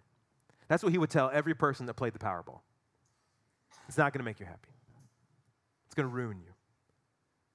That's 0.68 0.82
what 0.82 0.92
he 0.92 0.98
would 0.98 1.10
tell 1.10 1.30
every 1.32 1.54
person 1.54 1.86
that 1.86 1.94
played 1.94 2.12
the 2.12 2.18
Powerball. 2.18 2.60
It's 3.88 3.98
not 3.98 4.12
going 4.12 4.20
to 4.20 4.24
make 4.24 4.40
you 4.40 4.46
happy, 4.46 4.70
it's 5.86 5.94
going 5.94 6.08
to 6.08 6.14
ruin 6.14 6.38
you. 6.38 6.52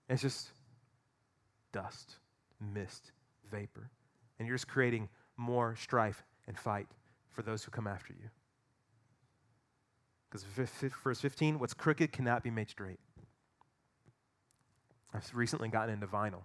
It's 0.09 0.21
just 0.21 0.49
dust, 1.71 2.15
mist, 2.59 3.11
vapor 3.49 3.89
and 4.39 4.47
you're 4.47 4.55
just 4.55 4.67
creating 4.67 5.09
more 5.37 5.75
strife 5.75 6.23
and 6.47 6.57
fight 6.57 6.87
for 7.29 7.41
those 7.41 7.63
who 7.63 7.71
come 7.71 7.87
after 7.87 8.13
you. 8.13 8.29
Because 10.29 10.43
verse 11.03 11.19
15, 11.19 11.59
what's 11.59 11.73
crooked 11.73 12.11
cannot 12.11 12.43
be 12.43 12.51
made 12.51 12.69
straight. 12.69 12.99
I've 15.13 15.29
recently 15.33 15.69
gotten 15.69 15.93
into 15.93 16.07
vinyl. 16.07 16.43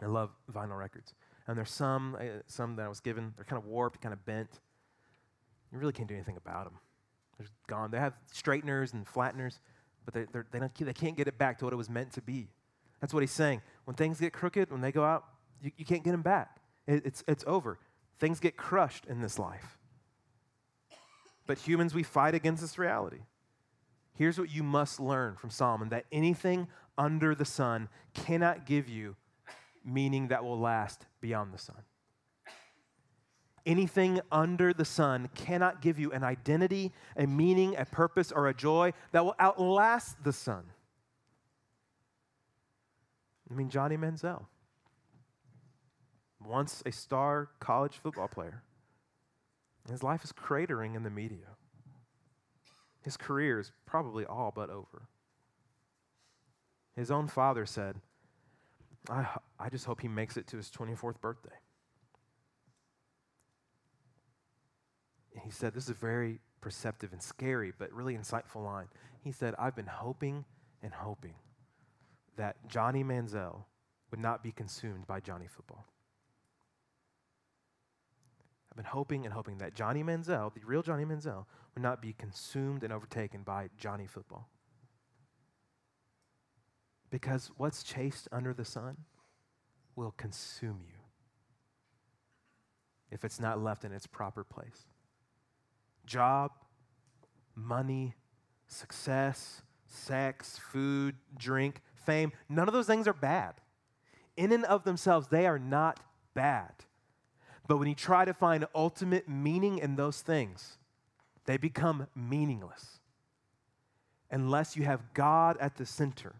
I 0.00 0.06
love 0.06 0.30
vinyl 0.52 0.78
records. 0.78 1.14
And 1.46 1.56
there's 1.56 1.70
some, 1.70 2.16
uh, 2.18 2.40
some 2.46 2.76
that 2.76 2.86
I 2.86 2.88
was 2.88 3.00
given, 3.00 3.34
they're 3.36 3.44
kind 3.44 3.60
of 3.60 3.66
warped, 3.66 4.00
kind 4.00 4.12
of 4.12 4.24
bent. 4.24 4.60
You 5.70 5.78
really 5.78 5.92
can't 5.92 6.08
do 6.08 6.14
anything 6.14 6.36
about 6.36 6.64
them. 6.64 6.74
They're 7.38 7.46
gone. 7.66 7.90
They 7.90 7.98
have 7.98 8.14
straighteners 8.32 8.94
and 8.94 9.06
flatteners, 9.06 9.58
but 10.04 10.14
they, 10.14 10.26
they, 10.50 10.58
don't, 10.58 10.74
they 10.74 10.92
can't 10.92 11.16
get 11.16 11.28
it 11.28 11.38
back 11.38 11.58
to 11.58 11.64
what 11.64 11.74
it 11.74 11.76
was 11.76 11.90
meant 11.90 12.12
to 12.12 12.22
be. 12.22 12.48
That's 13.00 13.12
what 13.12 13.22
he's 13.22 13.32
saying. 13.32 13.62
When 13.84 13.96
things 13.96 14.20
get 14.20 14.32
crooked, 14.32 14.70
when 14.70 14.80
they 14.80 14.92
go 14.92 15.04
out, 15.04 15.24
you, 15.60 15.72
you 15.76 15.84
can't 15.84 16.04
get 16.04 16.12
them 16.12 16.22
back. 16.22 16.61
It, 16.86 17.06
it's, 17.06 17.24
it's 17.26 17.44
over. 17.46 17.78
Things 18.18 18.40
get 18.40 18.56
crushed 18.56 19.06
in 19.06 19.20
this 19.20 19.38
life. 19.38 19.78
But 21.46 21.58
humans, 21.58 21.94
we 21.94 22.02
fight 22.02 22.34
against 22.34 22.62
this 22.62 22.78
reality. 22.78 23.20
Here's 24.14 24.38
what 24.38 24.50
you 24.50 24.62
must 24.62 25.00
learn 25.00 25.36
from 25.36 25.50
Solomon 25.50 25.88
that 25.88 26.04
anything 26.12 26.68
under 26.96 27.34
the 27.34 27.44
sun 27.44 27.88
cannot 28.14 28.66
give 28.66 28.88
you 28.88 29.16
meaning 29.84 30.28
that 30.28 30.44
will 30.44 30.58
last 30.58 31.06
beyond 31.20 31.52
the 31.52 31.58
sun. 31.58 31.82
Anything 33.64 34.20
under 34.30 34.72
the 34.72 34.84
sun 34.84 35.28
cannot 35.34 35.80
give 35.80 35.98
you 35.98 36.12
an 36.12 36.24
identity, 36.24 36.92
a 37.16 37.26
meaning, 37.26 37.76
a 37.76 37.84
purpose, 37.84 38.32
or 38.32 38.48
a 38.48 38.54
joy 38.54 38.92
that 39.12 39.24
will 39.24 39.36
outlast 39.40 40.22
the 40.24 40.32
sun. 40.32 40.64
I 43.50 43.54
mean, 43.54 43.68
Johnny 43.68 43.96
Manziel 43.96 44.46
once 46.46 46.82
a 46.86 46.92
star 46.92 47.48
college 47.60 47.96
football 47.96 48.28
player. 48.28 48.62
His 49.90 50.02
life 50.02 50.24
is 50.24 50.32
cratering 50.32 50.94
in 50.94 51.02
the 51.02 51.10
media. 51.10 51.56
His 53.02 53.16
career 53.16 53.58
is 53.58 53.72
probably 53.84 54.24
all 54.24 54.52
but 54.54 54.70
over. 54.70 55.08
His 56.94 57.10
own 57.10 57.26
father 57.26 57.66
said, 57.66 57.96
I, 59.10 59.26
I 59.58 59.68
just 59.68 59.86
hope 59.86 60.00
he 60.00 60.08
makes 60.08 60.36
it 60.36 60.46
to 60.48 60.56
his 60.56 60.70
24th 60.70 61.20
birthday. 61.20 61.50
And 65.34 65.42
he 65.42 65.50
said, 65.50 65.74
This 65.74 65.84
is 65.84 65.90
a 65.90 65.94
very 65.94 66.38
perceptive 66.60 67.12
and 67.12 67.22
scary, 67.22 67.72
but 67.76 67.92
really 67.92 68.16
insightful 68.16 68.64
line. 68.64 68.86
He 69.24 69.32
said, 69.32 69.54
I've 69.58 69.74
been 69.74 69.86
hoping 69.86 70.44
and 70.82 70.92
hoping 70.92 71.34
that 72.36 72.56
Johnny 72.68 73.02
Manziel 73.02 73.64
would 74.10 74.20
not 74.20 74.42
be 74.42 74.52
consumed 74.52 75.06
by 75.06 75.20
Johnny 75.20 75.46
football. 75.48 75.86
I've 78.72 78.76
been 78.76 78.86
hoping 78.86 79.26
and 79.26 79.34
hoping 79.34 79.58
that 79.58 79.74
Johnny 79.74 80.02
Manziel, 80.02 80.54
the 80.54 80.62
real 80.64 80.80
Johnny 80.80 81.04
Manziel, 81.04 81.44
would 81.74 81.82
not 81.82 82.00
be 82.00 82.14
consumed 82.14 82.82
and 82.82 82.90
overtaken 82.90 83.42
by 83.42 83.68
Johnny 83.76 84.06
football. 84.06 84.48
Because 87.10 87.50
what's 87.58 87.82
chased 87.82 88.28
under 88.32 88.54
the 88.54 88.64
sun 88.64 88.96
will 89.94 90.14
consume 90.16 90.80
you 90.86 90.94
if 93.10 93.26
it's 93.26 93.38
not 93.38 93.62
left 93.62 93.84
in 93.84 93.92
its 93.92 94.06
proper 94.06 94.42
place. 94.42 94.86
Job, 96.06 96.52
money, 97.54 98.14
success, 98.68 99.60
sex, 99.86 100.58
food, 100.58 101.16
drink, 101.36 101.82
fame, 102.06 102.32
none 102.48 102.68
of 102.68 102.72
those 102.72 102.86
things 102.86 103.06
are 103.06 103.12
bad. 103.12 103.52
In 104.38 104.50
and 104.50 104.64
of 104.64 104.84
themselves, 104.84 105.28
they 105.28 105.46
are 105.46 105.58
not 105.58 106.00
bad. 106.32 106.72
But 107.72 107.78
when 107.78 107.88
you 107.88 107.94
try 107.94 108.26
to 108.26 108.34
find 108.34 108.66
ultimate 108.74 109.30
meaning 109.30 109.78
in 109.78 109.96
those 109.96 110.20
things, 110.20 110.76
they 111.46 111.56
become 111.56 112.06
meaningless. 112.14 113.00
Unless 114.30 114.76
you 114.76 114.84
have 114.84 115.14
God 115.14 115.56
at 115.56 115.78
the 115.78 115.86
center, 115.86 116.34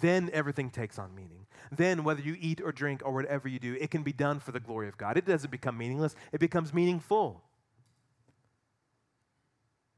then 0.00 0.30
everything 0.32 0.70
takes 0.70 0.96
on 0.96 1.12
meaning. 1.12 1.48
Then, 1.72 2.04
whether 2.04 2.20
you 2.20 2.36
eat 2.38 2.60
or 2.60 2.70
drink 2.70 3.02
or 3.04 3.12
whatever 3.12 3.48
you 3.48 3.58
do, 3.58 3.76
it 3.80 3.90
can 3.90 4.04
be 4.04 4.12
done 4.12 4.38
for 4.38 4.52
the 4.52 4.60
glory 4.60 4.86
of 4.86 4.96
God. 4.96 5.16
It 5.16 5.26
doesn't 5.26 5.50
become 5.50 5.76
meaningless, 5.76 6.14
it 6.30 6.38
becomes 6.38 6.72
meaningful. 6.72 7.42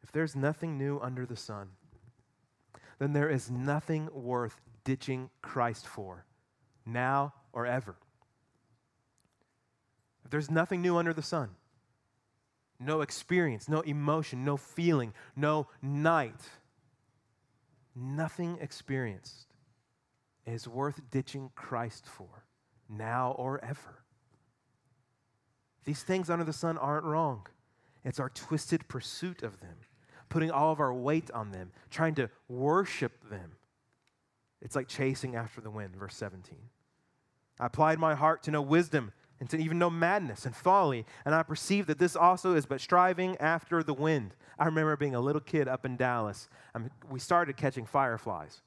If 0.03 0.11
there's 0.11 0.35
nothing 0.35 0.79
new 0.79 0.99
under 1.01 1.27
the 1.27 1.37
sun, 1.37 1.69
then 2.99 3.13
there 3.13 3.29
is 3.29 3.51
nothing 3.51 4.09
worth 4.11 4.59
ditching 4.85 5.29
Christ 5.43 5.87
for, 5.87 6.25
now 6.87 7.35
or 7.53 7.67
ever. 7.67 7.97
There's 10.31 10.51
nothing 10.51 10.83
new 10.83 10.97
under 10.97 11.13
the 11.13 11.23
sun, 11.23 11.51
no 12.79 13.01
experience, 13.01 13.69
no 13.69 13.81
emotion, 13.81 14.45
no 14.45 14.57
feeling, 14.57 15.15
no 15.35 15.69
night, 15.83 16.41
nothing 17.95 18.59
experienced 18.61 19.47
is 20.47 20.67
worth 20.67 21.01
ditching 21.11 21.51
Christ 21.55 22.07
for, 22.07 22.45
now 22.89 23.33
or 23.33 23.63
ever. 23.65 24.03
These 25.85 26.03
things 26.03 26.31
under 26.31 26.45
the 26.45 26.53
sun 26.53 26.79
aren't 26.79 27.05
wrong. 27.05 27.47
It's 28.05 28.21
our 28.21 28.31
twisted 28.31 28.89
pursuit 28.89 29.43
of 29.43 29.61
them 29.61 29.77
putting 30.29 30.51
all 30.51 30.73
of 30.73 30.81
our 30.81 30.93
weight 30.93 31.31
on 31.31 31.51
them, 31.51 31.71
trying 31.91 32.15
to 32.17 32.31
worship 32.49 33.29
them. 33.31 33.53
It's 34.61 34.77
like 34.77 34.89
chasing 34.89 35.37
after 35.37 35.61
the 35.61 35.71
wind, 35.71 35.97
verse 35.97 36.17
17. 36.17 36.57
I 37.61 37.67
applied 37.67 37.99
my 37.99 38.15
heart 38.15 38.43
to 38.45 38.51
know 38.51 38.63
wisdom 38.63 39.13
and 39.41 39.49
to 39.51 39.57
even 39.57 39.79
know 39.79 39.91
madness 39.91 40.45
and 40.47 40.55
folly, 40.55 41.07
and 41.25 41.35
I 41.35 41.43
perceived 41.43 41.89
that 41.89 41.99
this 41.99 42.17
also 42.17 42.55
is 42.55 42.67
but 42.67 42.81
striving 42.81 43.37
after 43.37 43.83
the 43.83 43.95
wind. 43.95 44.35
I 44.59 44.65
remember 44.65 44.97
being 44.97 45.15
a 45.15 45.21
little 45.21 45.41
kid 45.41 45.69
up 45.69 45.85
in 45.85 45.97
Dallas. 45.97 46.49
Um, 46.75 46.91
we 47.09 47.21
started 47.21 47.57
catching 47.57 47.87
fireflies 47.87 48.63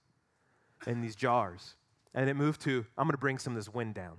in 0.87 1.01
these 1.01 1.15
jars, 1.15 1.75
and 2.13 2.29
it 2.29 2.35
moved 2.35 2.61
to 2.61 2.85
I'm 2.97 3.05
going 3.05 3.11
to 3.11 3.17
bring 3.17 3.37
some 3.37 3.53
of 3.53 3.57
this 3.57 3.73
wind 3.73 3.95
down. 3.95 4.17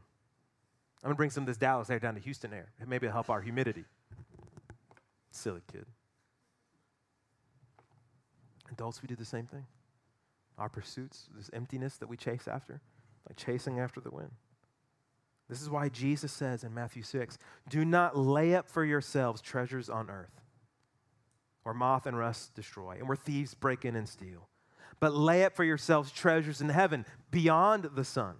I'm 1.02 1.08
going 1.08 1.14
to 1.14 1.16
bring 1.16 1.30
some 1.30 1.42
of 1.42 1.46
this 1.46 1.56
Dallas 1.56 1.90
air 1.90 1.98
down 1.98 2.14
to 2.14 2.20
Houston 2.20 2.52
air. 2.52 2.70
Maybe 2.86 3.06
it'll 3.06 3.14
help 3.14 3.30
our 3.30 3.40
humidity. 3.40 3.84
Silly 5.30 5.62
kid. 5.72 5.86
Adults, 8.70 9.02
we 9.02 9.08
do 9.08 9.16
the 9.16 9.24
same 9.24 9.46
thing. 9.46 9.66
Our 10.58 10.68
pursuits, 10.68 11.28
this 11.36 11.50
emptiness 11.52 11.96
that 11.96 12.08
we 12.08 12.16
chase 12.16 12.46
after, 12.46 12.80
like 13.28 13.36
chasing 13.36 13.80
after 13.80 14.00
the 14.00 14.10
wind. 14.10 14.30
This 15.48 15.60
is 15.60 15.68
why 15.68 15.88
Jesus 15.88 16.32
says 16.32 16.64
in 16.64 16.72
Matthew 16.72 17.02
6 17.02 17.38
do 17.68 17.84
not 17.84 18.16
lay 18.16 18.54
up 18.54 18.68
for 18.68 18.84
yourselves 18.84 19.40
treasures 19.40 19.90
on 19.90 20.08
earth, 20.08 20.40
where 21.62 21.74
moth 21.74 22.06
and 22.06 22.18
rust 22.18 22.54
destroy, 22.54 22.96
and 22.98 23.08
where 23.08 23.16
thieves 23.16 23.54
break 23.54 23.84
in 23.84 23.96
and 23.96 24.08
steal. 24.08 24.48
But 25.00 25.14
lay 25.14 25.44
up 25.44 25.54
for 25.54 25.64
yourselves 25.64 26.12
treasures 26.12 26.60
in 26.60 26.68
heaven 26.68 27.04
beyond 27.30 27.90
the 27.94 28.04
sun 28.04 28.36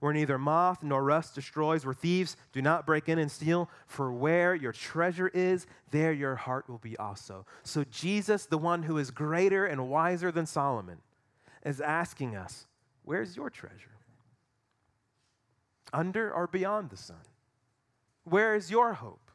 where 0.00 0.12
neither 0.12 0.38
moth 0.38 0.82
nor 0.82 1.02
rust 1.02 1.34
destroys, 1.34 1.84
where 1.84 1.94
thieves 1.94 2.36
do 2.52 2.60
not 2.60 2.86
break 2.86 3.08
in 3.08 3.18
and 3.18 3.30
steal. 3.30 3.70
For 3.86 4.12
where 4.12 4.54
your 4.54 4.72
treasure 4.72 5.28
is, 5.28 5.66
there 5.90 6.12
your 6.12 6.36
heart 6.36 6.68
will 6.68 6.78
be 6.78 6.96
also. 6.96 7.46
So, 7.62 7.84
Jesus, 7.84 8.46
the 8.46 8.58
one 8.58 8.82
who 8.82 8.98
is 8.98 9.10
greater 9.10 9.66
and 9.66 9.88
wiser 9.88 10.30
than 10.30 10.46
Solomon, 10.46 10.98
is 11.64 11.80
asking 11.80 12.36
us, 12.36 12.66
Where's 13.04 13.36
your 13.36 13.50
treasure? 13.50 13.95
Under 15.92 16.32
or 16.32 16.46
beyond 16.46 16.90
the 16.90 16.96
sun? 16.96 17.16
Where 18.24 18.54
is 18.54 18.70
your 18.70 18.94
hope? 18.94 19.30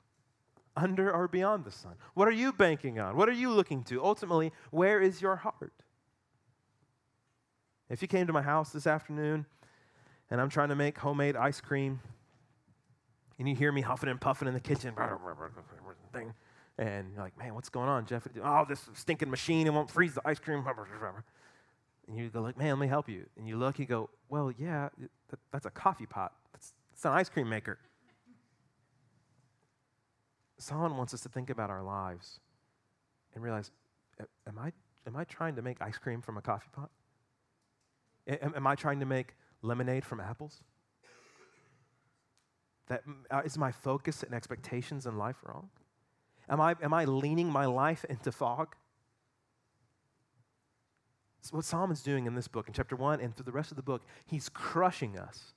Under 0.75 1.11
or 1.11 1.27
beyond 1.27 1.65
the 1.65 1.71
sun? 1.71 1.93
What 2.13 2.27
are 2.27 2.31
you 2.31 2.53
banking 2.53 2.99
on? 2.99 3.15
What 3.15 3.29
are 3.29 3.33
you 3.33 3.51
looking 3.51 3.83
to? 3.85 4.03
Ultimately, 4.03 4.51
where 4.69 5.01
is 5.01 5.21
your 5.21 5.37
heart? 5.37 5.73
If 7.89 8.01
you 8.01 8.07
came 8.07 8.27
to 8.27 8.33
my 8.33 8.41
house 8.41 8.71
this 8.71 8.87
afternoon 8.87 9.45
and 10.29 10.39
I'm 10.39 10.49
trying 10.49 10.69
to 10.69 10.75
make 10.75 10.97
homemade 10.97 11.35
ice 11.35 11.59
cream, 11.59 11.99
and 13.37 13.49
you 13.49 13.55
hear 13.55 13.71
me 13.71 13.81
huffing 13.81 14.07
and 14.07 14.21
puffing 14.21 14.47
in 14.47 14.53
the 14.53 14.59
kitchen, 14.59 14.93
thing, 16.13 16.33
and 16.77 17.11
you're 17.13 17.23
like, 17.23 17.37
man, 17.37 17.53
what's 17.53 17.69
going 17.69 17.89
on, 17.89 18.05
Jeff? 18.05 18.27
Oh, 18.41 18.65
this 18.67 18.87
stinking 18.93 19.29
machine, 19.29 19.67
it 19.67 19.73
won't 19.73 19.89
freeze 19.89 20.13
the 20.13 20.21
ice 20.25 20.39
cream. 20.39 20.63
And 22.07 22.17
you 22.17 22.29
go 22.29 22.41
like, 22.41 22.57
man, 22.57 22.69
let 22.69 22.79
me 22.79 22.87
help 22.87 23.09
you. 23.09 23.25
And 23.37 23.47
you 23.47 23.57
look, 23.57 23.77
you 23.77 23.85
go, 23.85 24.09
well, 24.29 24.51
yeah, 24.57 24.89
that, 25.29 25.39
that's 25.51 25.65
a 25.65 25.69
coffee 25.69 26.05
pot. 26.05 26.33
That's 27.01 27.11
an 27.11 27.17
ice 27.17 27.29
cream 27.29 27.49
maker. 27.49 27.79
Solomon 30.59 30.97
wants 30.97 31.15
us 31.15 31.21
to 31.21 31.29
think 31.29 31.49
about 31.49 31.71
our 31.71 31.81
lives 31.81 32.39
and 33.33 33.43
realize, 33.43 33.71
am 34.47 34.59
I, 34.59 34.71
am 35.07 35.15
I 35.15 35.23
trying 35.23 35.55
to 35.55 35.63
make 35.63 35.81
ice 35.81 35.97
cream 35.97 36.21
from 36.21 36.37
a 36.37 36.41
coffee 36.43 36.69
pot? 36.71 36.91
Am, 38.27 38.53
am 38.55 38.67
I 38.67 38.75
trying 38.75 38.99
to 38.99 39.07
make 39.07 39.33
lemonade 39.63 40.05
from 40.05 40.19
apples? 40.19 40.61
That 42.85 43.01
uh, 43.31 43.41
is 43.45 43.57
my 43.57 43.71
focus 43.71 44.21
and 44.21 44.35
expectations 44.35 45.07
in 45.07 45.17
life 45.17 45.37
wrong? 45.43 45.69
Am 46.49 46.61
I, 46.61 46.75
am 46.83 46.93
I 46.93 47.05
leaning 47.05 47.49
my 47.49 47.65
life 47.65 48.05
into 48.09 48.31
fog? 48.31 48.75
So 51.41 51.55
what 51.55 51.65
Solomon's 51.65 52.03
doing 52.03 52.27
in 52.27 52.35
this 52.35 52.47
book, 52.47 52.67
in 52.67 52.75
chapter 52.75 52.95
one 52.95 53.19
and 53.21 53.35
through 53.35 53.45
the 53.45 53.51
rest 53.51 53.71
of 53.71 53.75
the 53.77 53.81
book, 53.81 54.03
he's 54.23 54.49
crushing 54.49 55.17
us 55.17 55.55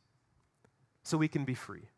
so 1.04 1.16
we 1.16 1.28
can 1.28 1.44
be 1.44 1.54
free. 1.54 1.88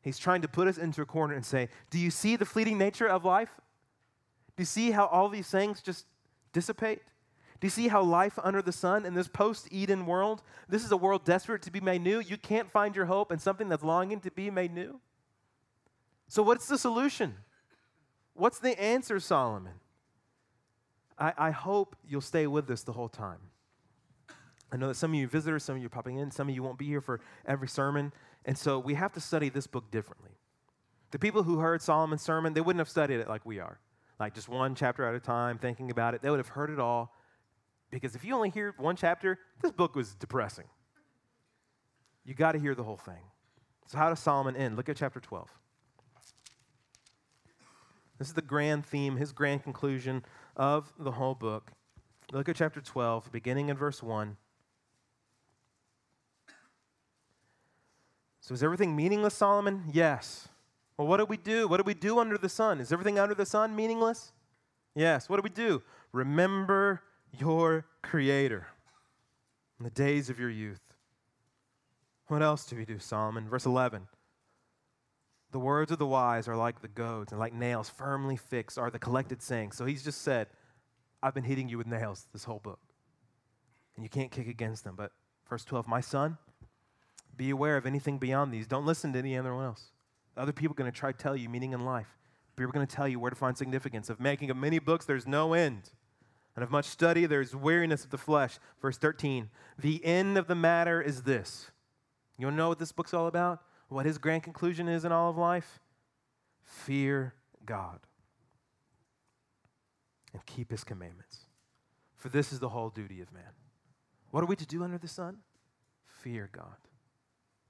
He's 0.00 0.18
trying 0.18 0.40
to 0.42 0.48
put 0.48 0.66
us 0.66 0.78
into 0.78 1.02
a 1.02 1.06
corner 1.06 1.34
and 1.34 1.44
say, 1.44 1.68
Do 1.90 1.98
you 1.98 2.10
see 2.10 2.36
the 2.36 2.46
fleeting 2.46 2.78
nature 2.78 3.06
of 3.06 3.24
life? 3.24 3.50
Do 4.56 4.62
you 4.62 4.66
see 4.66 4.92
how 4.92 5.06
all 5.06 5.28
these 5.28 5.48
things 5.48 5.82
just 5.82 6.06
dissipate? 6.52 7.02
Do 7.60 7.66
you 7.66 7.70
see 7.70 7.88
how 7.88 8.02
life 8.02 8.38
under 8.42 8.62
the 8.62 8.72
sun 8.72 9.04
in 9.04 9.12
this 9.12 9.28
post 9.28 9.68
Eden 9.70 10.06
world, 10.06 10.42
this 10.66 10.82
is 10.82 10.92
a 10.92 10.96
world 10.96 11.26
desperate 11.26 11.60
to 11.62 11.70
be 11.70 11.80
made 11.80 12.00
new? 12.00 12.18
You 12.18 12.38
can't 12.38 12.70
find 12.70 12.96
your 12.96 13.04
hope 13.04 13.30
in 13.30 13.38
something 13.38 13.68
that's 13.68 13.84
longing 13.84 14.20
to 14.20 14.30
be 14.30 14.50
made 14.50 14.72
new? 14.72 15.00
So, 16.28 16.42
what's 16.42 16.66
the 16.66 16.78
solution? 16.78 17.34
What's 18.32 18.58
the 18.58 18.80
answer, 18.80 19.20
Solomon? 19.20 19.74
I, 21.18 21.34
I 21.36 21.50
hope 21.50 21.96
you'll 22.08 22.22
stay 22.22 22.46
with 22.46 22.70
us 22.70 22.82
the 22.82 22.92
whole 22.92 23.10
time. 23.10 23.49
I 24.72 24.76
know 24.76 24.88
that 24.88 24.94
some 24.94 25.12
of 25.12 25.18
you 25.18 25.26
visitors, 25.26 25.64
some 25.64 25.76
of 25.76 25.82
you 25.82 25.86
are 25.86 25.90
popping 25.90 26.18
in, 26.18 26.30
some 26.30 26.48
of 26.48 26.54
you 26.54 26.62
won't 26.62 26.78
be 26.78 26.86
here 26.86 27.00
for 27.00 27.20
every 27.46 27.68
sermon. 27.68 28.12
And 28.44 28.56
so 28.56 28.78
we 28.78 28.94
have 28.94 29.12
to 29.12 29.20
study 29.20 29.48
this 29.48 29.66
book 29.66 29.90
differently. 29.90 30.30
The 31.10 31.18
people 31.18 31.42
who 31.42 31.58
heard 31.58 31.82
Solomon's 31.82 32.22
sermon, 32.22 32.54
they 32.54 32.60
wouldn't 32.60 32.80
have 32.80 32.88
studied 32.88 33.20
it 33.20 33.28
like 33.28 33.44
we 33.44 33.58
are, 33.58 33.80
like 34.20 34.34
just 34.34 34.48
one 34.48 34.74
chapter 34.74 35.04
at 35.04 35.14
a 35.14 35.20
time, 35.20 35.58
thinking 35.58 35.90
about 35.90 36.14
it. 36.14 36.22
They 36.22 36.30
would 36.30 36.38
have 36.38 36.48
heard 36.48 36.70
it 36.70 36.78
all 36.78 37.12
because 37.90 38.14
if 38.14 38.24
you 38.24 38.34
only 38.34 38.50
hear 38.50 38.74
one 38.78 38.96
chapter, 38.96 39.38
this 39.60 39.72
book 39.72 39.96
was 39.96 40.14
depressing. 40.14 40.66
You 42.24 42.34
got 42.34 42.52
to 42.52 42.58
hear 42.58 42.74
the 42.74 42.84
whole 42.84 42.96
thing. 42.96 43.22
So, 43.86 43.98
how 43.98 44.08
does 44.08 44.20
Solomon 44.20 44.54
end? 44.54 44.76
Look 44.76 44.88
at 44.88 44.96
chapter 44.96 45.18
12. 45.18 45.48
This 48.18 48.28
is 48.28 48.34
the 48.34 48.42
grand 48.42 48.86
theme, 48.86 49.16
his 49.16 49.32
grand 49.32 49.64
conclusion 49.64 50.24
of 50.54 50.92
the 50.98 51.12
whole 51.12 51.34
book. 51.34 51.72
Look 52.32 52.48
at 52.48 52.54
chapter 52.54 52.80
12, 52.80 53.32
beginning 53.32 53.70
in 53.70 53.76
verse 53.76 54.02
1. 54.02 54.36
So, 58.50 58.54
is 58.54 58.64
everything 58.64 58.96
meaningless, 58.96 59.34
Solomon? 59.34 59.84
Yes. 59.92 60.48
Well, 60.96 61.06
what 61.06 61.18
do 61.18 61.24
we 61.24 61.36
do? 61.36 61.68
What 61.68 61.76
do 61.76 61.84
we 61.84 61.94
do 61.94 62.18
under 62.18 62.36
the 62.36 62.48
sun? 62.48 62.80
Is 62.80 62.92
everything 62.92 63.16
under 63.16 63.32
the 63.32 63.46
sun 63.46 63.76
meaningless? 63.76 64.32
Yes. 64.96 65.28
What 65.28 65.36
do 65.36 65.42
we 65.42 65.50
do? 65.50 65.84
Remember 66.10 67.00
your 67.38 67.86
Creator 68.02 68.66
in 69.78 69.84
the 69.84 69.90
days 69.90 70.30
of 70.30 70.40
your 70.40 70.50
youth. 70.50 70.80
What 72.26 72.42
else 72.42 72.64
do 72.64 72.74
we 72.74 72.84
do, 72.84 72.98
Solomon? 72.98 73.48
Verse 73.48 73.66
11. 73.66 74.08
The 75.52 75.60
words 75.60 75.92
of 75.92 76.00
the 76.00 76.06
wise 76.06 76.48
are 76.48 76.56
like 76.56 76.82
the 76.82 76.88
goads, 76.88 77.30
and 77.30 77.38
like 77.38 77.54
nails 77.54 77.88
firmly 77.88 78.36
fixed 78.36 78.78
are 78.78 78.90
the 78.90 78.98
collected 78.98 79.42
sayings. 79.42 79.76
So 79.76 79.84
he's 79.84 80.02
just 80.02 80.22
said, 80.22 80.48
I've 81.22 81.34
been 81.34 81.44
hitting 81.44 81.68
you 81.68 81.78
with 81.78 81.86
nails 81.86 82.26
this 82.32 82.42
whole 82.42 82.58
book. 82.58 82.80
And 83.94 84.04
you 84.04 84.08
can't 84.10 84.32
kick 84.32 84.48
against 84.48 84.82
them. 84.82 84.96
But 84.96 85.12
verse 85.48 85.64
12, 85.64 85.86
my 85.86 86.00
son, 86.00 86.36
be 87.40 87.48
aware 87.48 87.78
of 87.78 87.86
anything 87.86 88.18
beyond 88.18 88.52
these. 88.52 88.66
Don't 88.66 88.84
listen 88.84 89.14
to 89.14 89.18
any 89.18 89.34
other 89.34 89.54
one 89.54 89.64
else. 89.64 89.92
Other 90.36 90.52
people 90.52 90.74
are 90.74 90.76
going 90.76 90.92
to 90.92 90.96
try 90.96 91.10
to 91.10 91.16
tell 91.16 91.34
you 91.34 91.48
meaning 91.48 91.72
in 91.72 91.86
life. 91.86 92.18
People 92.54 92.68
are 92.68 92.72
going 92.74 92.86
to 92.86 92.94
tell 92.94 93.08
you 93.08 93.18
where 93.18 93.30
to 93.30 93.36
find 93.36 93.56
significance. 93.56 94.10
Of 94.10 94.20
making 94.20 94.50
of 94.50 94.58
many 94.58 94.78
books, 94.78 95.06
there's 95.06 95.26
no 95.26 95.54
end 95.54 95.88
and 96.54 96.62
of 96.62 96.70
much 96.70 96.84
study 96.84 97.24
there's 97.24 97.56
weariness 97.56 98.04
of 98.04 98.10
the 98.10 98.18
flesh. 98.18 98.58
Verse 98.82 98.98
13, 98.98 99.48
the 99.78 100.04
end 100.04 100.36
of 100.36 100.48
the 100.48 100.54
matter 100.54 101.00
is 101.00 101.22
this. 101.22 101.70
You 102.36 102.46
want 102.46 102.56
to 102.56 102.58
know 102.58 102.68
what 102.68 102.78
this 102.78 102.92
book's 102.92 103.14
all 103.14 103.26
about? 103.26 103.62
What 103.88 104.04
his 104.04 104.18
grand 104.18 104.42
conclusion 104.42 104.86
is 104.86 105.06
in 105.06 105.10
all 105.10 105.30
of 105.30 105.38
life? 105.38 105.80
Fear 106.60 107.32
God 107.64 108.00
and 110.34 110.44
keep 110.44 110.70
his 110.70 110.84
commandments. 110.84 111.46
For 112.16 112.28
this 112.28 112.52
is 112.52 112.58
the 112.58 112.68
whole 112.68 112.90
duty 112.90 113.22
of 113.22 113.32
man. 113.32 113.54
What 114.30 114.42
are 114.42 114.46
we 114.46 114.56
to 114.56 114.66
do 114.66 114.84
under 114.84 114.98
the 114.98 115.08
sun? 115.08 115.38
Fear 116.04 116.50
God. 116.52 116.76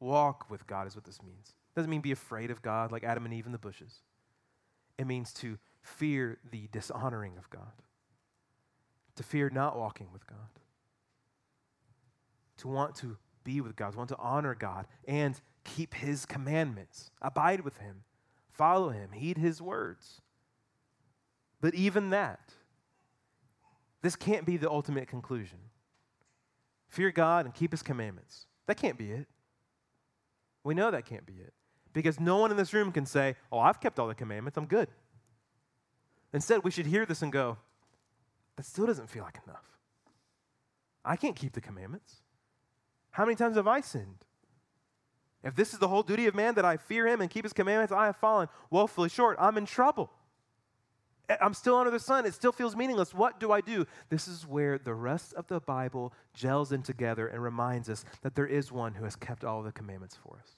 Walk 0.01 0.51
with 0.51 0.67
God 0.67 0.87
is 0.87 0.97
what 0.97 1.05
this 1.05 1.23
means. 1.23 1.49
It 1.49 1.77
Doesn't 1.77 1.91
mean 1.91 2.01
be 2.01 2.13
afraid 2.13 2.51
of 2.51 2.63
God 2.63 2.91
like 2.91 3.05
Adam 3.05 3.27
and 3.27 3.35
Eve 3.35 3.47
in 3.47 3.53
the 3.53 3.59
bushes. 3.59 4.01
It 4.99 5.07
means 5.07 5.33
to 5.35 5.59
fear 5.83 6.39
the 6.51 6.69
dishonoring 6.73 7.39
of 7.39 7.49
God, 7.51 7.73
to 9.17 9.23
fear 9.23 9.51
not 9.51 9.79
walking 9.79 10.09
with 10.13 10.27
God, 10.27 10.39
to 12.59 12.69
want 12.69 12.95
to 12.97 13.17
be 13.45 13.61
with 13.61 13.77
God, 13.77 13.93
to 13.93 13.99
want 13.99 14.09
to 14.11 14.19
honor 14.19 14.55
God, 14.55 14.87
and 15.07 15.41
keep 15.65 15.95
His 15.95 16.27
commandments, 16.27 17.11
abide 17.23 17.61
with 17.61 17.79
Him, 17.79 18.03
follow 18.51 18.91
Him, 18.91 19.13
heed 19.13 19.39
His 19.39 19.63
words. 19.63 20.21
But 21.61 21.75
even 21.75 22.11
that, 22.11 22.55
this 24.03 24.17
can't 24.17 24.47
be 24.47 24.57
the 24.57 24.71
ultimate 24.71 25.09
conclusion. 25.09 25.59
Fear 26.89 27.13
God 27.13 27.45
and 27.45 27.55
keep 27.55 27.71
His 27.71 27.83
commandments. 27.83 28.47
That 28.67 28.77
can't 28.77 28.99
be 28.99 29.13
it. 29.13 29.27
We 30.63 30.75
know 30.75 30.91
that 30.91 31.07
can't 31.07 31.27
be 31.27 31.35
it. 31.35 31.53
Because 31.93 32.21
no 32.21 32.39
one 32.39 32.51
in 32.51 32.57
this 32.57 32.73
room 32.73 32.93
can 32.93 33.07
say, 33.07 33.37
Oh, 33.51 33.59
I've 33.59 33.81
kept 33.81 33.99
all 33.99 34.09
the 34.09 34.15
commandments, 34.15 34.57
I'm 34.57 34.67
good. 34.67 34.89
Instead, 36.33 36.63
we 36.63 36.71
should 36.71 36.87
hear 36.87 37.05
this 37.05 37.23
and 37.23 37.33
go, 37.33 37.59
That 38.57 38.65
still 38.65 38.87
doesn't 38.87 39.09
feel 39.09 39.25
like 39.25 39.39
enough. 39.47 39.65
I 41.05 41.17
can't 41.17 41.35
keep 41.35 41.53
the 41.53 41.61
commandments. 41.61 42.17
How 43.11 43.25
many 43.25 43.35
times 43.35 43.57
have 43.57 43.67
I 43.67 43.81
sinned? 43.81 44.25
If 45.43 45.57
this 45.57 45.73
is 45.73 45.79
the 45.79 45.89
whole 45.89 46.03
duty 46.03 46.27
of 46.27 46.35
man 46.35 46.55
that 46.55 46.65
I 46.65 46.77
fear 46.77 47.07
him 47.07 47.21
and 47.21 47.31
keep 47.31 47.45
his 47.45 47.53
commandments, 47.53 47.93
I 47.93 48.07
have 48.07 48.17
fallen 48.17 48.49
woefully 48.71 49.09
short. 49.09 49.37
I'm 49.41 49.57
in 49.57 49.65
trouble. 49.65 50.11
I'm 51.41 51.55
still 51.55 51.77
under 51.77 51.91
the 51.91 52.01
sun. 52.01 52.27
It 52.27 52.35
still 52.35 52.53
feels 52.53 52.75
meaningless. 52.75 53.15
What 53.15 53.39
do 53.39 53.53
I 53.53 53.61
do? 53.61 53.87
This 54.09 54.27
is 54.27 54.47
where 54.47 54.79
the 54.79 54.95
rest 54.95 55.35
of 55.35 55.47
the 55.47 55.61
Bible 55.61 56.13
gels 56.35 56.73
in 56.73 56.83
together 56.83 57.27
and 57.27 57.43
reminds 57.43 57.89
us 57.89 58.05
that 58.23 58.35
there 58.35 58.47
is 58.47 58.73
one 58.73 58.95
who 58.95 59.05
has 59.05 59.17
kept 59.17 59.45
all 59.45 59.63
the 59.63 59.73
commandments 59.73 60.17
for 60.17 60.39
us. 60.39 60.57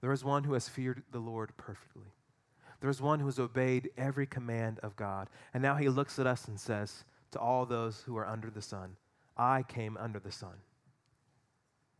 There 0.00 0.12
is 0.12 0.24
one 0.24 0.44
who 0.44 0.54
has 0.54 0.68
feared 0.68 1.02
the 1.12 1.18
Lord 1.18 1.56
perfectly. 1.56 2.12
There 2.80 2.90
is 2.90 3.00
one 3.00 3.20
who 3.20 3.26
has 3.26 3.38
obeyed 3.38 3.90
every 3.96 4.26
command 4.26 4.78
of 4.82 4.96
God. 4.96 5.28
And 5.54 5.62
now 5.62 5.76
he 5.76 5.88
looks 5.88 6.18
at 6.18 6.26
us 6.26 6.46
and 6.48 6.60
says 6.60 7.04
to 7.32 7.38
all 7.38 7.66
those 7.66 8.02
who 8.02 8.16
are 8.16 8.26
under 8.26 8.50
the 8.50 8.62
sun, 8.62 8.96
I 9.36 9.62
came 9.62 9.96
under 9.96 10.18
the 10.18 10.32
sun, 10.32 10.54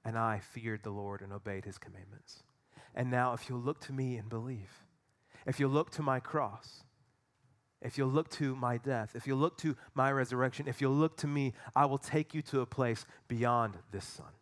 and 0.05 0.17
I 0.17 0.39
feared 0.39 0.83
the 0.83 0.91
Lord 0.91 1.21
and 1.21 1.33
obeyed 1.33 1.65
his 1.65 1.79
commandments. 1.79 2.43
And 2.95 3.11
now, 3.11 3.35
if 3.35 3.49
you'll 3.49 3.61
look 3.61 3.81
to 3.81 3.93
me 3.93 4.17
and 4.17 4.29
believe, 4.29 4.86
if 5.47 5.61
you 5.61 5.69
look 5.69 5.91
to 5.93 6.03
my 6.03 6.21
cross, 6.21 6.85
if 7.83 7.97
you'll 7.97 8.09
look 8.09 8.29
to 8.31 8.57
my 8.57 8.79
death, 8.79 9.13
if 9.15 9.27
you'll 9.27 9.39
look 9.39 9.57
to 9.59 9.77
my 9.95 10.11
resurrection, 10.11 10.67
if 10.67 10.81
you'll 10.81 10.93
look 10.93 11.17
to 11.19 11.27
me, 11.27 11.53
I 11.75 11.87
will 11.87 11.99
take 11.99 12.35
you 12.35 12.43
to 12.43 12.61
a 12.61 12.67
place 12.67 13.07
beyond 13.29 13.75
this 13.93 14.05
sun. 14.05 14.33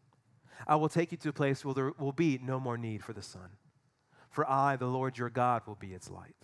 I 0.66 0.76
will 0.76 0.88
take 0.88 1.12
you 1.12 1.18
to 1.18 1.28
a 1.28 1.32
place 1.32 1.64
where 1.64 1.74
there 1.74 1.92
will 1.98 2.12
be 2.12 2.38
no 2.42 2.58
more 2.58 2.78
need 2.78 3.04
for 3.04 3.12
the 3.12 3.22
sun. 3.22 3.50
For 4.30 4.48
I, 4.48 4.76
the 4.76 4.86
Lord 4.86 5.18
your 5.18 5.30
God, 5.30 5.62
will 5.66 5.74
be 5.74 5.92
its 5.92 6.10
light, 6.10 6.36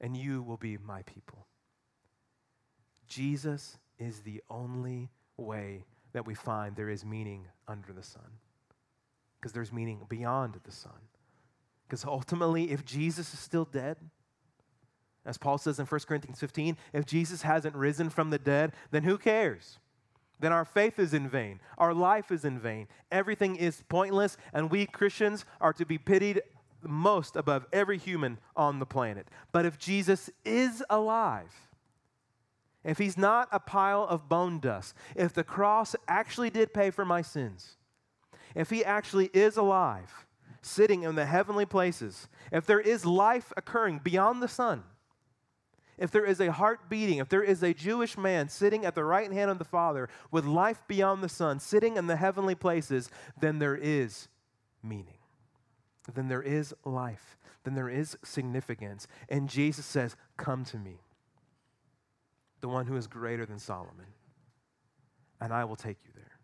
and 0.00 0.16
you 0.16 0.42
will 0.42 0.56
be 0.56 0.76
my 0.76 1.02
people. 1.02 1.46
Jesus 3.06 3.78
is 3.98 4.20
the 4.20 4.42
only 4.50 5.10
way 5.36 5.84
that 6.12 6.26
we 6.26 6.34
find 6.34 6.74
there 6.74 6.88
is 6.88 7.04
meaning 7.04 7.46
under 7.68 7.92
the 7.92 8.02
sun. 8.02 8.38
Because 9.38 9.52
there's 9.52 9.72
meaning 9.72 10.00
beyond 10.08 10.58
the 10.64 10.72
sun. 10.72 10.92
Because 11.86 12.04
ultimately, 12.04 12.70
if 12.70 12.84
Jesus 12.84 13.32
is 13.32 13.40
still 13.40 13.64
dead, 13.64 13.96
as 15.26 15.38
Paul 15.38 15.58
says 15.58 15.78
in 15.78 15.86
1 15.86 16.00
Corinthians 16.06 16.40
15, 16.40 16.76
if 16.92 17.06
Jesus 17.06 17.42
hasn't 17.42 17.74
risen 17.74 18.10
from 18.10 18.30
the 18.30 18.38
dead, 18.38 18.72
then 18.90 19.04
who 19.04 19.16
cares? 19.16 19.78
Then 20.40 20.52
our 20.52 20.64
faith 20.64 20.98
is 20.98 21.14
in 21.14 21.28
vain. 21.28 21.60
Our 21.78 21.94
life 21.94 22.30
is 22.30 22.44
in 22.44 22.58
vain. 22.58 22.88
Everything 23.10 23.56
is 23.56 23.82
pointless, 23.88 24.36
and 24.52 24.70
we 24.70 24.86
Christians 24.86 25.44
are 25.60 25.72
to 25.72 25.86
be 25.86 25.96
pitied 25.96 26.42
most 26.82 27.36
above 27.36 27.66
every 27.72 27.98
human 27.98 28.38
on 28.56 28.78
the 28.78 28.86
planet. 28.86 29.28
But 29.52 29.64
if 29.64 29.78
Jesus 29.78 30.28
is 30.44 30.82
alive, 30.90 31.52
if 32.84 32.98
he's 32.98 33.16
not 33.16 33.48
a 33.50 33.60
pile 33.60 34.04
of 34.04 34.28
bone 34.28 34.60
dust, 34.60 34.94
if 35.16 35.32
the 35.32 35.44
cross 35.44 35.96
actually 36.06 36.50
did 36.50 36.74
pay 36.74 36.90
for 36.90 37.04
my 37.04 37.22
sins, 37.22 37.76
if 38.54 38.68
he 38.68 38.84
actually 38.84 39.30
is 39.32 39.56
alive, 39.56 40.26
sitting 40.64 41.02
in 41.02 41.14
the 41.14 41.26
heavenly 41.26 41.66
places, 41.66 42.28
if 42.52 42.66
there 42.66 42.80
is 42.80 43.04
life 43.04 43.52
occurring 43.56 44.00
beyond 44.02 44.42
the 44.42 44.48
sun, 44.48 44.84
if 45.96 46.10
there 46.10 46.24
is 46.24 46.40
a 46.40 46.52
heart 46.52 46.88
beating, 46.88 47.18
if 47.18 47.28
there 47.28 47.42
is 47.42 47.62
a 47.62 47.72
Jewish 47.72 48.18
man 48.18 48.48
sitting 48.48 48.84
at 48.84 48.94
the 48.94 49.04
right 49.04 49.30
hand 49.30 49.50
of 49.50 49.58
the 49.58 49.64
Father 49.64 50.08
with 50.30 50.44
life 50.44 50.82
beyond 50.88 51.22
the 51.22 51.28
sun, 51.28 51.60
sitting 51.60 51.96
in 51.96 52.08
the 52.08 52.16
heavenly 52.16 52.54
places, 52.54 53.10
then 53.40 53.58
there 53.58 53.76
is 53.76 54.28
meaning. 54.82 55.18
Then 56.12 56.28
there 56.28 56.42
is 56.42 56.74
life. 56.84 57.38
Then 57.62 57.74
there 57.74 57.88
is 57.88 58.16
significance. 58.24 59.06
And 59.28 59.48
Jesus 59.48 59.86
says, 59.86 60.16
Come 60.36 60.64
to 60.66 60.78
me 60.78 60.98
the 62.60 62.68
one 62.68 62.86
who 62.86 62.96
is 62.96 63.06
greater 63.06 63.44
than 63.44 63.58
Solomon, 63.58 64.06
and 65.38 65.52
I 65.52 65.64
will 65.64 65.76
take 65.76 65.98
you 66.04 66.10
there. 66.14 66.38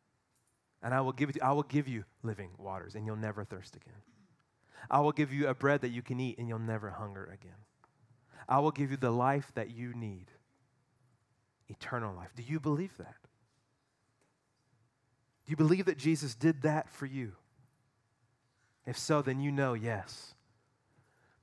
And 0.82 0.94
I 0.94 1.00
will 1.00 1.12
give 1.12 1.34
you, 1.34 1.40
I 1.42 1.52
will 1.52 1.62
give 1.62 1.88
you 1.88 2.04
living 2.22 2.50
waters, 2.58 2.94
and 2.94 3.06
you'll 3.06 3.16
never 3.16 3.42
thirst 3.42 3.74
again. 3.74 4.02
I 4.90 5.00
will 5.00 5.12
give 5.12 5.32
you 5.32 5.48
a 5.48 5.54
bread 5.54 5.80
that 5.80 5.90
you 5.90 6.02
can 6.02 6.20
eat, 6.20 6.38
and 6.38 6.48
you'll 6.48 6.58
never 6.58 6.90
hunger 6.90 7.24
again. 7.32 7.56
I 8.48 8.58
will 8.60 8.70
give 8.70 8.90
you 8.90 8.96
the 8.96 9.10
life 9.10 9.50
that 9.54 9.70
you 9.70 9.92
need 9.94 10.26
eternal 11.68 12.14
life. 12.14 12.30
Do 12.34 12.42
you 12.42 12.58
believe 12.60 12.96
that? 12.98 13.16
Do 15.46 15.50
you 15.50 15.56
believe 15.56 15.86
that 15.86 15.98
Jesus 15.98 16.34
did 16.34 16.62
that 16.62 16.90
for 16.90 17.06
you? 17.06 17.32
If 18.86 18.98
so, 18.98 19.22
then 19.22 19.40
you 19.40 19.52
know, 19.52 19.74
yes, 19.74 20.34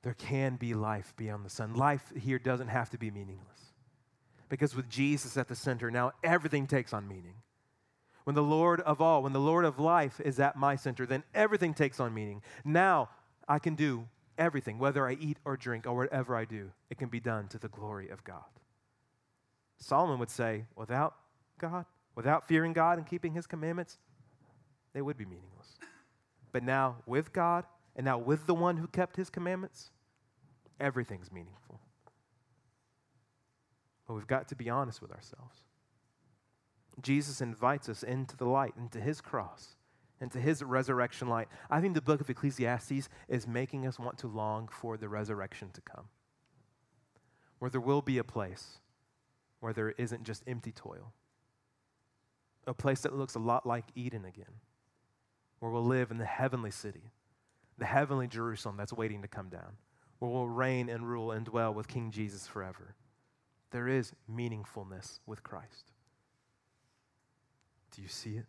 there 0.02 0.14
can 0.14 0.56
be 0.56 0.74
life 0.74 1.14
beyond 1.16 1.44
the 1.44 1.50
sun. 1.50 1.74
Life 1.74 2.12
here 2.18 2.38
doesn't 2.38 2.68
have 2.68 2.90
to 2.90 2.98
be 2.98 3.10
meaningless. 3.10 3.72
Because 4.48 4.74
with 4.74 4.88
Jesus 4.88 5.36
at 5.36 5.48
the 5.48 5.54
center, 5.54 5.90
now 5.90 6.12
everything 6.22 6.66
takes 6.66 6.92
on 6.92 7.08
meaning. 7.08 7.34
When 8.24 8.34
the 8.34 8.42
Lord 8.42 8.80
of 8.82 9.00
all, 9.00 9.22
when 9.22 9.32
the 9.32 9.40
Lord 9.40 9.64
of 9.64 9.78
life 9.78 10.20
is 10.22 10.38
at 10.38 10.56
my 10.56 10.76
center, 10.76 11.06
then 11.06 11.22
everything 11.34 11.72
takes 11.72 12.00
on 12.00 12.12
meaning. 12.12 12.42
Now 12.64 13.08
I 13.48 13.58
can 13.58 13.74
do 13.74 14.06
everything, 14.36 14.78
whether 14.78 15.08
I 15.08 15.14
eat 15.14 15.38
or 15.44 15.56
drink 15.56 15.86
or 15.86 15.94
whatever 15.94 16.36
I 16.36 16.44
do, 16.44 16.70
it 16.90 16.98
can 16.98 17.08
be 17.08 17.18
done 17.18 17.48
to 17.48 17.58
the 17.58 17.68
glory 17.68 18.08
of 18.10 18.22
God. 18.22 18.44
Solomon 19.78 20.18
would 20.18 20.30
say, 20.30 20.66
without 20.76 21.14
God, 21.58 21.86
without 22.14 22.46
fearing 22.46 22.72
God 22.72 22.98
and 22.98 23.06
keeping 23.06 23.32
his 23.32 23.46
commandments, 23.46 23.98
they 24.92 25.02
would 25.02 25.16
be 25.16 25.24
meaningless. 25.24 25.78
But 26.52 26.62
now, 26.62 26.96
with 27.06 27.32
God, 27.32 27.64
and 27.96 28.04
now 28.04 28.18
with 28.18 28.46
the 28.46 28.54
one 28.54 28.76
who 28.76 28.86
kept 28.86 29.16
his 29.16 29.30
commandments, 29.30 29.90
everything's 30.80 31.32
meaningful. 31.32 31.80
But 34.06 34.14
we've 34.14 34.26
got 34.26 34.48
to 34.48 34.56
be 34.56 34.70
honest 34.70 35.02
with 35.02 35.12
ourselves. 35.12 35.64
Jesus 37.02 37.40
invites 37.40 37.88
us 37.88 38.02
into 38.02 38.36
the 38.36 38.46
light, 38.46 38.74
into 38.76 39.00
his 39.00 39.20
cross, 39.20 39.76
into 40.20 40.40
his 40.40 40.62
resurrection 40.62 41.28
light. 41.28 41.48
I 41.70 41.80
think 41.80 41.94
the 41.94 42.02
book 42.02 42.20
of 42.20 42.28
Ecclesiastes 42.28 43.08
is 43.28 43.46
making 43.46 43.86
us 43.86 43.98
want 43.98 44.18
to 44.18 44.26
long 44.26 44.68
for 44.68 44.96
the 44.96 45.08
resurrection 45.08 45.70
to 45.74 45.80
come, 45.80 46.08
where 47.58 47.70
there 47.70 47.80
will 47.80 48.02
be 48.02 48.18
a 48.18 48.24
place 48.24 48.78
where 49.60 49.72
there 49.72 49.90
isn't 49.90 50.24
just 50.24 50.42
empty 50.46 50.72
toil, 50.72 51.12
a 52.66 52.74
place 52.74 53.00
that 53.00 53.14
looks 53.14 53.34
a 53.34 53.40
lot 53.40 53.66
like 53.66 53.84
Eden 53.94 54.24
again, 54.24 54.60
where 55.58 55.70
we'll 55.70 55.84
live 55.84 56.10
in 56.10 56.18
the 56.18 56.24
heavenly 56.24 56.70
city, 56.70 57.10
the 57.76 57.86
heavenly 57.86 58.26
Jerusalem 58.26 58.76
that's 58.76 58.92
waiting 58.92 59.22
to 59.22 59.28
come 59.28 59.48
down, 59.48 59.76
where 60.18 60.30
we'll 60.30 60.48
reign 60.48 60.88
and 60.88 61.08
rule 61.08 61.32
and 61.32 61.46
dwell 61.46 61.72
with 61.72 61.88
King 61.88 62.10
Jesus 62.10 62.46
forever. 62.46 62.94
There 63.70 63.88
is 63.88 64.12
meaningfulness 64.32 65.20
with 65.26 65.42
Christ. 65.42 65.92
Do 67.94 68.02
you 68.02 68.08
see 68.08 68.36
it? 68.36 68.46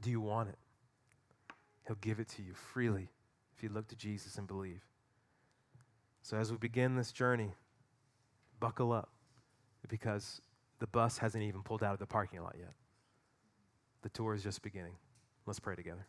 Do 0.00 0.10
you 0.10 0.20
want 0.20 0.48
it? 0.48 0.58
He'll 1.86 1.96
give 1.96 2.20
it 2.20 2.28
to 2.30 2.42
you 2.42 2.54
freely 2.54 3.08
if 3.56 3.62
you 3.62 3.68
look 3.68 3.88
to 3.88 3.96
Jesus 3.96 4.36
and 4.38 4.46
believe. 4.46 4.82
So, 6.22 6.36
as 6.36 6.50
we 6.50 6.56
begin 6.56 6.94
this 6.94 7.12
journey, 7.12 7.52
buckle 8.60 8.92
up 8.92 9.10
because 9.88 10.40
the 10.78 10.86
bus 10.86 11.18
hasn't 11.18 11.42
even 11.42 11.62
pulled 11.62 11.82
out 11.82 11.92
of 11.92 11.98
the 11.98 12.06
parking 12.06 12.40
lot 12.42 12.54
yet. 12.58 12.72
The 14.02 14.08
tour 14.08 14.34
is 14.34 14.42
just 14.42 14.62
beginning. 14.62 14.94
Let's 15.46 15.60
pray 15.60 15.74
together. 15.74 16.06